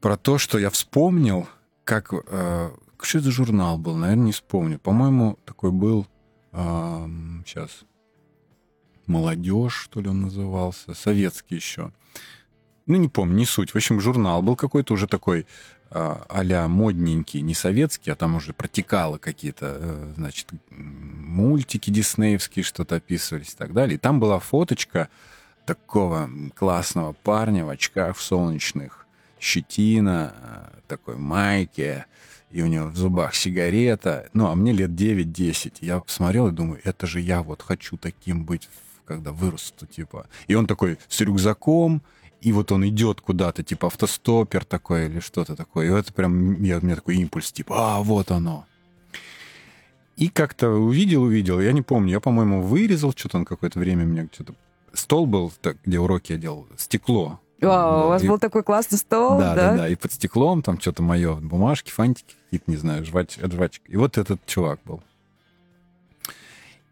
про 0.00 0.18
то, 0.18 0.36
что 0.36 0.58
я 0.58 0.68
вспомнил, 0.68 1.48
как... 1.84 2.10
что 2.10 2.72
это 3.02 3.20
за 3.20 3.30
журнал 3.30 3.78
был? 3.78 3.96
Наверное, 3.96 4.26
не 4.26 4.32
вспомню. 4.32 4.78
По-моему, 4.78 5.38
такой 5.46 5.72
был... 5.72 6.06
сейчас 6.52 7.84
молодежь, 9.08 9.74
что 9.74 10.00
ли, 10.00 10.08
он 10.08 10.22
назывался, 10.22 10.94
советский 10.94 11.56
еще. 11.56 11.92
Ну, 12.86 12.96
не 12.96 13.08
помню, 13.08 13.36
не 13.36 13.46
суть. 13.46 13.70
В 13.70 13.76
общем, 13.76 14.00
журнал 14.00 14.42
был 14.42 14.56
какой-то 14.56 14.94
уже 14.94 15.06
такой 15.06 15.46
а, 15.90 16.26
а-ля 16.28 16.66
модненький, 16.68 17.40
не 17.40 17.54
советский, 17.54 18.10
а 18.10 18.16
там 18.16 18.34
уже 18.34 18.52
протекало 18.52 19.18
какие-то, 19.18 19.76
э, 19.78 20.12
значит, 20.16 20.50
мультики 20.70 21.90
диснеевские 21.90 22.64
что-то 22.64 22.96
описывались 22.96 23.52
и 23.52 23.56
так 23.56 23.72
далее. 23.72 23.94
И 23.94 23.98
там 23.98 24.18
была 24.18 24.38
фоточка 24.38 25.08
такого 25.66 26.28
классного 26.54 27.12
парня 27.12 27.64
в 27.64 27.68
очках 27.68 28.16
в 28.16 28.22
солнечных, 28.22 29.06
щетина, 29.38 30.34
э, 30.36 30.80
такой 30.88 31.16
майке, 31.16 32.06
и 32.50 32.60
у 32.62 32.66
него 32.66 32.88
в 32.88 32.96
зубах 32.96 33.34
сигарета. 33.34 34.28
Ну, 34.32 34.46
а 34.46 34.54
мне 34.54 34.72
лет 34.72 34.90
9-10. 34.90 35.74
Я 35.80 36.00
посмотрел 36.00 36.48
и 36.48 36.52
думаю, 36.52 36.80
это 36.84 37.06
же 37.06 37.20
я 37.20 37.42
вот 37.42 37.62
хочу 37.62 37.96
таким 37.96 38.44
быть, 38.44 38.68
когда 39.04 39.32
вырасту, 39.32 39.86
типа. 39.86 40.26
И 40.46 40.54
он 40.54 40.66
такой 40.66 40.98
с 41.08 41.20
рюкзаком, 41.20 42.02
и 42.40 42.52
вот 42.52 42.72
он 42.72 42.86
идет 42.86 43.20
куда-то, 43.20 43.62
типа 43.62 43.86
автостопер 43.86 44.64
такой 44.64 45.06
или 45.06 45.20
что-то 45.20 45.56
такое. 45.56 45.86
И 45.86 45.98
это 45.98 46.12
прям, 46.12 46.62
я, 46.62 46.78
у 46.78 46.84
меня 46.84 46.96
такой 46.96 47.16
импульс, 47.16 47.52
типа, 47.52 47.96
а, 47.96 48.02
вот 48.02 48.30
оно. 48.30 48.66
И 50.16 50.28
как-то 50.28 50.68
увидел, 50.70 51.22
увидел, 51.22 51.60
я 51.60 51.72
не 51.72 51.82
помню, 51.82 52.12
я, 52.12 52.20
по-моему, 52.20 52.62
вырезал 52.62 53.12
что-то 53.16 53.38
на 53.38 53.44
какое-то 53.44 53.78
время, 53.78 54.04
у 54.04 54.08
меня 54.08 54.28
что-то... 54.32 54.54
Стол 54.92 55.26
был, 55.26 55.52
так, 55.60 55.76
где 55.84 55.98
уроки 55.98 56.32
я 56.32 56.38
делал, 56.38 56.68
стекло. 56.76 57.40
Вау, 57.60 58.06
у 58.06 58.08
вас 58.08 58.22
И- 58.22 58.28
был 58.28 58.38
такой 58.38 58.62
классный 58.62 58.98
стол, 58.98 59.38
да, 59.38 59.54
да? 59.54 59.70
да, 59.70 59.76
да. 59.78 59.88
И 59.88 59.96
под 59.96 60.12
стеклом 60.12 60.62
там 60.62 60.78
что-то 60.78 61.02
мое, 61.02 61.34
бумажки, 61.36 61.90
фантики 61.90 62.36
какие-то, 62.44 62.70
не 62.70 62.76
знаю, 62.76 63.04
жвач, 63.04 63.38
от 63.38 63.52
жвачек. 63.52 63.82
И 63.88 63.96
вот 63.96 64.18
этот 64.18 64.44
чувак 64.46 64.80
был. 64.84 65.02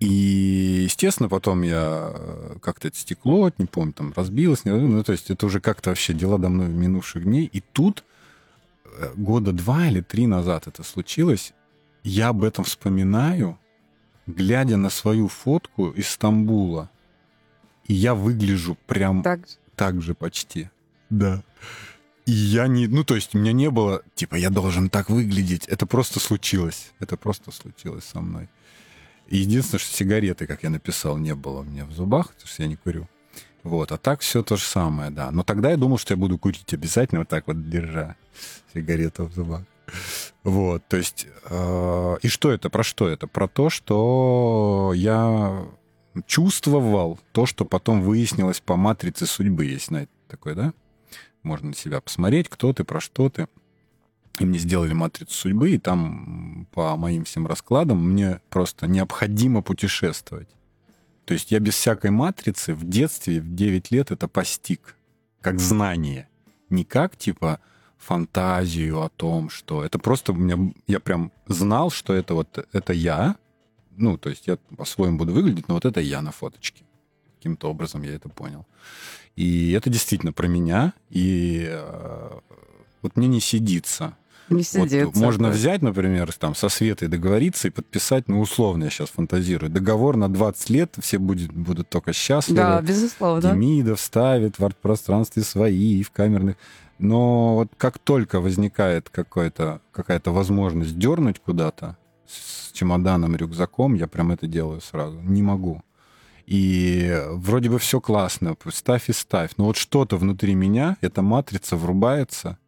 И, 0.02 0.82
естественно, 0.84 1.28
потом 1.28 1.62
я 1.62 2.10
э, 2.12 2.56
как-то 2.60 2.88
это 2.88 2.96
стекло, 2.98 3.52
не 3.58 3.66
помню, 3.66 3.92
там 3.92 4.12
разбилось. 4.16 4.64
не- 4.64 4.72
Ну, 4.72 5.02
то 5.04 5.12
есть 5.12 5.30
это 5.30 5.46
уже 5.46 5.60
как-то 5.60 5.90
вообще 5.90 6.12
дела 6.12 6.38
давно 6.38 6.66
минувших 6.66 7.22
дней. 7.24 7.48
И 7.52 7.60
тут 7.60 8.02
э, 8.84 9.12
года 9.14 9.52
два 9.52 9.86
или 9.86 10.00
три 10.00 10.26
назад 10.26 10.66
это 10.66 10.82
случилось. 10.82 11.52
Я 12.02 12.28
об 12.30 12.42
этом 12.42 12.64
вспоминаю, 12.64 13.58
глядя 14.26 14.76
на 14.76 14.90
свою 14.90 15.28
фотку 15.28 15.90
из 15.90 16.08
Стамбула. 16.08 16.90
И 17.86 17.94
я 17.94 18.14
выгляжу 18.14 18.76
прям 18.88 19.22
Так. 19.22 19.40
так 19.76 20.02
же 20.02 20.14
почти. 20.14 20.68
Да. 21.10 21.44
И 22.26 22.32
я 22.32 22.66
не... 22.66 22.88
Ну, 22.88 23.04
то 23.04 23.14
есть 23.14 23.34
у 23.36 23.38
меня 23.38 23.52
не 23.52 23.70
было, 23.70 24.02
типа, 24.16 24.34
я 24.34 24.50
должен 24.50 24.88
так 24.90 25.10
выглядеть. 25.10 25.66
Это 25.68 25.86
просто 25.86 26.18
случилось. 26.18 26.90
Это 26.98 27.16
просто 27.16 27.52
случилось 27.52 28.04
со 28.04 28.20
мной. 28.20 28.48
Единственное, 29.38 29.80
что 29.80 29.94
сигареты, 29.94 30.46
как 30.46 30.62
я 30.62 30.70
написал, 30.70 31.16
не 31.16 31.34
было 31.34 31.60
у 31.60 31.64
меня 31.64 31.86
в 31.86 31.92
зубах, 31.92 32.32
потому 32.32 32.46
что 32.46 32.62
я 32.62 32.68
не 32.68 32.76
курю. 32.76 33.08
Вот. 33.62 33.90
А 33.90 33.96
так 33.96 34.20
все 34.20 34.42
то 34.42 34.56
же 34.56 34.64
самое, 34.64 35.10
да. 35.10 35.30
Но 35.30 35.42
тогда 35.42 35.70
я 35.70 35.76
думал, 35.76 35.98
что 35.98 36.14
я 36.14 36.18
буду 36.18 36.36
курить 36.36 36.74
обязательно 36.74 37.20
вот 37.20 37.28
так 37.28 37.46
вот, 37.46 37.70
держа 37.70 38.16
сигарету 38.74 39.26
в 39.26 39.32
зубах. 39.32 39.62
Вот, 40.42 40.82
то 40.88 40.96
есть... 40.96 41.26
э, 41.44 42.16
и 42.22 42.28
что 42.28 42.50
это? 42.50 42.70
Про 42.70 42.82
что 42.82 43.08
это? 43.08 43.26
Про 43.26 43.48
то, 43.48 43.70
что 43.70 44.92
я 44.94 45.66
чувствовал 46.26 47.18
то, 47.32 47.46
что 47.46 47.64
потом 47.64 48.02
выяснилось 48.02 48.60
по 48.60 48.76
матрице 48.76 49.26
судьбы. 49.26 49.64
Есть, 49.64 49.86
знаете, 49.86 50.10
такое, 50.28 50.54
да? 50.54 50.72
Можно 51.42 51.68
на 51.68 51.74
себя 51.74 52.00
посмотреть, 52.00 52.48
кто 52.48 52.72
ты, 52.72 52.84
про 52.84 53.00
что 53.00 53.30
ты. 53.30 53.48
И 54.38 54.44
мне 54.44 54.58
сделали 54.58 54.92
матрицу 54.92 55.34
судьбы, 55.34 55.72
и 55.72 55.78
там 55.78 56.66
по 56.72 56.96
моим 56.96 57.24
всем 57.24 57.46
раскладам 57.46 58.12
мне 58.12 58.40
просто 58.48 58.86
необходимо 58.86 59.62
путешествовать. 59.62 60.48
То 61.24 61.34
есть 61.34 61.50
я 61.52 61.60
без 61.60 61.74
всякой 61.74 62.10
матрицы 62.10 62.74
в 62.74 62.88
детстве, 62.88 63.40
в 63.40 63.54
9 63.54 63.90
лет 63.90 64.10
это 64.10 64.28
постиг, 64.28 64.96
как 65.40 65.60
знание. 65.60 66.28
Не 66.70 66.84
как, 66.84 67.16
типа, 67.16 67.60
фантазию 67.98 69.02
о 69.02 69.08
том, 69.08 69.50
что... 69.50 69.84
Это 69.84 69.98
просто 69.98 70.32
у 70.32 70.34
меня... 70.34 70.72
Я 70.86 71.00
прям 71.00 71.30
знал, 71.46 71.90
что 71.90 72.14
это 72.14 72.34
вот... 72.34 72.66
Это 72.72 72.92
я. 72.92 73.36
Ну, 73.96 74.16
то 74.16 74.30
есть 74.30 74.46
я 74.46 74.56
по-своему 74.76 75.18
буду 75.18 75.32
выглядеть, 75.32 75.68
но 75.68 75.74
вот 75.74 75.84
это 75.84 76.00
я 76.00 76.22
на 76.22 76.32
фоточке. 76.32 76.84
Каким-то 77.36 77.70
образом 77.70 78.02
я 78.02 78.14
это 78.14 78.28
понял. 78.28 78.66
И 79.36 79.72
это 79.72 79.90
действительно 79.90 80.32
про 80.32 80.46
меня. 80.48 80.94
И 81.10 81.66
э, 81.68 82.38
вот 83.02 83.16
мне 83.16 83.28
не 83.28 83.40
сидится. 83.40 84.16
Не 84.48 84.56
Вот 84.56 84.66
сидится. 84.66 85.22
можно 85.22 85.48
взять, 85.48 85.82
например, 85.82 86.32
там, 86.34 86.54
со 86.54 86.68
Светой 86.68 87.08
договориться 87.08 87.68
и 87.68 87.70
подписать, 87.70 88.28
ну, 88.28 88.40
условно, 88.40 88.84
я 88.84 88.90
сейчас 88.90 89.10
фантазирую, 89.10 89.70
договор 89.70 90.16
на 90.16 90.28
20 90.28 90.70
лет, 90.70 90.94
все 91.00 91.18
будет, 91.18 91.52
будут 91.52 91.88
только 91.88 92.12
счастливы. 92.12 92.58
Да, 92.58 92.80
безусловно. 92.82 93.50
Демидов 93.50 94.00
ставит 94.00 94.58
в 94.58 94.64
арт-пространстве 94.64 95.42
свои 95.42 96.00
и 96.00 96.02
в 96.02 96.10
камерных. 96.10 96.56
Но 96.98 97.56
вот 97.56 97.72
как 97.76 97.98
только 97.98 98.40
возникает 98.40 99.08
какая-то 99.10 99.80
какая 99.90 100.20
возможность 100.24 100.98
дернуть 100.98 101.40
куда-то 101.40 101.96
с 102.26 102.72
чемоданом, 102.72 103.34
рюкзаком, 103.34 103.94
я 103.94 104.06
прям 104.06 104.30
это 104.30 104.46
делаю 104.46 104.80
сразу. 104.80 105.20
Не 105.20 105.42
могу. 105.42 105.82
И 106.46 107.20
вроде 107.30 107.70
бы 107.70 107.78
все 107.78 108.00
классно, 108.00 108.56
ставь 108.72 109.08
и 109.08 109.12
ставь. 109.12 109.52
Но 109.56 109.64
вот 109.66 109.76
что-то 109.76 110.16
внутри 110.16 110.54
меня, 110.54 110.96
эта 111.00 111.22
матрица 111.22 111.76
врубается, 111.76 112.58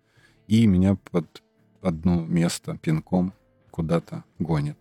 и 0.46 0.66
меня 0.66 0.96
под 1.10 1.43
одно 1.84 2.24
место 2.24 2.76
пинком 2.82 3.32
куда-то 3.70 4.24
гонит. 4.38 4.76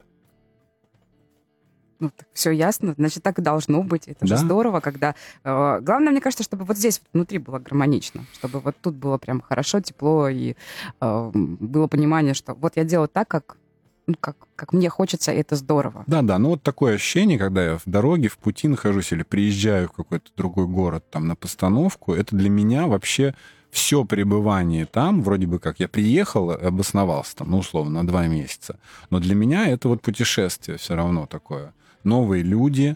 ну, 1.99 2.11
все 2.33 2.51
ясно, 2.51 2.95
значит, 2.97 3.23
так 3.23 3.39
и 3.39 3.41
должно 3.41 3.81
быть. 3.81 4.07
Это 4.09 4.25
Да. 4.27 4.35
же 4.35 4.37
здорово, 4.37 4.81
когда... 4.81 5.15
э, 5.45 5.79
главное, 5.81 6.11
мне 6.11 6.19
кажется, 6.19 6.43
чтобы 6.43 6.65
вот 6.65 6.75
здесь 6.77 7.01
внутри 7.13 7.37
было 7.37 7.59
гармонично, 7.59 8.25
чтобы 8.33 8.59
вот 8.59 8.75
тут 8.81 8.95
было 8.95 9.17
прям 9.17 9.39
хорошо, 9.39 9.79
тепло, 9.79 10.27
и 10.27 10.55
э, 10.99 11.31
было 11.33 11.87
понимание, 11.87 12.33
что 12.33 12.55
вот 12.55 12.73
я 12.75 12.83
делаю 12.83 13.07
так, 13.07 13.29
как, 13.29 13.57
ну, 14.05 14.15
как, 14.19 14.35
как 14.57 14.73
мне 14.73 14.89
хочется, 14.89 15.31
и 15.31 15.37
это 15.37 15.55
здорово. 15.55 16.03
Да-да, 16.05 16.39
ну 16.39 16.49
вот 16.49 16.61
такое 16.63 16.95
ощущение, 16.95 17.39
когда 17.39 17.63
я 17.63 17.77
в 17.77 17.83
дороге, 17.85 18.27
в 18.27 18.37
пути 18.37 18.67
нахожусь 18.67 19.13
или 19.13 19.23
приезжаю 19.23 19.87
в 19.87 19.93
какой-то 19.93 20.29
другой 20.35 20.67
город 20.67 21.05
там 21.09 21.27
на 21.27 21.37
постановку, 21.37 22.13
это 22.13 22.35
для 22.35 22.49
меня 22.49 22.87
вообще 22.87 23.33
все 23.73 24.05
пребывание 24.05 24.85
там, 24.85 25.23
вроде 25.23 25.47
бы 25.47 25.57
как 25.57 25.79
я 25.79 25.87
приехал, 25.87 26.51
обосновался 26.51 27.37
там, 27.37 27.49
ну, 27.49 27.57
условно, 27.57 28.03
на 28.03 28.07
два 28.07 28.27
месяца. 28.27 28.79
Но 29.09 29.19
для 29.19 29.33
меня 29.33 29.67
это 29.67 29.89
вот 29.89 30.03
путешествие 30.03 30.77
все 30.77 30.95
равно 30.95 31.25
такое. 31.25 31.73
Новые 32.03 32.43
люди, 32.43 32.95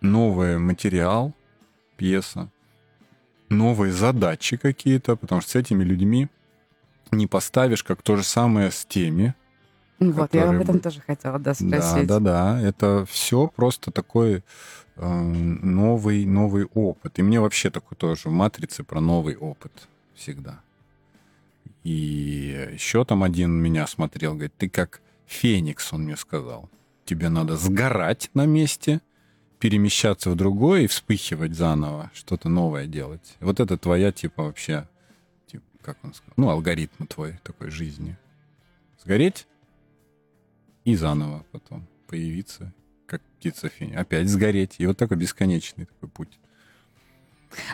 новый 0.00 0.58
материал, 0.58 1.32
пьеса, 1.96 2.50
новые 3.48 3.92
задачи 3.92 4.56
какие-то, 4.56 5.14
потому 5.14 5.40
что 5.40 5.52
с 5.52 5.54
этими 5.54 5.84
людьми 5.84 6.26
не 7.12 7.28
поставишь, 7.28 7.84
как 7.84 8.02
то 8.02 8.16
же 8.16 8.24
самое 8.24 8.72
с 8.72 8.84
теми, 8.84 9.36
Ну 9.98 10.12
Вот, 10.12 10.34
я 10.34 10.50
об 10.50 10.60
этом 10.60 10.80
тоже 10.80 11.00
хотела, 11.00 11.38
да, 11.38 11.54
да, 11.58 11.80
спросить. 11.80 12.06
да, 12.06 12.20
да. 12.20 12.60
Это 12.60 13.06
все 13.08 13.48
просто 13.48 13.90
такой 13.90 14.44
э, 14.96 15.08
новый, 15.08 16.24
новый 16.26 16.66
опыт. 16.74 17.18
И 17.18 17.22
мне 17.22 17.40
вообще 17.40 17.70
такой 17.70 17.96
тоже 17.96 18.28
в 18.28 18.32
матрице 18.32 18.84
про 18.84 19.00
новый 19.00 19.36
опыт 19.36 19.88
всегда. 20.14 20.60
И 21.84 22.68
еще 22.72 23.04
там 23.04 23.22
один 23.22 23.52
меня 23.52 23.86
смотрел, 23.86 24.34
говорит, 24.34 24.54
ты 24.58 24.68
как 24.68 25.00
феникс, 25.26 25.92
он 25.92 26.04
мне 26.04 26.16
сказал. 26.16 26.68
Тебе 27.04 27.28
надо 27.28 27.56
сгорать 27.56 28.30
на 28.34 28.44
месте, 28.44 29.00
перемещаться 29.60 30.30
в 30.30 30.36
другое 30.36 30.82
и 30.82 30.86
вспыхивать 30.88 31.54
заново, 31.54 32.10
что-то 32.12 32.48
новое 32.48 32.86
делать. 32.86 33.36
Вот 33.40 33.60
это 33.60 33.78
твоя, 33.78 34.12
типа, 34.12 34.44
вообще, 34.44 34.88
типа, 35.46 35.64
как 35.82 35.98
он 36.02 36.12
сказал, 36.12 36.34
ну, 36.36 36.50
алгоритм 36.50 37.06
твой 37.06 37.38
такой 37.44 37.70
жизни. 37.70 38.16
Сгореть 39.02 39.46
и 40.86 40.94
заново 40.96 41.44
потом 41.52 41.86
появиться, 42.06 42.72
как 43.06 43.20
птица 43.38 43.68
феня. 43.68 44.00
Опять 44.00 44.28
сгореть. 44.28 44.76
И 44.78 44.86
вот 44.86 44.96
такой 44.96 45.16
бесконечный 45.16 45.84
такой 45.86 46.08
путь. 46.08 46.38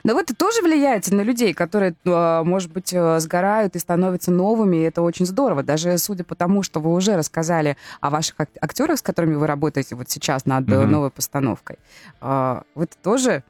Но 0.05 0.15
вы-то 0.15 0.35
тоже 0.35 0.63
влияете 0.63 1.15
на 1.15 1.23
людей, 1.23 1.53
которые, 1.55 1.95
э, 2.05 2.43
может 2.45 2.73
быть, 2.73 2.93
э, 2.95 3.21
сгорают 3.21 3.77
и 3.77 3.79
становятся 3.79 4.31
новыми, 4.31 4.77
и 4.79 4.81
это 4.83 5.03
очень 5.03 5.27
здорово. 5.27 5.63
Даже 5.63 5.99
судя 5.99 6.25
по 6.25 6.35
тому, 6.35 6.63
что 6.63 6.81
вы 6.81 6.93
уже 6.95 7.17
рассказали 7.17 7.77
о 8.01 8.09
ваших 8.11 8.35
ак- 8.39 8.49
актерах, 8.61 8.99
с 8.99 9.03
которыми 9.03 9.35
вы 9.35 9.47
работаете 9.47 9.95
вот 9.95 10.09
сейчас 10.09 10.47
над 10.47 10.67
Мгм. 10.67 10.91
новой 10.91 11.11
постановкой, 11.11 11.77
э, 12.21 12.61
вы-то 12.75 12.97
тоже 13.03 13.43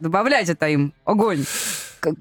добавляете-то 0.00 0.66
им 0.68 0.92
огонь. 1.04 1.44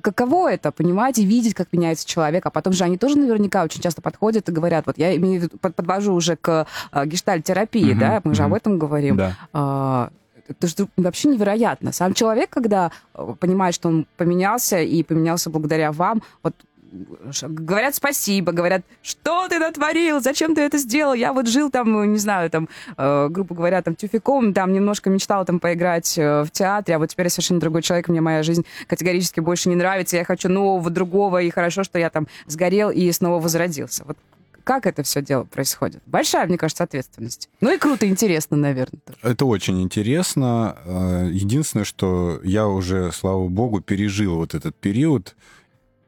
Каково 0.01 0.53
это, 0.53 0.71
понимаете, 0.71 1.23
видеть, 1.25 1.53
как 1.53 1.71
меняется 1.71 2.07
человек, 2.07 2.45
а 2.45 2.49
потом 2.49 2.73
же 2.73 2.83
они 2.83 2.97
тоже 2.97 3.17
наверняка 3.17 3.63
очень 3.63 3.81
часто 3.81 4.01
подходят 4.01 4.47
и 4.49 4.51
говорят, 4.51 4.85
вот 4.85 4.97
я 4.97 5.15
имею 5.15 5.39
в 5.39 5.43
виду, 5.43 5.57
под- 5.57 5.75
подвожу 5.75 6.13
уже 6.13 6.35
к 6.35 6.67
э, 6.91 7.05
гештальт-терапии, 7.05 7.91
Мгм, 7.91 7.99
да, 7.99 8.21
мы 8.23 8.33
же 8.35 8.43
об 8.43 8.53
этом 8.53 8.79
говорим. 8.79 9.17
Да. 9.17 9.35
А, 9.53 10.09
это 10.47 10.67
же 10.67 10.75
вообще 10.97 11.29
невероятно. 11.29 11.91
Сам 11.91 12.13
человек, 12.13 12.49
когда 12.49 12.91
э, 13.13 13.33
понимает, 13.39 13.75
что 13.75 13.89
он 13.89 14.05
поменялся 14.17 14.79
и 14.79 15.03
поменялся 15.03 15.49
благодаря 15.49 15.91
вам, 15.91 16.21
вот 16.43 16.53
говорят 17.47 17.95
спасибо, 17.95 18.51
говорят, 18.51 18.81
что 19.01 19.47
ты 19.47 19.59
натворил, 19.59 20.21
зачем 20.21 20.55
ты 20.55 20.61
это 20.61 20.77
сделал, 20.77 21.13
я 21.13 21.33
вот 21.33 21.47
жил 21.47 21.69
там, 21.69 22.11
не 22.11 22.19
знаю, 22.19 22.49
там, 22.49 22.69
э, 22.97 23.27
грубо 23.29 23.55
говоря, 23.55 23.81
там, 23.81 23.95
тюфяком, 23.95 24.53
там, 24.53 24.73
немножко 24.73 25.09
мечтал 25.09 25.45
там 25.45 25.59
поиграть 25.59 26.17
э, 26.17 26.43
в 26.43 26.51
театре, 26.51 26.95
а 26.95 26.99
вот 26.99 27.09
теперь 27.09 27.27
я 27.27 27.29
совершенно 27.29 27.59
другой 27.59 27.81
человек, 27.81 28.07
мне 28.07 28.21
моя 28.21 28.43
жизнь 28.43 28.65
категорически 28.87 29.39
больше 29.39 29.69
не 29.69 29.75
нравится, 29.75 30.17
я 30.17 30.25
хочу 30.25 30.49
нового, 30.49 30.89
другого, 30.89 31.41
и 31.41 31.49
хорошо, 31.49 31.83
что 31.83 31.99
я 31.99 32.09
там 32.09 32.27
сгорел 32.47 32.89
и 32.89 33.11
снова 33.11 33.41
возродился. 33.41 34.03
Вот 34.05 34.17
как 34.65 34.87
это 34.87 35.03
все 35.03 35.21
дело 35.21 35.43
происходит? 35.43 36.01
Большая, 36.07 36.47
мне 36.47 36.57
кажется, 36.57 36.83
ответственность. 36.83 37.49
Ну 37.61 37.71
и 37.71 37.77
круто, 37.77 38.07
интересно, 38.07 38.57
наверное. 38.57 38.99
тоже. 39.05 39.19
Это 39.21 39.45
очень 39.45 39.81
интересно. 39.81 40.75
Э, 40.85 41.29
Единственное, 41.31 41.85
что 41.85 42.39
я 42.43 42.67
уже, 42.67 43.11
слава 43.11 43.47
богу, 43.47 43.79
пережил 43.79 44.37
вот 44.37 44.55
этот 44.55 44.75
период 44.75 45.35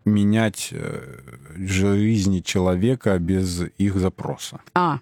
менять 0.07 0.69
э, 0.71 1.19
жизни 1.55 2.39
человека 2.39 3.17
без 3.19 3.61
их 3.77 3.97
запроса. 3.97 4.59
А. 4.73 4.99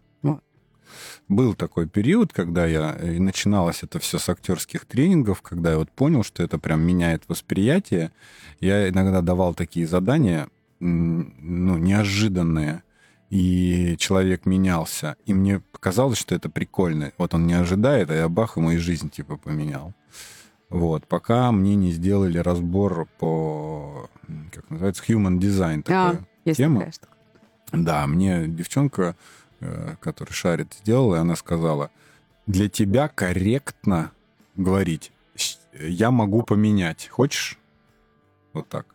Был 1.28 1.56
такой 1.56 1.88
период, 1.88 2.34
когда 2.34 2.66
я... 2.66 2.94
И 2.94 3.20
начиналось 3.20 3.82
это 3.82 4.00
все 4.00 4.20
с 4.20 4.30
актерских 4.30 4.86
тренингов, 4.86 5.42
когда 5.42 5.72
я 5.72 5.78
вот 5.78 5.90
понял, 5.92 6.24
что 6.24 6.44
это 6.44 6.60
прям 6.60 6.82
меняет 6.82 7.24
восприятие. 7.28 8.12
Я 8.60 8.88
иногда 8.90 9.22
давал 9.22 9.56
такие 9.56 9.88
задания, 9.88 10.48
ну, 10.80 11.78
неожиданные, 11.78 12.84
и 13.32 13.96
человек 13.98 14.46
менялся. 14.46 15.16
И 15.26 15.34
мне 15.34 15.62
показалось, 15.72 16.20
что 16.20 16.36
это 16.36 16.50
прикольно. 16.50 17.12
Вот 17.18 17.34
он 17.34 17.48
не 17.48 17.54
ожидает, 17.54 18.12
а 18.12 18.16
я 18.16 18.30
бах, 18.30 18.58
ему 18.58 18.72
и 18.72 18.78
жизнь 18.78 19.10
типа 19.10 19.38
поменял. 19.38 19.94
Вот, 20.76 21.08
пока 21.08 21.52
мне 21.52 21.76
не 21.76 21.92
сделали 21.92 22.38
разбор 22.38 23.08
по, 23.20 24.10
как 24.52 24.70
называется, 24.70 25.04
human 25.08 25.38
design. 25.40 25.84
А, 25.88 26.12
Такое. 26.12 26.28
есть 26.46 26.58
тема. 26.58 26.80
такая 26.80 26.92
штука. 26.92 27.12
Да, 27.72 28.08
мне 28.08 28.48
девчонка, 28.48 29.16
э, 29.60 29.96
которая 30.00 30.34
шарит, 30.34 30.74
сделала, 30.82 31.16
и 31.16 31.20
она 31.20 31.36
сказала, 31.36 31.90
для 32.46 32.70
тебя 32.70 33.08
корректно 33.08 34.12
говорить, 34.56 35.12
«Щ- 35.36 35.58
я 35.80 36.12
могу 36.12 36.44
поменять, 36.44 37.08
хочешь? 37.10 37.58
Вот 38.54 38.68
так. 38.70 38.86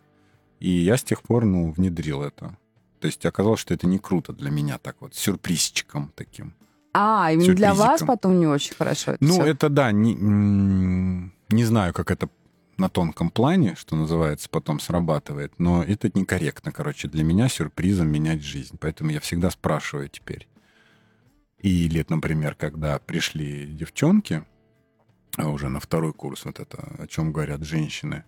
И 0.60 0.70
я 0.70 0.96
с 0.96 1.02
тех 1.02 1.22
пор, 1.22 1.44
ну, 1.44 1.72
внедрил 1.72 2.22
это. 2.22 2.56
То 3.00 3.06
есть 3.06 3.24
оказалось, 3.26 3.60
что 3.60 3.74
это 3.74 3.86
не 3.86 3.98
круто 3.98 4.32
для 4.32 4.50
меня 4.50 4.78
так 4.78 4.96
вот, 5.00 5.14
сюрпризчиком 5.14 6.12
таким. 6.14 6.54
А, 6.92 7.30
именно 7.32 7.54
для 7.54 7.72
вас 7.74 8.02
потом 8.02 8.38
не 8.40 8.46
очень 8.46 8.74
хорошо. 8.74 9.12
это 9.12 9.24
Ну, 9.24 9.32
всё. 9.34 9.44
это 9.46 9.68
да, 9.68 9.92
не, 9.92 10.14
не 11.50 11.64
знаю, 11.64 11.92
как 11.92 12.10
это 12.10 12.28
на 12.76 12.88
тонком 12.88 13.30
плане, 13.30 13.74
что 13.76 13.94
называется, 13.94 14.48
потом 14.48 14.80
срабатывает, 14.80 15.52
но 15.58 15.82
это 15.82 16.10
некорректно, 16.14 16.72
короче, 16.72 17.08
для 17.08 17.22
меня 17.22 17.48
сюрпризом 17.48 18.08
менять 18.08 18.42
жизнь. 18.42 18.78
Поэтому 18.80 19.10
я 19.10 19.20
всегда 19.20 19.50
спрашиваю 19.50 20.08
теперь. 20.08 20.48
И 21.58 21.88
лет, 21.88 22.08
например, 22.08 22.54
когда 22.54 22.98
пришли 22.98 23.66
девчонки, 23.66 24.44
а 25.36 25.48
уже 25.48 25.68
на 25.68 25.78
второй 25.78 26.14
курс, 26.14 26.46
вот 26.46 26.58
это, 26.58 26.96
о 26.98 27.06
чем 27.06 27.32
говорят 27.32 27.62
женщины, 27.64 28.24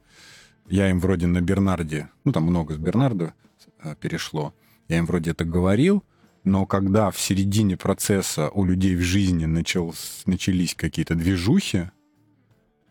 я 0.69 0.91
им 0.91 1.01
вроде 1.01 1.27
на 1.27 1.41
Бернарде, 1.41 2.11
ну, 2.25 2.33
там 2.33 2.45
много 2.45 2.75
с 2.75 2.79
Бернарда 2.79 3.35
э, 3.83 3.97
перешло, 3.99 4.55
я 4.89 4.99
им 4.99 5.07
вроде 5.07 5.31
это 5.31 5.45
говорил, 5.45 6.05
но 6.45 6.67
когда 6.67 7.11
в 7.11 7.19
середине 7.19 7.77
процесса 7.77 8.51
у 8.51 8.65
людей 8.65 8.97
в 8.97 9.01
жизни 9.01 9.47
начал, 9.47 9.95
начались 10.27 10.75
какие-то 10.75 11.15
движухи, 11.15 11.91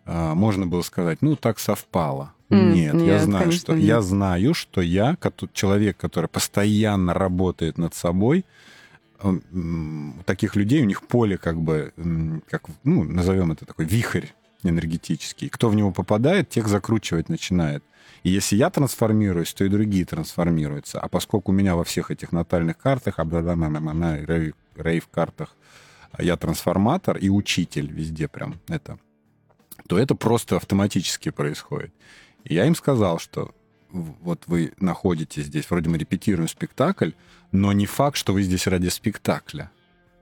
можно 0.06 0.68
было 0.68 0.82
сказать, 0.82 1.22
ну, 1.22 1.36
так 1.36 1.60
совпало. 1.60 2.34
М, 2.50 2.74
нет, 2.74 2.96
я 2.96 3.00
нет, 3.00 3.22
знаю, 3.22 3.44
конечно, 3.46 3.62
что 3.62 3.74
нет. 3.76 3.84
я 3.84 4.02
знаю, 4.02 4.54
что 4.54 4.82
я, 4.82 5.18
человек, 5.54 5.98
который 5.98 6.28
постоянно 6.28 7.14
работает 7.14 7.78
над 7.78 7.94
собой, 7.94 8.46
таких 10.26 10.56
людей 10.56 10.82
у 10.82 10.86
них 10.86 11.04
поле 11.04 11.38
как 11.38 11.62
бы, 11.62 11.94
как, 12.50 12.64
ну, 12.84 13.04
назовем 13.04 13.52
это 13.52 13.66
такой 13.66 13.86
вихрь 13.86 14.28
энергетический. 14.64 15.50
Кто 15.50 15.70
в 15.70 15.76
него 15.76 15.92
попадает, 15.92 16.50
тех 16.50 16.68
закручивать 16.68 17.30
начинает. 17.30 17.84
И 18.24 18.30
если 18.30 18.56
я 18.56 18.70
трансформируюсь, 18.70 19.54
то 19.54 19.64
и 19.64 19.70
другие 19.70 20.06
трансформируются. 20.06 21.00
А 21.00 21.08
поскольку 21.08 21.52
у 21.52 21.56
меня 21.56 21.76
во 21.76 21.84
всех 21.84 22.12
этих 22.12 22.32
натальных 22.32 22.78
картах, 22.78 23.18
рейв, 23.18 24.54
рейв 24.76 25.08
картах, 25.08 25.56
я 26.20 26.36
трансформатор 26.38 27.18
и 27.18 27.30
учитель 27.30 27.92
везде 27.92 28.28
прям 28.28 28.60
это, 28.68 29.00
то 29.92 30.00
это 30.00 30.16
просто 30.16 30.56
автоматически 30.56 31.32
происходит. 31.32 31.94
И 32.46 32.54
я 32.54 32.66
им 32.66 32.76
сказал, 32.76 33.20
что 33.20 33.54
вот 33.92 34.44
вы 34.48 34.72
находитесь 34.80 35.48
здесь, 35.48 35.70
вроде 35.70 35.90
мы 35.90 35.98
репетируем 35.98 36.48
спектакль, 36.48 37.12
но 37.52 37.74
не 37.74 37.86
факт, 37.86 38.16
что 38.16 38.32
вы 38.32 38.44
здесь 38.44 38.68
ради 38.68 38.88
спектакля, 38.88 39.70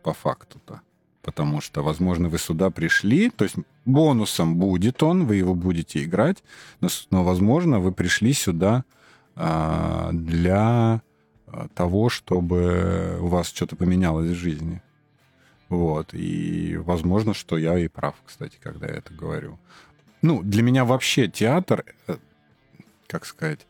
по 0.01 0.11
факту-то. 0.13 0.82
Потому 1.22 1.61
что, 1.61 1.84
возможно, 1.84 2.30
вы 2.30 2.39
сюда 2.39 2.72
пришли, 2.72 3.30
то 3.30 3.43
есть 3.43 3.57
бонусом 3.86 4.55
будет 4.55 5.03
он, 5.03 5.28
вы 5.28 5.36
его 5.36 5.53
будете 5.53 6.03
играть, 6.03 6.38
но, 6.82 6.89
но 7.11 7.24
возможно, 7.24 7.80
вы 7.80 7.91
пришли 7.91 8.34
сюда 8.34 8.86
а, 9.36 10.09
для 10.13 11.03
а, 11.45 11.67
того, 11.76 12.09
чтобы 12.09 13.20
у 13.22 13.28
вас 13.28 13.49
что-то 13.49 13.76
поменялось 13.76 14.32
в 14.32 14.34
жизни. 14.34 14.82
Вот. 15.70 16.13
И 16.13 16.78
возможно, 16.78 17.34
что 17.34 17.57
я 17.57 17.78
и 17.78 17.88
прав, 17.88 18.15
кстати, 18.26 18.57
когда 18.61 18.88
я 18.88 18.95
это 18.95 19.13
говорю. 19.13 19.57
Ну, 20.22 20.43
для 20.43 20.63
меня 20.63 20.84
вообще 20.84 21.28
театр, 21.28 21.86
э, 22.07 22.17
как 23.07 23.26
сказать, 23.26 23.65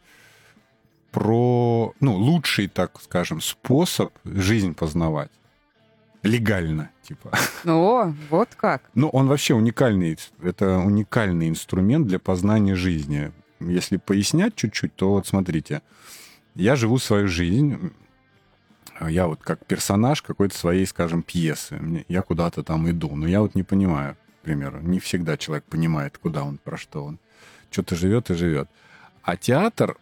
про, 1.11 1.93
ну, 1.99 2.15
лучший, 2.15 2.67
так 2.67 2.99
скажем, 3.01 3.41
способ 3.41 4.13
жизнь 4.23 4.73
познавать. 4.73 5.31
Легально, 6.23 6.89
типа. 7.03 7.31
О, 7.65 8.13
вот 8.29 8.49
как. 8.55 8.83
Ну, 8.93 9.09
он 9.09 9.27
вообще 9.27 9.53
уникальный. 9.53 10.17
Это 10.41 10.77
уникальный 10.77 11.49
инструмент 11.49 12.07
для 12.07 12.19
познания 12.19 12.75
жизни. 12.75 13.31
Если 13.59 13.97
пояснять 13.97 14.55
чуть-чуть, 14.55 14.95
то 14.95 15.11
вот 15.11 15.27
смотрите. 15.27 15.81
Я 16.55 16.75
живу 16.75 16.97
свою 16.97 17.27
жизнь, 17.27 17.93
я 19.07 19.27
вот 19.27 19.41
как 19.41 19.65
персонаж 19.65 20.21
какой-то 20.21 20.57
своей, 20.57 20.85
скажем, 20.85 21.23
пьесы. 21.23 22.05
Я 22.07 22.21
куда-то 22.21 22.63
там 22.63 22.89
иду, 22.89 23.15
но 23.15 23.27
я 23.27 23.41
вот 23.41 23.55
не 23.55 23.63
понимаю, 23.63 24.17
к 24.41 24.45
примеру. 24.45 24.79
Не 24.81 24.99
всегда 24.99 25.37
человек 25.37 25.63
понимает, 25.65 26.17
куда 26.17 26.43
он, 26.43 26.57
про 26.57 26.77
что 26.77 27.05
он. 27.05 27.19
Что-то 27.71 27.95
живет 27.95 28.29
и 28.29 28.33
живет. 28.33 28.69
А 29.23 29.37
театр, 29.37 29.97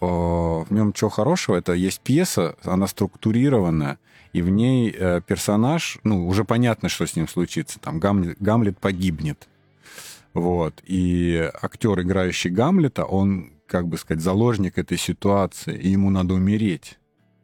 в 0.00 0.66
нем 0.70 0.92
чего 0.92 1.10
хорошего, 1.10 1.56
это 1.56 1.74
есть 1.74 2.00
пьеса, 2.00 2.56
она 2.64 2.86
структурированная, 2.86 3.98
и 4.32 4.42
в 4.42 4.48
ней 4.48 4.94
э, 4.96 5.20
персонаж, 5.26 5.98
ну, 6.04 6.26
уже 6.28 6.44
понятно, 6.44 6.88
что 6.88 7.04
с 7.04 7.16
ним 7.16 7.26
случится. 7.26 7.80
Там 7.80 7.98
Гамлет, 7.98 8.36
Гамлет 8.40 8.78
погибнет. 8.78 9.48
Вот. 10.34 10.80
И 10.84 11.50
актер, 11.60 12.00
играющий 12.00 12.50
Гамлета, 12.50 13.04
он, 13.04 13.52
как 13.66 13.88
бы 13.88 13.98
сказать, 13.98 14.22
заложник 14.22 14.78
этой 14.78 14.98
ситуации, 14.98 15.76
и 15.76 15.88
ему 15.88 16.10
надо 16.10 16.34
умереть 16.34 16.99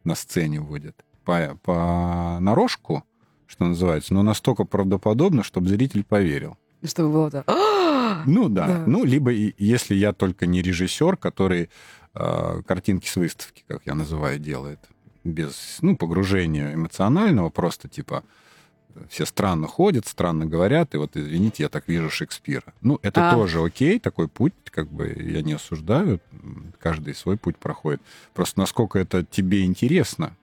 на 0.07 0.15
сцене 0.15 0.59
будет. 0.59 1.05
По, 1.23 1.57
по 1.61 2.37
нарожку, 2.39 3.03
что 3.45 3.65
называется, 3.65 4.13
но 4.13 4.23
настолько 4.23 4.63
правдоподобно, 4.63 5.43
чтобы 5.43 5.67
зритель 5.67 6.03
поверил. 6.03 6.57
Чтобы 6.83 7.11
было 7.11 7.31
так. 7.31 7.45
Ну 8.25 8.49
да. 8.49 8.67
да. 8.67 8.83
Ну, 8.87 9.03
либо 9.03 9.31
если 9.31 9.93
я 9.95 10.13
только 10.13 10.47
не 10.47 10.61
режиссер, 10.61 11.17
который 11.17 11.69
э, 12.13 12.61
картинки 12.65 13.07
с 13.07 13.15
выставки, 13.15 13.63
как 13.67 13.81
я 13.85 13.95
называю, 13.95 14.39
делает, 14.39 14.79
без 15.23 15.77
ну, 15.81 15.97
погружения 15.97 16.73
эмоционального, 16.73 17.49
просто 17.49 17.89
типа 17.89 18.23
все 19.09 19.25
странно 19.25 19.67
ходят, 19.67 20.07
странно 20.07 20.45
говорят, 20.45 20.93
и 20.95 20.97
вот, 20.97 21.15
извините, 21.15 21.63
я 21.63 21.69
так 21.69 21.87
вижу 21.87 22.09
Шекспира. 22.09 22.73
Ну, 22.81 22.99
это 23.01 23.29
а. 23.29 23.33
тоже 23.33 23.63
окей, 23.63 23.99
такой 23.99 24.27
путь, 24.27 24.53
как 24.69 24.89
бы 24.91 25.07
я 25.07 25.41
не 25.41 25.53
осуждаю, 25.53 26.19
каждый 26.79 27.15
свой 27.15 27.37
путь 27.37 27.57
проходит. 27.57 28.01
Просто 28.33 28.59
насколько 28.59 28.99
это 28.99 29.23
тебе 29.23 29.65
интересно. 29.65 30.35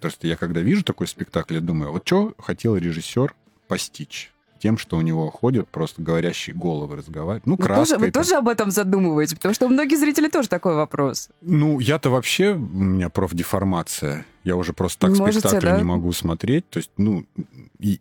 То 0.00 0.08
есть 0.08 0.22
я 0.22 0.36
когда 0.36 0.60
вижу 0.60 0.84
такой 0.84 1.06
спектакль, 1.06 1.54
я 1.54 1.60
думаю, 1.60 1.92
вот 1.92 2.06
что 2.06 2.34
хотел 2.38 2.76
режиссер 2.76 3.34
постичь? 3.66 4.32
Тем, 4.58 4.78
что 4.78 4.96
у 4.96 5.00
него 5.00 5.30
ходят 5.30 5.68
просто 5.68 6.02
говорящие 6.02 6.54
головы 6.54 6.96
разговаривать. 6.96 7.46
Ну, 7.46 7.56
краска. 7.56 7.78
Вы, 7.78 7.84
тоже, 7.84 7.98
вы 7.98 8.10
тоже 8.10 8.34
об 8.36 8.48
этом 8.48 8.70
задумываетесь? 8.70 9.34
Потому 9.34 9.54
что 9.54 9.66
у 9.66 9.68
многих 9.68 9.98
зрителей 9.98 10.30
тоже 10.30 10.48
такой 10.48 10.74
вопрос. 10.74 11.28
Ну, 11.40 11.80
я-то 11.80 12.10
вообще, 12.10 12.54
у 12.54 12.58
меня 12.58 13.08
профдеформация. 13.08 14.26
Я 14.44 14.56
уже 14.56 14.72
просто 14.72 15.08
так 15.08 15.18
Можете, 15.18 15.40
спектакль 15.40 15.66
да? 15.66 15.76
не 15.78 15.84
могу 15.84 16.12
смотреть. 16.12 16.68
То 16.70 16.78
есть, 16.78 16.90
ну, 16.96 17.24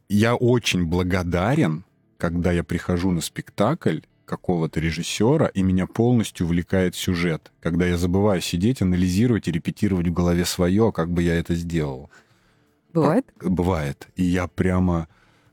я 0.09 0.35
очень 0.35 0.85
благодарен, 0.85 1.83
когда 2.17 2.51
я 2.51 2.63
прихожу 2.63 3.11
на 3.11 3.21
спектакль 3.21 3.99
какого-то 4.25 4.79
режиссера, 4.79 5.47
и 5.47 5.61
меня 5.61 5.87
полностью 5.87 6.45
увлекает 6.45 6.95
сюжет. 6.95 7.51
Когда 7.61 7.85
я 7.85 7.97
забываю 7.97 8.41
сидеть, 8.41 8.81
анализировать 8.81 9.47
и 9.47 9.51
репетировать 9.51 10.07
в 10.07 10.13
голове 10.13 10.45
свое, 10.45 10.91
как 10.91 11.11
бы 11.11 11.23
я 11.23 11.35
это 11.35 11.55
сделал. 11.55 12.09
Бывает? 12.93 13.25
Бывает. 13.41 14.07
И 14.15 14.23
я 14.23 14.47
прямо 14.47 15.07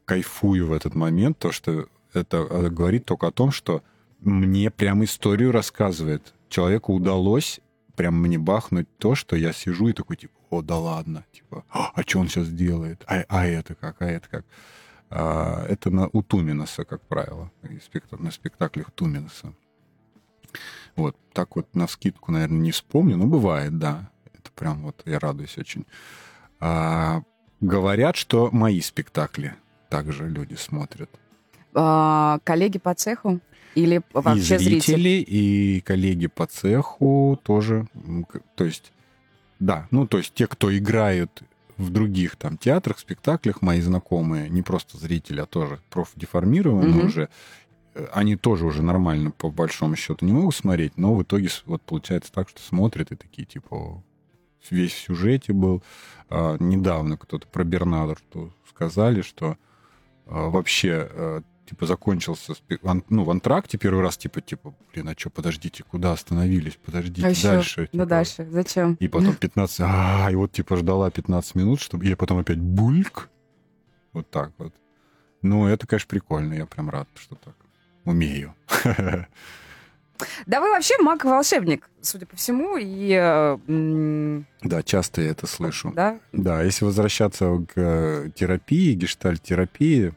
кайфую 0.05 0.67
в 0.67 0.73
этот 0.73 0.95
момент, 0.95 1.39
то, 1.39 1.53
что 1.53 1.87
это 2.13 2.39
э, 2.39 2.69
говорит 2.69 3.05
только 3.05 3.29
о 3.29 3.33
том, 3.33 3.51
что 3.51 3.83
мне 4.21 4.71
прям 4.71 5.05
историю 5.05 5.53
рассказывает. 5.53 6.35
Человеку 6.49 6.95
удалось 6.95 7.61
прям 7.97 8.21
мне 8.21 8.39
бахнуть 8.39 8.89
то, 8.99 9.15
что 9.15 9.37
я 9.37 9.53
сижу 9.53 9.89
и 9.89 9.93
такой, 9.93 10.17
типа, 10.17 10.35
о, 10.51 10.63
да 10.63 10.77
ладно, 10.77 11.25
типа, 11.33 11.65
а, 11.71 11.93
а 11.95 12.03
что 12.03 12.21
он 12.21 12.29
сейчас 12.29 12.49
делает? 12.49 13.05
А, 13.07 13.25
а 13.29 13.47
это 13.47 13.75
как? 13.75 14.01
А 14.03 14.07
это 14.07 14.29
как? 14.29 14.45
А, 15.11 15.65
это 15.67 15.91
на, 15.91 16.09
у 16.13 16.23
Туминаса, 16.23 16.85
как 16.85 17.03
правило, 17.03 17.51
на 18.11 18.31
спектаклях 18.31 18.91
Туминаса. 18.93 19.55
Вот, 20.97 21.17
так 21.33 21.57
вот 21.57 21.75
на 21.75 21.87
скидку, 21.87 22.33
наверное, 22.33 22.59
не 22.59 22.71
вспомню, 22.73 23.17
но 23.17 23.27
бывает, 23.27 23.79
да. 23.79 24.11
Это 24.35 24.51
прям 24.55 24.83
вот 24.83 25.03
я 25.07 25.19
радуюсь 25.19 25.57
очень. 25.57 25.87
А, 26.61 27.23
говорят, 27.61 28.17
что 28.17 28.51
мои 28.53 28.81
спектакли 28.81 29.55
также 29.93 30.27
люди 30.27 30.55
смотрят? 30.55 31.11
А, 31.75 32.39
коллеги 32.45 32.79
по 32.79 32.95
цеху? 32.95 33.41
Или 33.75 34.01
вообще 34.15 34.41
и 34.57 34.59
зрители, 34.59 34.81
зрители, 34.81 35.25
и 35.29 35.81
коллеги 35.83 36.29
по 36.29 36.47
цеху 36.47 37.39
тоже. 37.43 37.87
То 38.55 38.65
есть, 38.65 38.91
да, 39.61 39.87
ну, 39.91 40.07
то 40.07 40.17
есть 40.17 40.33
те, 40.33 40.47
кто 40.47 40.75
играют 40.77 41.43
в 41.77 41.91
других 41.91 42.37
там 42.37 42.57
театрах, 42.57 42.99
спектаклях, 42.99 43.61
мои 43.61 43.83
знакомые, 43.83 44.49
не 44.49 44.63
просто 44.63 44.97
зрители, 44.97 45.41
а 45.41 45.47
тоже 45.47 45.79
профдеформированные 45.91 47.03
mm-hmm. 47.03 47.07
уже, 47.07 47.29
э, 47.95 48.07
они 48.15 48.37
тоже 48.37 48.65
уже 48.65 48.83
нормально, 48.83 49.31
по 49.31 49.51
большому 49.51 49.97
счету, 49.97 50.25
не 50.25 50.33
могут 50.33 50.55
смотреть, 50.55 50.97
но 50.97 51.15
в 51.15 51.23
итоге 51.23 51.49
вот 51.67 51.83
получается 51.83 52.33
так, 52.33 52.49
что 52.49 52.63
смотрят 52.63 53.13
и 53.13 53.17
такие, 53.17 53.45
типа, 53.45 54.03
весь 54.71 54.93
в 54.93 54.99
сюжете 54.99 55.53
был. 55.53 55.83
А, 56.31 56.57
недавно 56.61 57.17
кто-то 57.19 57.47
про 57.47 57.65
Бернарду 57.65 58.55
сказали, 58.69 59.21
что 59.23 59.57
вообще 60.27 61.09
э, 61.11 61.41
типа 61.67 61.87
закончился 61.87 62.55
ну 63.09 63.25
в 63.25 63.31
антракте 63.31 63.79
первый 63.79 64.03
раз 64.03 64.17
типа 64.17 64.41
типа 64.41 64.75
блин 64.93 65.09
а 65.09 65.15
что 65.17 65.31
подождите 65.31 65.85
куда 65.85 66.13
остановились 66.13 66.79
подождите 66.85 67.27
а 67.27 67.43
дальше 67.43 67.81
еще? 67.81 67.87
типа. 67.87 68.07
дальше 68.07 68.49
зачем 68.51 68.95
и 69.01 69.09
потом 69.09 69.35
15 69.35 69.81
а 69.81 70.29
и 70.31 70.35
вот 70.35 70.53
типа 70.53 70.77
ждала 70.77 71.11
15 71.11 71.55
минут 71.55 71.81
чтобы 71.81 72.07
и 72.07 72.15
потом 72.15 72.39
опять 72.39 72.59
бульк 72.59 73.31
вот 74.13 74.31
так 74.31 74.53
вот 74.59 74.75
ну 75.41 75.67
это 75.67 75.87
конечно 75.87 76.09
прикольно 76.09 76.55
я 76.55 76.67
прям 76.67 76.91
рад 76.91 77.09
что 77.15 77.37
так 77.37 77.55
умею 78.05 78.55
Да 80.47 80.61
вы 80.61 80.71
вообще 80.71 80.95
маг-волшебник, 81.01 81.89
судя 82.01 82.27
по 82.27 82.37
всему, 82.37 82.77
и... 82.79 83.13
Э, 83.13 84.43
да, 84.63 84.83
часто 84.83 85.23
я 85.23 85.31
это 85.31 85.47
слышу. 85.47 85.93
Да? 85.95 86.19
Да, 86.33 86.63
если 86.63 86.85
возвращаться 86.85 87.65
к 87.73 87.73
э, 87.77 88.31
терапии, 88.35 88.95
гештальт-терапии, 88.95 90.13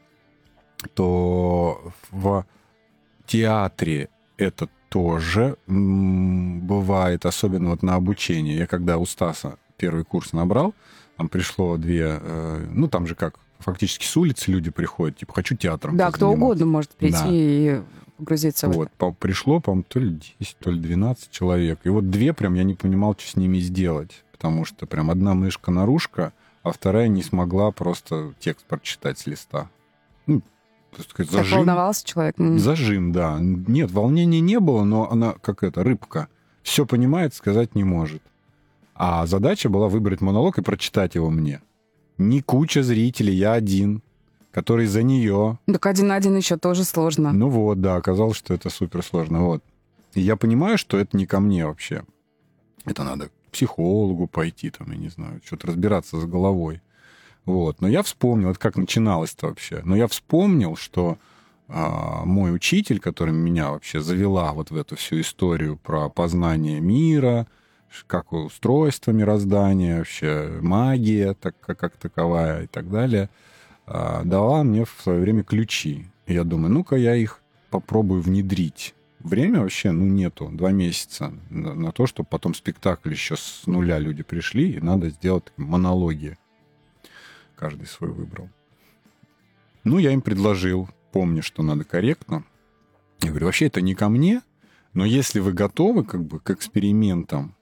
то 0.94 1.92
в 2.10 2.44
театре 3.26 4.08
это 4.36 4.68
тоже 4.88 5.56
бывает, 5.66 7.26
особенно 7.26 7.70
вот 7.70 7.82
на 7.82 7.94
обучении. 7.94 8.56
Я 8.56 8.66
когда 8.66 8.98
у 8.98 9.06
Стаса 9.06 9.58
первый 9.76 10.04
курс 10.04 10.32
набрал, 10.32 10.74
там 11.16 11.28
пришло 11.28 11.76
две, 11.76 12.18
э, 12.20 12.66
ну 12.70 12.88
там 12.88 13.06
же 13.06 13.14
как, 13.14 13.38
фактически 13.58 14.04
с 14.04 14.16
улицы 14.16 14.50
люди 14.50 14.70
приходят, 14.70 15.18
типа, 15.18 15.34
хочу 15.34 15.56
театром. 15.56 15.96
Да, 15.96 16.10
кто 16.10 16.30
угодно 16.30 16.66
может 16.66 16.90
прийти 16.90 17.18
да. 17.18 17.28
и 17.30 17.82
погрузиться 18.16 18.68
вот, 18.68 18.76
в 18.76 18.80
это. 18.82 19.16
Пришло, 19.18 19.60
по-моему, 19.60 19.84
то 19.88 20.00
ли 20.00 20.20
10, 20.38 20.56
то 20.58 20.70
ли 20.70 20.80
12 20.80 21.30
человек. 21.30 21.80
И 21.84 21.88
вот 21.88 22.10
две 22.10 22.32
прям 22.32 22.54
я 22.54 22.64
не 22.64 22.74
понимал, 22.74 23.14
что 23.18 23.30
с 23.30 23.36
ними 23.36 23.58
сделать. 23.58 24.24
Потому 24.32 24.64
что 24.64 24.86
прям 24.86 25.10
одна 25.10 25.34
мышка-наружка, 25.34 26.32
а 26.62 26.72
вторая 26.72 27.08
не 27.08 27.22
смогла 27.22 27.70
просто 27.70 28.34
текст 28.38 28.66
прочитать 28.66 29.18
с 29.18 29.26
листа. 29.26 29.70
Ну, 30.26 30.42
сказать, 31.08 31.30
зажим. 31.30 31.58
волновался 31.58 32.06
человек? 32.06 32.36
Зажим, 32.38 33.12
да. 33.12 33.38
Нет, 33.40 33.90
волнения 33.90 34.40
не 34.40 34.60
было, 34.60 34.84
но 34.84 35.10
она 35.10 35.34
как 35.40 35.62
это, 35.62 35.82
рыбка. 35.84 36.28
Все 36.62 36.84
понимает, 36.84 37.34
сказать 37.34 37.74
не 37.74 37.84
может. 37.84 38.22
А 38.94 39.26
задача 39.26 39.68
была 39.68 39.88
выбрать 39.88 40.20
монолог 40.20 40.58
и 40.58 40.62
прочитать 40.62 41.14
его 41.14 41.30
мне. 41.30 41.60
Не 42.18 42.40
куча 42.40 42.82
зрителей, 42.82 43.34
я 43.34 43.52
один, 43.52 44.02
который 44.56 44.86
за 44.86 45.02
нее. 45.02 45.58
Так 45.66 45.84
один 45.84 46.06
на 46.06 46.14
один 46.14 46.34
еще 46.34 46.56
тоже 46.56 46.84
сложно. 46.84 47.30
Ну 47.30 47.50
вот, 47.50 47.82
да, 47.82 47.96
оказалось, 47.96 48.38
что 48.38 48.54
это 48.54 48.70
супер 48.70 49.02
сложно. 49.02 49.44
Вот. 49.44 49.62
И 50.14 50.22
я 50.22 50.36
понимаю, 50.36 50.78
что 50.78 50.96
это 50.96 51.14
не 51.14 51.26
ко 51.26 51.40
мне 51.40 51.66
вообще. 51.66 52.04
Это 52.86 53.04
надо 53.04 53.28
к 53.28 53.32
психологу 53.52 54.26
пойти, 54.26 54.70
там, 54.70 54.90
я 54.92 54.96
не 54.96 55.10
знаю, 55.10 55.42
что-то 55.44 55.66
разбираться 55.66 56.18
с 56.18 56.24
головой. 56.24 56.80
Вот. 57.44 57.82
Но 57.82 57.88
я 57.88 58.02
вспомнил, 58.02 58.48
это 58.48 58.58
как 58.58 58.78
начиналось-то 58.78 59.48
вообще. 59.48 59.82
Но 59.84 59.94
я 59.94 60.08
вспомнил, 60.08 60.74
что 60.74 61.18
а, 61.68 62.24
мой 62.24 62.54
учитель, 62.54 62.98
который 62.98 63.34
меня 63.34 63.72
вообще 63.72 64.00
завела 64.00 64.54
вот 64.54 64.70
в 64.70 64.76
эту 64.78 64.96
всю 64.96 65.20
историю 65.20 65.76
про 65.76 66.08
познание 66.08 66.80
мира, 66.80 67.46
как 68.06 68.32
устройство 68.32 69.10
мироздания, 69.10 69.98
вообще 69.98 70.48
магия 70.62 71.34
так, 71.34 71.60
как, 71.60 71.78
как 71.78 71.98
таковая 71.98 72.62
и 72.62 72.66
так 72.66 72.90
далее, 72.90 73.28
дала 73.86 74.62
мне 74.64 74.84
в 74.84 74.94
свое 75.02 75.20
время 75.20 75.42
ключи. 75.44 76.06
И 76.26 76.34
я 76.34 76.44
думаю, 76.44 76.72
ну-ка 76.72 76.96
я 76.96 77.14
их 77.14 77.40
попробую 77.70 78.20
внедрить. 78.20 78.94
Время 79.20 79.60
вообще, 79.60 79.90
ну, 79.90 80.04
нету. 80.04 80.48
Два 80.52 80.70
месяца 80.70 81.32
на, 81.50 81.74
на 81.74 81.92
то, 81.92 82.06
чтобы 82.06 82.28
потом 82.28 82.54
спектакль 82.54 83.10
еще 83.10 83.36
с 83.36 83.62
нуля 83.66 83.98
люди 83.98 84.22
пришли, 84.22 84.72
и 84.72 84.80
надо 84.80 85.10
сделать 85.10 85.52
монологи. 85.56 86.38
Каждый 87.56 87.86
свой 87.86 88.10
выбрал. 88.10 88.48
Ну, 89.84 89.98
я 89.98 90.12
им 90.12 90.20
предложил, 90.20 90.88
помню, 91.12 91.42
что 91.42 91.62
надо 91.62 91.84
корректно. 91.84 92.44
Я 93.20 93.30
говорю, 93.30 93.46
вообще 93.46 93.66
это 93.66 93.80
не 93.80 93.94
ко 93.94 94.08
мне, 94.08 94.42
но 94.92 95.04
если 95.04 95.40
вы 95.40 95.52
готовы 95.52 96.04
как 96.04 96.24
бы 96.24 96.38
к 96.40 96.50
экспериментам, 96.50 97.54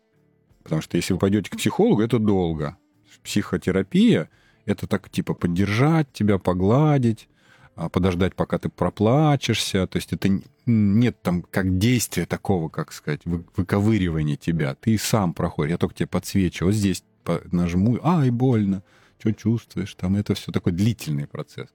потому 0.63 0.83
что 0.83 0.97
если 0.97 1.13
вы 1.13 1.19
пойдете 1.19 1.51
к 1.51 1.57
психологу, 1.57 2.03
это 2.03 2.19
долго. 2.19 2.77
Психотерапия 3.23 4.29
Это 4.67 4.87
так 4.87 5.11
типа 5.11 5.35
поддержать 5.35 6.13
тебя, 6.13 6.39
погладить, 6.39 7.29
а, 7.77 7.89
подождать, 7.89 8.35
пока 8.35 8.59
ты 8.59 8.69
проплачешься. 8.69 9.87
То 9.87 9.97
есть 9.97 10.13
это 10.13 10.41
нет 10.67 11.21
там 11.23 11.43
как 11.43 11.79
действия 11.79 12.27
такого, 12.27 12.69
как 12.69 12.93
сказать, 12.93 13.21
выковыривания 13.25 14.37
тебя. 14.37 14.75
Ты 14.75 14.97
сам 14.99 15.35
проходишь. 15.35 15.73
Я 15.73 15.79
только 15.79 15.95
тебе 15.95 16.07
подсвечу. 16.07 16.67
Вот 16.67 16.75
здесь 16.75 17.05
нажму, 17.51 17.99
ай, 18.03 18.31
больно. 18.31 18.83
Что 19.19 19.33
чувствуешь? 19.33 19.95
Там 19.95 20.17
это 20.17 20.35
все 20.35 20.53
такой 20.53 20.73
длительный 20.73 21.27
процесс. 21.27 21.69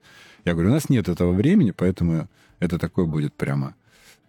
Я 0.44 0.52
говорю, 0.52 0.70
у 0.70 0.72
нас 0.72 0.88
нет 0.88 1.08
этого 1.08 1.32
времени, 1.32 1.72
поэтому 1.72 2.28
это 2.60 2.78
такой 2.78 3.06
будет 3.06 3.34
прямо 3.34 3.74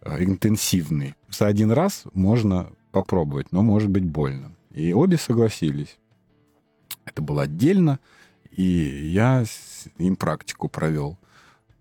а, 0.02 0.24
интенсивный. 0.24 1.16
За 1.30 1.48
один 1.48 1.72
раз 1.72 2.04
можно 2.14 2.72
попробовать, 2.92 3.52
но 3.52 3.62
может 3.62 3.90
быть 3.90 4.06
больно. 4.06 4.56
И 4.72 4.94
обе 4.94 5.18
согласились. 5.18 5.98
Это 7.06 7.22
было 7.22 7.44
отдельно, 7.44 8.00
и 8.52 8.64
я 8.64 9.46
им 9.98 10.16
практику 10.16 10.68
провел 10.68 11.18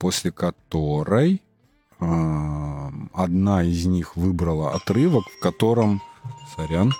после 0.01 0.33
которой 0.33 1.43
э, 2.01 2.91
одна 3.13 3.63
из 3.63 3.85
них 3.85 4.17
выбрала 4.17 4.75
отрывок, 4.75 5.25
в 5.29 5.41
котором, 5.41 6.03
сорян, 6.57 6.95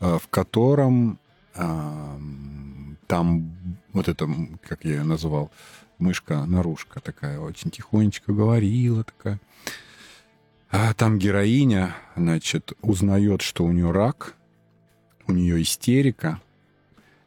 э, 0.00 0.18
в 0.18 0.28
котором 0.28 1.18
э, 1.54 2.18
там 3.06 3.54
вот 3.92 4.08
это, 4.08 4.26
как 4.66 4.84
я 4.84 4.92
ее 4.92 5.02
назвал, 5.04 5.50
мышка-нарушка 5.98 7.00
такая, 7.00 7.38
очень 7.38 7.70
тихонечко 7.70 8.32
говорила 8.32 9.04
такая. 9.04 9.38
А 10.70 10.94
там 10.94 11.18
героиня, 11.18 11.94
значит, 12.16 12.72
узнает, 12.80 13.42
что 13.42 13.64
у 13.64 13.72
нее 13.72 13.90
рак, 13.90 14.36
у 15.26 15.32
нее 15.32 15.60
истерика, 15.60 16.40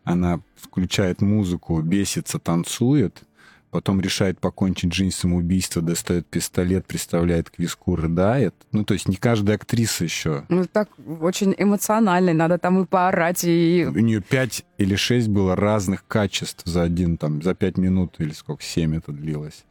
она 0.05 0.39
включает 0.55 1.21
музыку, 1.21 1.81
бесится, 1.81 2.39
танцует– 2.39 3.23
потом 3.75 3.99
решает 3.99 4.39
покончить 4.39 4.93
жизнь 4.93 5.13
самоубийство, 5.13 5.81
достает 5.81 6.25
пистолет, 6.27 6.85
представляет 6.85 7.49
к 7.49 7.59
виску, 7.59 7.97
рыдает. 7.97 8.55
Ну, 8.71 8.85
то 8.85 8.93
есть 8.93 9.09
не 9.09 9.17
каждая 9.17 9.57
актриса 9.57 10.05
еще. 10.05 10.45
Ну, 10.47 10.63
так 10.63 10.87
очень 11.19 11.53
эмоционально, 11.57 12.31
надо 12.31 12.57
там 12.57 12.81
и 12.81 12.85
поорать, 12.85 13.43
и... 13.43 13.85
У 13.85 13.99
нее 13.99 14.21
пять 14.21 14.63
или 14.77 14.95
шесть 14.95 15.27
было 15.27 15.57
разных 15.57 16.07
качеств 16.07 16.61
за 16.65 16.83
один, 16.83 17.17
там, 17.17 17.41
за 17.41 17.53
пять 17.53 17.77
минут 17.77 18.15
или 18.19 18.31
сколько, 18.31 18.63
семь 18.63 18.95
это 18.95 19.11
длилось. 19.11 19.65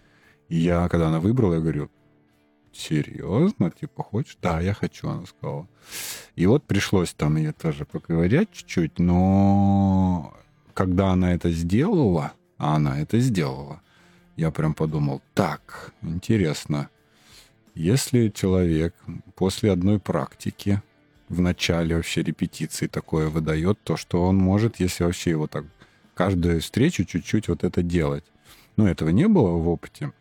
И 0.51 0.59
я, 0.59 0.87
когда 0.91 1.09
она 1.09 1.19
выбрала, 1.19 1.55
я 1.55 1.61
говорю, 1.61 1.91
серьезно? 2.77 3.71
Типа, 3.71 4.03
хочешь? 4.03 4.39
Да, 4.43 4.61
я 4.61 4.75
хочу, 4.75 5.09
она 5.09 5.27
сказала. 5.27 5.69
И 6.37 6.47
вот 6.47 6.65
пришлось 6.65 7.13
там 7.15 7.37
ей 7.37 7.53
тоже 7.53 7.85
поговорять 7.85 8.51
чуть-чуть, 8.53 8.99
но 8.99 10.35
когда 10.75 11.11
она 11.11 11.35
это 11.35 11.51
сделала, 11.51 12.33
а 12.59 12.77
она 12.77 13.01
это 13.01 13.19
сделала, 13.21 13.81
я 14.37 14.51
прям 14.51 14.75
подумал, 14.75 15.23
так, 15.35 15.93
интересно, 16.03 16.89
если 17.75 18.29
человек 18.29 18.95
после 19.37 19.73
одной 19.73 19.99
практики 19.99 20.83
в 21.29 21.41
начале 21.41 21.97
вообще 21.97 22.23
репетиции 22.23 22.87
такое 22.87 23.29
выдает, 23.29 23.79
то 23.83 23.97
что 23.97 24.23
он 24.23 24.37
может, 24.37 24.81
если 24.81 25.05
вообще 25.05 25.31
его 25.31 25.47
так 25.47 25.65
каждую 26.15 26.61
встречу 26.61 27.05
чуть-чуть 27.05 27.49
вот 27.49 27.65
это 27.65 27.83
делать. 27.83 28.25
Но 28.77 28.89
этого 28.89 29.11
не 29.11 29.29
было 29.29 29.51
в 29.51 29.69
опыте. 29.69 30.13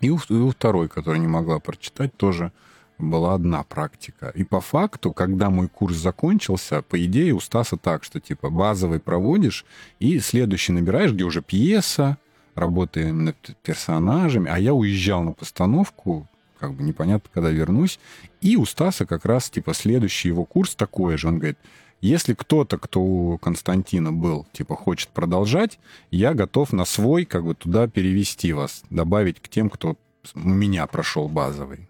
И 0.00 0.10
у, 0.10 0.18
и 0.28 0.34
у 0.34 0.50
второй, 0.50 0.88
которая 0.88 1.20
не 1.20 1.26
могла 1.26 1.58
прочитать, 1.58 2.16
тоже 2.16 2.52
была 2.98 3.34
одна 3.34 3.62
практика. 3.62 4.32
И 4.34 4.44
по 4.44 4.60
факту, 4.60 5.12
когда 5.12 5.50
мой 5.50 5.68
курс 5.68 5.96
закончился, 5.96 6.82
по 6.82 7.02
идее 7.04 7.32
у 7.34 7.40
Стаса 7.40 7.76
так, 7.76 8.04
что 8.04 8.20
типа 8.20 8.50
базовый 8.50 9.00
проводишь, 9.00 9.64
и 9.98 10.18
следующий 10.18 10.72
набираешь, 10.72 11.12
где 11.12 11.24
уже 11.24 11.42
пьеса, 11.42 12.16
работаем 12.54 13.24
над 13.24 13.36
персонажами, 13.62 14.50
а 14.50 14.58
я 14.58 14.72
уезжал 14.72 15.22
на 15.22 15.32
постановку, 15.32 16.26
как 16.58 16.72
бы 16.72 16.82
непонятно, 16.82 17.28
когда 17.32 17.50
вернусь, 17.50 18.00
и 18.40 18.56
у 18.56 18.64
Стаса 18.64 19.04
как 19.04 19.26
раз, 19.26 19.50
типа, 19.50 19.74
следующий 19.74 20.28
его 20.28 20.44
курс 20.44 20.74
такой 20.74 21.18
же. 21.18 21.28
Он 21.28 21.38
говорит, 21.38 21.58
если 22.00 22.34
кто-то, 22.34 22.78
кто 22.78 23.00
у 23.00 23.38
Константина 23.38 24.12
был, 24.12 24.46
типа, 24.52 24.76
хочет 24.76 25.08
продолжать, 25.08 25.78
я 26.10 26.34
готов 26.34 26.72
на 26.72 26.84
свой, 26.84 27.24
как 27.24 27.44
бы, 27.44 27.54
туда 27.54 27.88
перевести 27.88 28.52
вас, 28.52 28.82
добавить 28.90 29.40
к 29.40 29.48
тем, 29.48 29.70
кто 29.70 29.96
у 30.34 30.38
меня 30.38 30.86
прошел 30.86 31.28
базовый. 31.28 31.88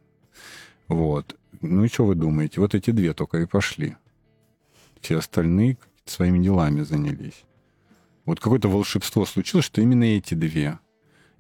Вот. 0.89 1.37
Ну 1.61 1.85
и 1.85 1.89
что 1.89 2.05
вы 2.05 2.15
думаете? 2.15 2.61
Вот 2.61 2.75
эти 2.75 2.91
две 2.91 3.15
только 3.15 3.39
и 3.39 3.47
пошли. 3.47 3.97
Все 5.01 5.19
остальные 5.19 5.79
своими 6.05 6.43
делами 6.43 6.83
занялись. 6.83 7.45
Вот 8.25 8.41
какое-то 8.41 8.69
волшебство 8.69 9.25
случилось, 9.25 9.65
что 9.65 9.81
именно 9.81 10.05
эти 10.05 10.35
две. 10.35 10.79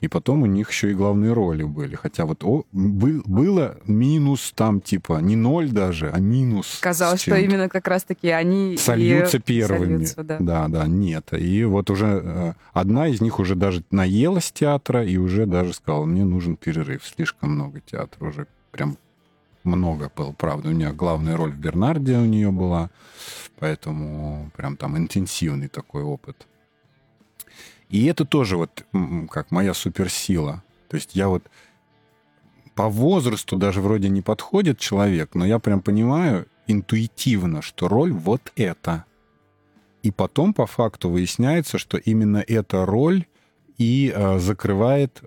И 0.00 0.08
потом 0.08 0.42
у 0.42 0.46
них 0.46 0.70
еще 0.70 0.90
и 0.90 0.94
главные 0.94 1.32
роли 1.32 1.62
были. 1.62 1.94
Хотя 1.94 2.26
вот 2.26 2.44
о, 2.44 2.64
был, 2.70 3.22
было 3.24 3.78
минус 3.86 4.52
там 4.54 4.82
типа 4.82 5.20
не 5.20 5.36
ноль 5.36 5.70
даже, 5.70 6.10
а 6.10 6.20
минус. 6.20 6.78
Казалось, 6.80 7.22
что 7.22 7.36
именно 7.36 7.70
как 7.70 7.88
раз-таки 7.88 8.28
они 8.28 8.76
сольются 8.76 9.38
первыми. 9.38 10.04
Сольются, 10.04 10.22
да. 10.22 10.36
да, 10.38 10.68
да, 10.68 10.86
нет. 10.86 11.32
И 11.32 11.64
вот 11.64 11.88
уже 11.88 12.20
э, 12.22 12.52
одна 12.74 13.08
из 13.08 13.22
них 13.22 13.38
уже 13.38 13.54
даже 13.54 13.84
наелась 13.90 14.52
театра 14.52 15.02
и 15.04 15.16
уже 15.16 15.46
даже 15.46 15.72
сказала, 15.72 16.04
мне 16.04 16.24
нужен 16.24 16.56
перерыв. 16.56 17.02
Слишком 17.04 17.52
много 17.52 17.80
театра 17.80 18.26
уже 18.28 18.46
прям 18.72 18.98
много 19.64 20.10
было, 20.14 20.32
правда. 20.32 20.68
У 20.68 20.72
нее 20.72 20.92
главная 20.92 21.36
роль 21.36 21.52
в 21.52 21.58
Бернарде 21.58 22.18
у 22.18 22.26
нее 22.26 22.50
была, 22.50 22.90
поэтому 23.58 24.50
прям 24.56 24.76
там 24.76 24.96
интенсивный 24.98 25.68
такой 25.68 26.02
опыт. 26.02 26.46
И 27.88 28.06
это 28.06 28.24
тоже 28.24 28.56
вот 28.56 28.84
как 29.30 29.50
моя 29.50 29.74
суперсила. 29.74 30.62
То 30.88 30.96
есть 30.96 31.14
я 31.14 31.28
вот 31.28 31.44
по 32.74 32.88
возрасту 32.88 33.56
даже 33.56 33.80
вроде 33.80 34.08
не 34.08 34.22
подходит 34.22 34.78
человек, 34.78 35.34
но 35.34 35.46
я 35.46 35.58
прям 35.58 35.80
понимаю 35.80 36.46
интуитивно, 36.66 37.62
что 37.62 37.88
роль 37.88 38.12
вот 38.12 38.52
эта. 38.56 39.04
И 40.02 40.10
потом 40.10 40.52
по 40.52 40.66
факту 40.66 41.08
выясняется, 41.10 41.78
что 41.78 41.96
именно 41.96 42.44
эта 42.46 42.84
роль 42.84 43.26
и 43.78 44.12
э, 44.14 44.38
закрывает 44.38 45.22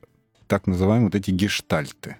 так 0.47 0.67
называемые 0.67 1.07
вот 1.07 1.15
эти 1.15 1.31
гештальты 1.31 2.17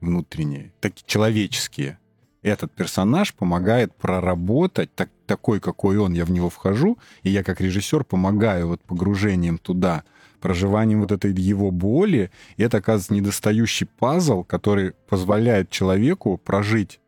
внутренние, 0.00 0.72
такие 0.80 1.04
человеческие 1.06 1.98
этот 2.46 2.72
персонаж 2.72 3.34
помогает 3.34 3.94
проработать 3.96 4.94
так, 4.94 5.10
такой, 5.26 5.58
какой 5.60 5.98
он, 5.98 6.12
я 6.12 6.24
в 6.24 6.30
него 6.30 6.48
вхожу, 6.48 6.98
и 7.22 7.30
я 7.30 7.42
как 7.42 7.60
режиссер 7.60 8.04
помогаю 8.04 8.68
вот 8.68 8.80
погружением 8.82 9.58
туда, 9.58 10.04
проживанием 10.40 11.00
вот 11.00 11.10
этой 11.10 11.32
его 11.32 11.70
боли, 11.72 12.30
и 12.56 12.62
это, 12.62 12.78
оказывается, 12.78 13.14
недостающий 13.14 13.86
пазл, 13.86 14.44
который 14.44 14.92
позволяет 15.08 15.70
человеку 15.70 16.38
прожить 16.38 17.00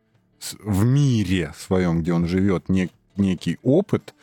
в 0.61 0.85
мире 0.85 1.53
своем, 1.57 2.01
где 2.01 2.13
он 2.13 2.27
живет, 2.27 2.67
нек, 2.67 2.91
некий 3.15 3.59
опыт, 3.63 4.13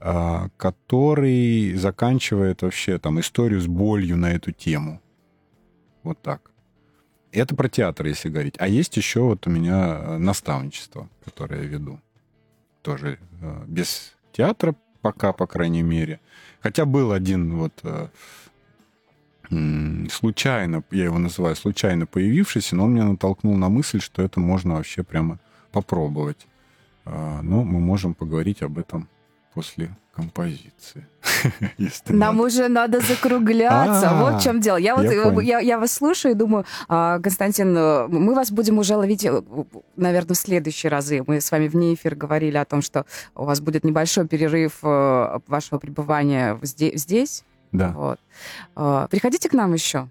а, 0.00 0.48
который 0.56 1.74
заканчивает 1.74 2.62
вообще 2.62 2.98
там 2.98 3.20
историю 3.20 3.60
с 3.60 3.66
болью 3.66 4.16
на 4.16 4.32
эту 4.32 4.50
тему. 4.50 5.00
Вот 6.02 6.20
так. 6.22 6.50
Это 7.32 7.54
про 7.54 7.68
театр, 7.68 8.06
если 8.06 8.28
говорить. 8.28 8.54
А 8.58 8.68
есть 8.68 8.96
еще 8.96 9.20
вот 9.20 9.46
у 9.46 9.50
меня 9.50 9.98
э, 9.98 10.18
наставничество, 10.18 11.08
которое 11.24 11.62
я 11.62 11.68
веду. 11.68 12.00
Тоже 12.82 13.18
э, 13.42 13.64
без 13.66 14.14
театра 14.32 14.74
пока, 15.02 15.32
по 15.32 15.46
крайней 15.46 15.82
мере. 15.82 16.20
Хотя 16.60 16.84
был 16.84 17.12
один 17.12 17.56
вот 17.56 17.72
э, 17.82 18.08
случайно, 20.10 20.82
я 20.90 21.04
его 21.04 21.18
называю 21.18 21.56
случайно 21.56 22.06
появившийся, 22.06 22.74
но 22.76 22.84
он 22.84 22.94
меня 22.94 23.04
натолкнул 23.04 23.56
на 23.56 23.68
мысль, 23.68 24.00
что 24.00 24.22
это 24.22 24.40
можно 24.40 24.74
вообще 24.74 25.02
прямо 25.02 25.38
попробовать. 25.72 26.46
Но 27.04 27.62
мы 27.62 27.78
можем 27.78 28.14
поговорить 28.14 28.62
об 28.62 28.78
этом 28.78 29.08
после 29.54 29.96
композиции. 30.16 31.06
Нам 32.08 32.40
уже 32.40 32.68
надо 32.68 33.00
закругляться. 33.00 34.14
Вот 34.14 34.40
в 34.40 34.42
чем 34.42 34.60
дело. 34.60 34.78
Я 34.78 34.96
вот 34.96 35.42
я, 35.42 35.58
я 35.58 35.78
вас 35.78 35.92
слушаю 35.92 36.32
и 36.32 36.34
думаю, 36.34 36.64
а, 36.88 37.18
Константин, 37.18 37.74
мы 37.74 38.34
вас 38.34 38.50
будем 38.50 38.78
уже 38.78 38.96
ловить, 38.96 39.24
э, 39.24 39.42
наверное, 39.96 40.34
в 40.34 40.38
следующие 40.38 40.90
разы. 40.90 41.22
Мы 41.26 41.40
с 41.40 41.50
вами 41.50 41.68
вне 41.68 41.92
эфир 41.94 42.14
говорили 42.14 42.56
о 42.56 42.64
том, 42.64 42.80
что 42.80 43.04
у 43.34 43.44
вас 43.44 43.60
будет 43.60 43.84
небольшой 43.84 44.26
перерыв 44.26 44.78
э, 44.82 45.38
вашего 45.46 45.78
пребывания 45.78 46.58
здесь. 46.62 47.44
Да. 47.72 47.92
Вот. 47.92 48.18
А, 48.74 49.06
приходите 49.08 49.48
к 49.48 49.52
нам 49.52 49.74
еще. 49.74 50.08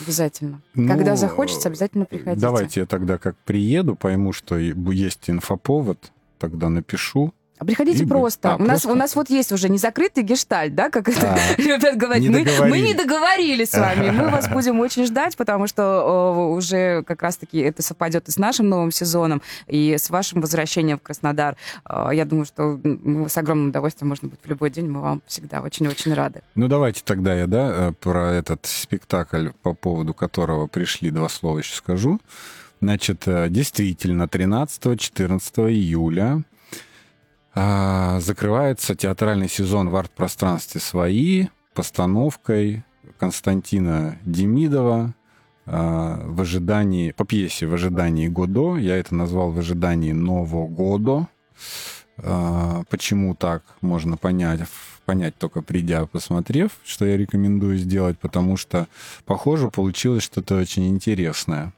Обязательно. 0.00 0.60
Ну, 0.74 0.88
Когда 0.88 1.16
захочется, 1.16 1.68
обязательно 1.68 2.04
приходите. 2.04 2.40
Давайте 2.40 2.80
я 2.80 2.86
тогда 2.86 3.18
как 3.18 3.36
приеду, 3.36 3.96
пойму, 3.96 4.32
что 4.32 4.56
есть 4.56 5.28
инфоповод, 5.28 6.12
тогда 6.38 6.68
напишу 6.68 7.34
А 7.62 7.64
приходите 7.64 8.02
И 8.02 8.06
просто. 8.06 8.54
а, 8.54 8.56
у, 8.56 8.58
нас, 8.58 8.68
просто? 8.82 8.90
у 8.90 8.94
нас 8.96 9.14
вот 9.14 9.30
есть 9.30 9.52
уже 9.52 9.68
незакрытый 9.68 10.24
гештальт, 10.24 10.74
да, 10.74 10.90
как 10.90 11.08
это 11.08 11.32
А, 11.32 11.38
любят 11.60 11.96
говорить. 11.96 12.28
Мы, 12.28 12.80
не 12.80 12.92
договорились 12.92 13.70
с 13.70 13.78
вами. 13.78 14.10
Мы 14.10 14.30
вас 14.30 14.48
будем 14.52 14.80
очень 14.80 15.06
ждать, 15.06 15.36
потому 15.36 15.68
что 15.68 16.50
уже 16.50 17.04
как 17.04 17.22
раз-таки 17.22 17.60
это 17.60 17.80
совпадет 17.82 18.28
и 18.28 18.32
с 18.32 18.36
нашим 18.36 18.68
новым 18.68 18.90
сезоном, 18.90 19.42
и 19.68 19.96
с 19.96 20.10
вашим 20.10 20.40
возвращением 20.40 20.98
в 20.98 21.02
Краснодар. 21.02 21.56
Э, 21.88 22.08
я 22.12 22.24
думаю, 22.24 22.46
что 22.46 22.80
с 23.28 23.38
огромным 23.38 23.68
удовольствием, 23.68 24.08
можно 24.08 24.26
быть, 24.26 24.40
в 24.42 24.48
любой 24.48 24.70
день. 24.70 24.88
Мы 24.88 25.00
вам 25.00 25.22
всегда 25.28 25.60
очень-очень 25.60 26.14
рады. 26.14 26.42
Ну, 26.56 26.66
давайте 26.66 27.02
тогда 27.04 27.32
я, 27.32 27.46
да, 27.46 27.70
э, 27.70 27.92
про 27.92 28.32
этот 28.32 28.66
спектакль, 28.66 29.50
по 29.62 29.72
поводу 29.72 30.14
которого 30.14 30.66
пришли, 30.66 31.12
два 31.12 31.28
слова 31.28 31.58
еще 31.58 31.76
скажу. 31.76 32.18
Значит, 32.80 33.22
э, 33.26 33.46
действительно, 33.48 34.26
13-14 34.26 35.70
июля 35.70 36.42
а, 37.54 38.20
закрывается 38.20 38.94
театральный 38.94 39.48
сезон 39.48 39.90
в 39.90 39.96
арт-пространстве 39.96 40.80
«Свои» 40.80 41.46
постановкой 41.74 42.84
Константина 43.18 44.18
Демидова 44.24 45.14
а, 45.66 46.22
в 46.26 46.40
ожидании, 46.40 47.12
по 47.12 47.24
пьесе 47.24 47.66
«В 47.66 47.74
ожидании 47.74 48.28
Годо». 48.28 48.76
Я 48.76 48.96
это 48.96 49.14
назвал 49.14 49.50
«В 49.50 49.58
ожидании 49.58 50.12
Нового 50.12 50.66
года». 50.66 51.28
А, 52.18 52.82
Почему 52.88 53.34
так, 53.34 53.62
можно 53.80 54.16
понять, 54.16 54.60
понять 55.04 55.36
только 55.36 55.62
придя, 55.62 56.06
посмотрев, 56.06 56.72
что 56.84 57.04
я 57.04 57.16
рекомендую 57.16 57.76
сделать, 57.78 58.18
потому 58.18 58.56
что, 58.56 58.86
похоже, 59.24 59.70
получилось 59.70 60.22
что-то 60.22 60.56
очень 60.56 60.88
интересное. 60.88 61.72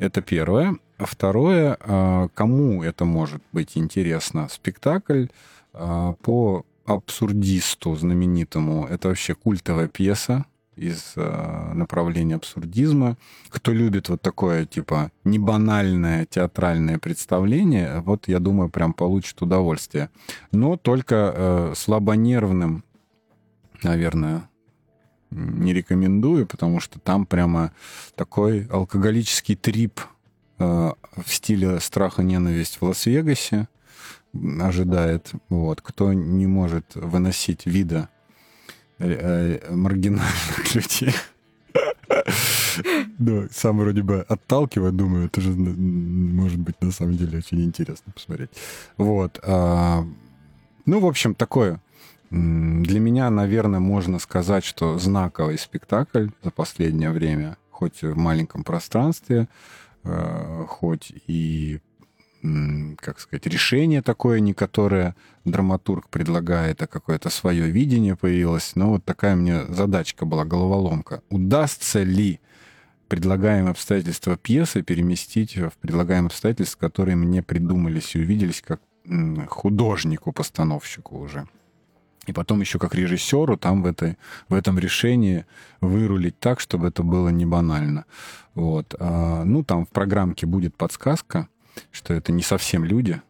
Это 0.00 0.22
первое. 0.22 0.76
Второе, 0.96 1.76
а, 1.78 2.28
кому 2.32 2.82
это 2.82 3.04
может 3.04 3.42
быть 3.52 3.76
интересно? 3.76 4.48
Спектакль 4.48 5.26
а, 5.74 6.14
по 6.22 6.64
абсурдисту 6.86 7.94
знаменитому. 7.94 8.86
Это 8.86 9.08
вообще 9.08 9.34
культовая 9.34 9.88
пьеса 9.88 10.46
из 10.74 11.12
а, 11.16 11.74
направления 11.74 12.36
абсурдизма. 12.36 13.18
Кто 13.50 13.72
любит 13.72 14.08
вот 14.08 14.22
такое, 14.22 14.64
типа, 14.64 15.12
небанальное 15.24 16.24
театральное 16.24 16.98
представление, 16.98 18.00
вот, 18.00 18.26
я 18.26 18.38
думаю, 18.38 18.70
прям 18.70 18.94
получит 18.94 19.42
удовольствие. 19.42 20.08
Но 20.50 20.78
только 20.78 21.74
слабонервным, 21.76 22.84
наверное, 23.82 24.48
не 25.30 25.72
рекомендую, 25.72 26.46
потому 26.46 26.80
что 26.80 26.98
там 26.98 27.26
прямо 27.26 27.72
такой 28.14 28.66
алкоголический 28.66 29.56
трип 29.56 30.00
э, 30.58 30.64
в 30.64 31.34
стиле 31.34 31.80
страха 31.80 32.22
ненависть 32.22 32.80
в 32.80 32.84
Лас-Вегасе 32.84 33.68
ожидает. 34.60 35.32
Вот. 35.48 35.80
Кто 35.80 36.12
не 36.12 36.46
может 36.46 36.94
выносить 36.94 37.66
вида 37.66 38.08
э, 38.98 39.58
э, 39.68 39.74
маргинальных 39.74 40.74
людей. 40.74 41.14
Да, 43.18 43.46
сам 43.52 43.78
вроде 43.78 44.02
бы 44.02 44.24
отталкивает, 44.28 44.96
думаю, 44.96 45.26
это 45.26 45.40
же 45.40 45.50
может 45.50 46.58
быть 46.58 46.80
на 46.80 46.90
самом 46.90 47.16
деле 47.16 47.38
очень 47.38 47.62
интересно 47.62 48.12
посмотреть. 48.12 48.50
Вот. 48.96 49.38
а, 49.42 50.04
Ну, 50.86 51.00
в 51.00 51.06
общем, 51.06 51.34
такое. 51.34 51.80
Для 52.30 53.00
меня, 53.00 53.28
наверное, 53.28 53.80
можно 53.80 54.20
сказать, 54.20 54.64
что 54.64 54.98
знаковый 54.98 55.58
спектакль 55.58 56.28
за 56.42 56.50
последнее 56.52 57.10
время, 57.10 57.56
хоть 57.70 58.02
в 58.02 58.16
маленьком 58.16 58.62
пространстве, 58.62 59.48
э, 60.04 60.64
хоть 60.68 61.12
и, 61.26 61.80
как 62.98 63.18
сказать, 63.18 63.46
решение 63.46 64.00
такое, 64.00 64.38
не 64.38 64.54
которое 64.54 65.16
драматург 65.44 66.08
предлагает, 66.08 66.80
а 66.82 66.86
какое-то 66.86 67.30
свое 67.30 67.68
видение 67.68 68.14
появилось. 68.14 68.76
Но 68.76 68.90
вот 68.90 69.04
такая 69.04 69.34
мне 69.34 69.64
задачка 69.66 70.24
была, 70.24 70.44
головоломка. 70.44 71.22
Удастся 71.30 72.04
ли 72.04 72.38
предлагаемые 73.08 73.72
обстоятельства 73.72 74.36
пьесы 74.36 74.82
переместить 74.82 75.56
в 75.56 75.72
предлагаемые 75.80 76.28
обстоятельства, 76.28 76.78
которые 76.78 77.16
мне 77.16 77.42
придумались 77.42 78.14
и 78.14 78.20
увиделись 78.20 78.62
как 78.62 78.80
художнику-постановщику 79.48 81.18
уже. 81.18 81.48
И 82.26 82.32
потом 82.32 82.60
еще 82.60 82.78
как 82.78 82.94
режиссеру 82.94 83.56
там 83.56 83.82
в, 83.82 83.86
этой, 83.86 84.18
в 84.48 84.54
этом 84.54 84.78
решении 84.78 85.46
вырулить 85.80 86.38
так, 86.38 86.60
чтобы 86.60 86.88
это 86.88 87.02
было 87.02 87.30
не 87.30 87.46
банально. 87.46 88.04
Вот. 88.54 88.94
А, 88.98 89.44
ну, 89.44 89.64
там 89.64 89.86
в 89.86 89.88
программке 89.88 90.46
будет 90.46 90.76
подсказка, 90.76 91.48
что 91.90 92.12
это 92.14 92.32
не 92.32 92.42
совсем 92.42 92.84
люди. 92.84 93.20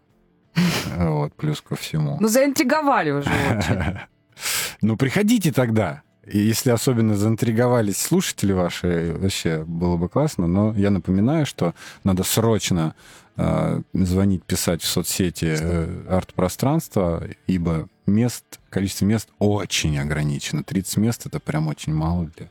Вот, 0.97 1.33
плюс 1.35 1.61
ко 1.61 1.77
всему. 1.77 2.19
Ну, 2.21 2.29
заинтриговали 2.29 3.11
уже 3.11 3.31
очень. 3.31 3.99
Ну, 4.81 4.97
приходите 4.97 5.53
тогда. 5.53 6.03
И 6.27 6.39
если 6.39 6.71
особенно 6.71 7.17
заинтриговались 7.17 7.99
слушатели 7.99 8.53
ваши, 8.53 9.15
вообще 9.19 9.65
было 9.65 9.97
бы 9.97 10.09
классно. 10.09 10.47
Но 10.47 10.73
я 10.75 10.91
напоминаю, 10.91 11.45
что 11.45 11.75
надо 12.05 12.23
срочно 12.23 12.95
э, 13.37 13.83
звонить, 13.93 14.45
писать 14.45 14.83
в 14.83 14.87
соцсети 14.87 15.57
э, 15.59 16.07
арт-пространства, 16.09 17.23
ибо 17.47 17.89
мест, 18.11 18.61
количество 18.69 19.05
мест 19.05 19.29
очень 19.39 19.99
ограничено. 19.99 20.63
30 20.63 20.97
мест— 20.99 21.25
это 21.27 21.41
прям 21.41 21.69
очень 21.69 21.95
мало 21.95 22.27
для 22.37 22.49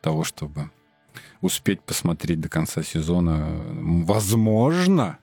того, 0.00 0.24
чтобы 0.24 0.70
успеть 1.40 1.82
посмотреть 1.82 2.40
до 2.40 2.48
конца 2.48 2.82
сезона. 2.82 3.62
Возможно, 4.04 5.18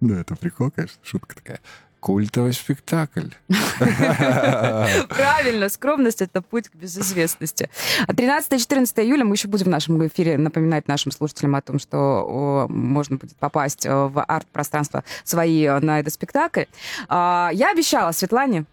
да, 0.00 0.20
это 0.20 0.36
прикол, 0.36 0.70
конечно, 0.70 0.98
шутка 1.02 1.36
такая. 1.36 1.60
Культовый 2.06 2.52
спектакль. 2.52 3.30
Правильно, 5.08 5.68
скромность— 5.68 6.22
это 6.22 6.40
путь 6.40 6.68
к 6.68 6.76
безызвестности. 6.76 7.68
А 8.06 8.12
13-14 8.12 9.02
июля 9.02 9.24
мы 9.24 9.34
еще 9.34 9.48
будем 9.48 9.66
в 9.66 9.70
нашем 9.70 10.06
эфире 10.06 10.38
напоминать 10.38 10.86
нашим 10.86 11.10
слушателям 11.10 11.56
о 11.56 11.62
том, 11.62 11.80
что 11.80 12.66
можно 12.68 13.16
будет 13.16 13.34
попасть 13.38 13.86
э, 13.86 13.92
в 13.92 14.22
арт-пространство 14.22 15.02
свои 15.24 15.64
э, 15.64 15.80
на 15.80 15.98
этот 15.98 16.14
спектакль. 16.14 16.66
А, 17.08 17.50
Я 17.52 17.72
обещала 17.72 18.12
Светлане, 18.12 18.66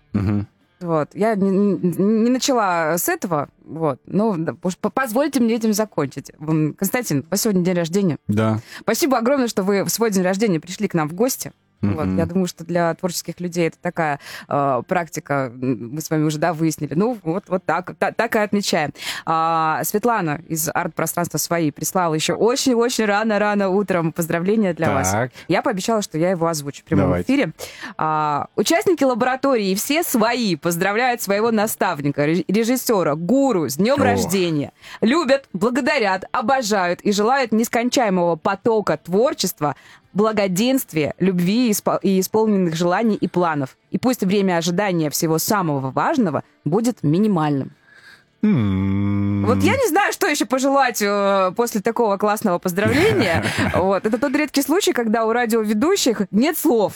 вот, 0.80 1.10
я 1.16 1.34
не, 1.34 1.50
не 1.50 2.30
начала 2.30 3.00
с 3.00 3.10
этого, 3.10 3.50
вот, 3.66 4.00
но 4.06 4.38
уж 4.62 4.78
по- 4.78 4.92
позвольте 4.92 5.40
мне 5.40 5.56
этим 5.56 5.74
закончить. 5.74 6.32
Константин, 6.78 7.26
у 7.26 7.32
вас 7.32 7.42
сегодня 7.42 7.64
день 7.64 7.76
рождения. 7.78 8.18
Да. 8.28 8.60
Спасибо 8.82 9.18
огромное, 9.18 9.48
что 9.48 9.64
вы 9.64 9.84
в 9.86 9.90
свой 9.90 10.12
день 10.12 10.22
рождения 10.22 10.60
пришли 10.60 10.88
к 10.88 10.94
нам 10.94 11.10
в 11.10 11.14
гости. 11.16 11.52
Вот, 11.84 12.06
Мгм. 12.06 12.18
я 12.18 12.26
думаю, 12.26 12.48
что 12.48 12.64
для 12.64 12.94
творческих 12.96 13.40
людей 13.40 13.68
это 13.68 13.78
такая 13.82 14.20
э, 14.48 14.82
практика, 14.88 15.52
мы 15.54 16.00
с 16.02 16.10
вами 16.10 16.24
уже 16.24 16.38
да, 16.40 16.54
выяснили. 16.54 16.94
Ну, 16.96 17.18
вот, 17.24 17.44
вот 17.48 17.64
так, 17.66 17.94
та- 18.00 18.12
так 18.12 18.36
и 18.36 18.40
отмечаем. 18.40 18.92
А, 19.26 19.82
Светлана 19.84 20.42
из 20.48 20.70
арт-пространства 20.74 21.38
свои 21.38 21.72
прислала 21.72 22.14
еще 22.14 22.34
очень-очень 22.34 23.06
рано-рано 23.06 23.70
утром 23.70 24.12
поздравления 24.14 24.74
для 24.74 24.94
вас. 24.94 25.12
Так. 25.12 25.32
Я 25.48 25.62
пообещала, 25.62 26.02
что 26.02 26.18
я 26.18 26.30
его 26.32 26.48
озвучу 26.48 26.82
в 26.82 26.86
прямом 26.86 27.06
Давайте. 27.06 27.34
эфире. 27.34 27.52
А, 27.98 28.48
участники 28.56 29.04
лаборатории 29.04 29.72
и 29.72 29.76
все 29.76 30.04
свои 30.04 30.56
поздравляют 30.56 31.22
своего 31.22 31.52
наставника, 31.52 32.26
ре- 32.26 32.46
режиссера, 32.48 33.16
гуру 33.16 33.68
с 33.70 33.76
днем 33.76 34.02
О. 34.02 34.04
рождения. 34.06 34.72
Любят, 35.02 35.48
благодарят, 35.54 36.26
обожают 36.32 37.02
и 37.02 37.12
желают 37.12 37.52
нескончаемого 37.52 38.36
потока 38.36 38.98
творчества, 38.98 39.76
благоденствия, 40.14 41.14
любви 41.20 41.68
и 41.70 41.72
испо- 41.72 42.00
и 42.02 42.20
исполненных 42.20 42.76
желаний 42.76 43.16
и 43.16 43.28
планов. 43.28 43.78
И 43.92 43.98
пусть 43.98 44.24
время 44.24 44.58
ожидания 44.58 45.10
всего 45.10 45.38
самого 45.40 45.92
важного 45.92 46.44
будет 46.66 47.04
минимальным. 47.04 47.72
Вот 48.42 49.64
я 49.64 49.78
не 49.78 49.88
знаю, 49.88 50.12
что 50.12 50.28
еще 50.28 50.46
пожелать 50.46 51.02
э, 51.02 51.52
после 51.56 51.80
такого 51.82 52.18
классного 52.18 52.60
поздравления. 52.60 53.44
Вот. 53.76 54.06
Это 54.06 54.18
тот 54.18 54.36
редкий 54.36 54.62
случай, 54.62 54.92
когда 54.94 55.26
у 55.26 55.32
радиоведущих 55.32 56.24
нет 56.32 56.58
слов. 56.58 56.94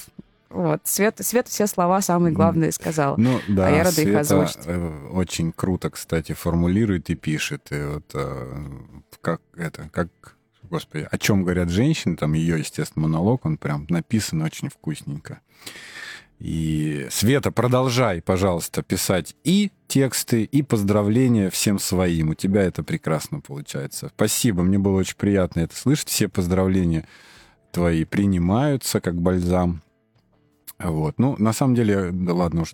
Вот. 0.49 0.81
Свет, 0.83 1.15
Свет 1.21 1.47
все 1.47 1.67
слова 1.67 2.01
самые 2.01 2.33
главные 2.33 2.71
сказала. 2.73 3.15
Ну 3.17 3.39
да, 3.47 3.67
А 3.67 3.69
я 3.69 3.77
рада 3.83 3.89
их 3.89 3.95
Света, 4.07 4.19
озвучить. 4.19 4.57
э, 4.65 5.07
очень 5.13 5.51
круто, 5.53 5.89
кстати, 5.89 6.33
формулирует 6.33 7.09
и 7.09 7.15
пишет. 7.15 7.67
И 7.71 7.81
вот 7.81 8.11
э, 8.13 8.55
как 9.21 9.41
это, 9.55 9.89
как, 9.93 10.07
господи, 10.69 11.07
о 11.09 11.17
чем 11.17 11.43
говорят 11.43 11.69
женщины, 11.69 12.15
там 12.15 12.33
ее, 12.33 12.59
естественно, 12.59 13.07
монолог, 13.07 13.45
он 13.45 13.57
прям 13.57 13.85
написан 13.89 14.41
очень 14.41 14.69
вкусненько. 14.69 15.41
И 16.39 17.07
Света, 17.09 17.51
продолжай, 17.51 18.21
пожалуйста, 18.21 18.83
писать 18.83 19.35
и 19.43 19.71
тексты, 19.87 20.43
и 20.43 20.61
поздравления 20.61 21.49
всем 21.49 21.79
своим. 21.79 22.29
У 22.29 22.33
тебя 22.35 22.61
это 22.61 22.83
прекрасно 22.83 23.39
получается. 23.39 24.11
Спасибо, 24.15 24.61
мне 24.61 24.77
было 24.77 24.99
очень 24.99 25.15
приятно 25.17 25.61
это 25.61 25.75
слышать. 25.75 26.09
Все 26.09 26.27
поздравления 26.27 27.07
твои 27.71 28.05
принимаются 28.05 29.01
как 29.01 29.15
бальзам. 29.19 29.81
Вот. 30.77 31.17
Ну, 31.17 31.35
на 31.39 31.53
самом 31.53 31.73
деле, 31.73 32.11
да 32.11 32.33
ладно 32.33 32.61
уж, 32.61 32.73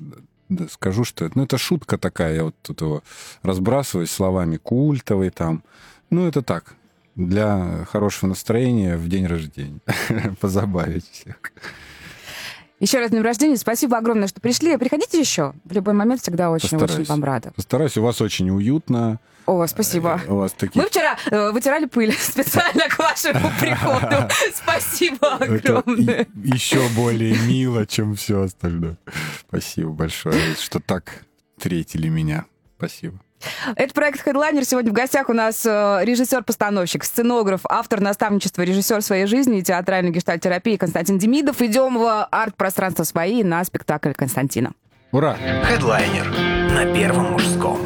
скажу, 0.69 1.05
что 1.05 1.29
ну, 1.33 1.43
это 1.43 1.57
шутка 1.57 1.97
такая, 1.97 2.35
я 2.35 2.43
вот 2.43 2.55
тут 2.61 2.81
его 2.81 3.01
разбрасываюсь 3.43 4.11
словами 4.11 4.57
культовый 4.57 5.29
там. 5.29 5.63
Ну, 6.09 6.27
это 6.27 6.41
так, 6.41 6.75
для 7.15 7.85
хорошего 7.91 8.29
настроения 8.29 8.97
в 8.97 9.07
день 9.07 9.25
рождения. 9.25 9.79
Позабавить 10.41 11.09
всех. 11.09 11.37
Еще 12.79 12.99
раз 12.99 13.11
днем 13.11 13.23
рождения. 13.23 13.55
Спасибо 13.55 13.97
огромное, 13.97 14.27
что 14.27 14.41
пришли. 14.41 14.75
Приходите 14.77 15.19
еще. 15.19 15.53
В 15.63 15.71
любой 15.71 15.93
момент 15.93 16.21
всегда 16.21 16.51
очень-очень 16.51 17.05
вам 17.05 17.23
рада. 17.23 17.53
Постараюсь, 17.55 17.95
у 17.97 18.03
вас 18.03 18.19
очень 18.19 18.49
уютно. 18.49 19.19
О, 19.45 19.65
спасибо. 19.67 20.21
У 20.27 20.35
вас 20.35 20.53
такие... 20.53 20.81
Мы 20.81 20.89
вчера 20.89 21.17
э, 21.29 21.51
вытирали 21.51 21.85
пыль 21.85 22.13
специально 22.19 22.87
к 22.89 22.97
вашему 22.97 23.51
приходу. 23.59 24.29
Спасибо 24.53 25.35
огромное. 25.35 26.27
еще 26.43 26.85
более 26.89 27.37
мило, 27.39 27.85
чем 27.85 28.15
все 28.15 28.41
остальное. 28.41 28.97
Спасибо 29.47 29.91
большое, 29.91 30.55
что 30.55 30.79
так 30.79 31.25
встретили 31.57 32.09
меня. 32.09 32.45
Спасибо. 32.77 33.19
Это 33.75 33.93
проект 33.93 34.25
Headliner. 34.25 34.63
Сегодня 34.63 34.91
в 34.91 34.93
гостях 34.93 35.29
у 35.29 35.33
нас 35.33 35.65
э, 35.65 35.99
режиссер-постановщик, 36.03 37.03
сценограф, 37.03 37.61
автор 37.69 37.99
наставничества, 37.99 38.61
режиссер 38.63 39.01
своей 39.01 39.25
жизни 39.25 39.59
и 39.59 39.63
театральной 39.63 40.11
гештальтерапии 40.11 40.77
Константин 40.77 41.17
Демидов. 41.17 41.61
Идем 41.61 41.97
в 41.97 42.27
арт-пространство 42.31 43.03
свои 43.03 43.43
на 43.43 43.63
спектакль 43.63 44.13
Константина. 44.13 44.73
Ура! 45.11 45.37
Хедлайнер 45.63 46.27
на 46.71 46.91
Первом 46.93 47.33
мужском. 47.33 47.79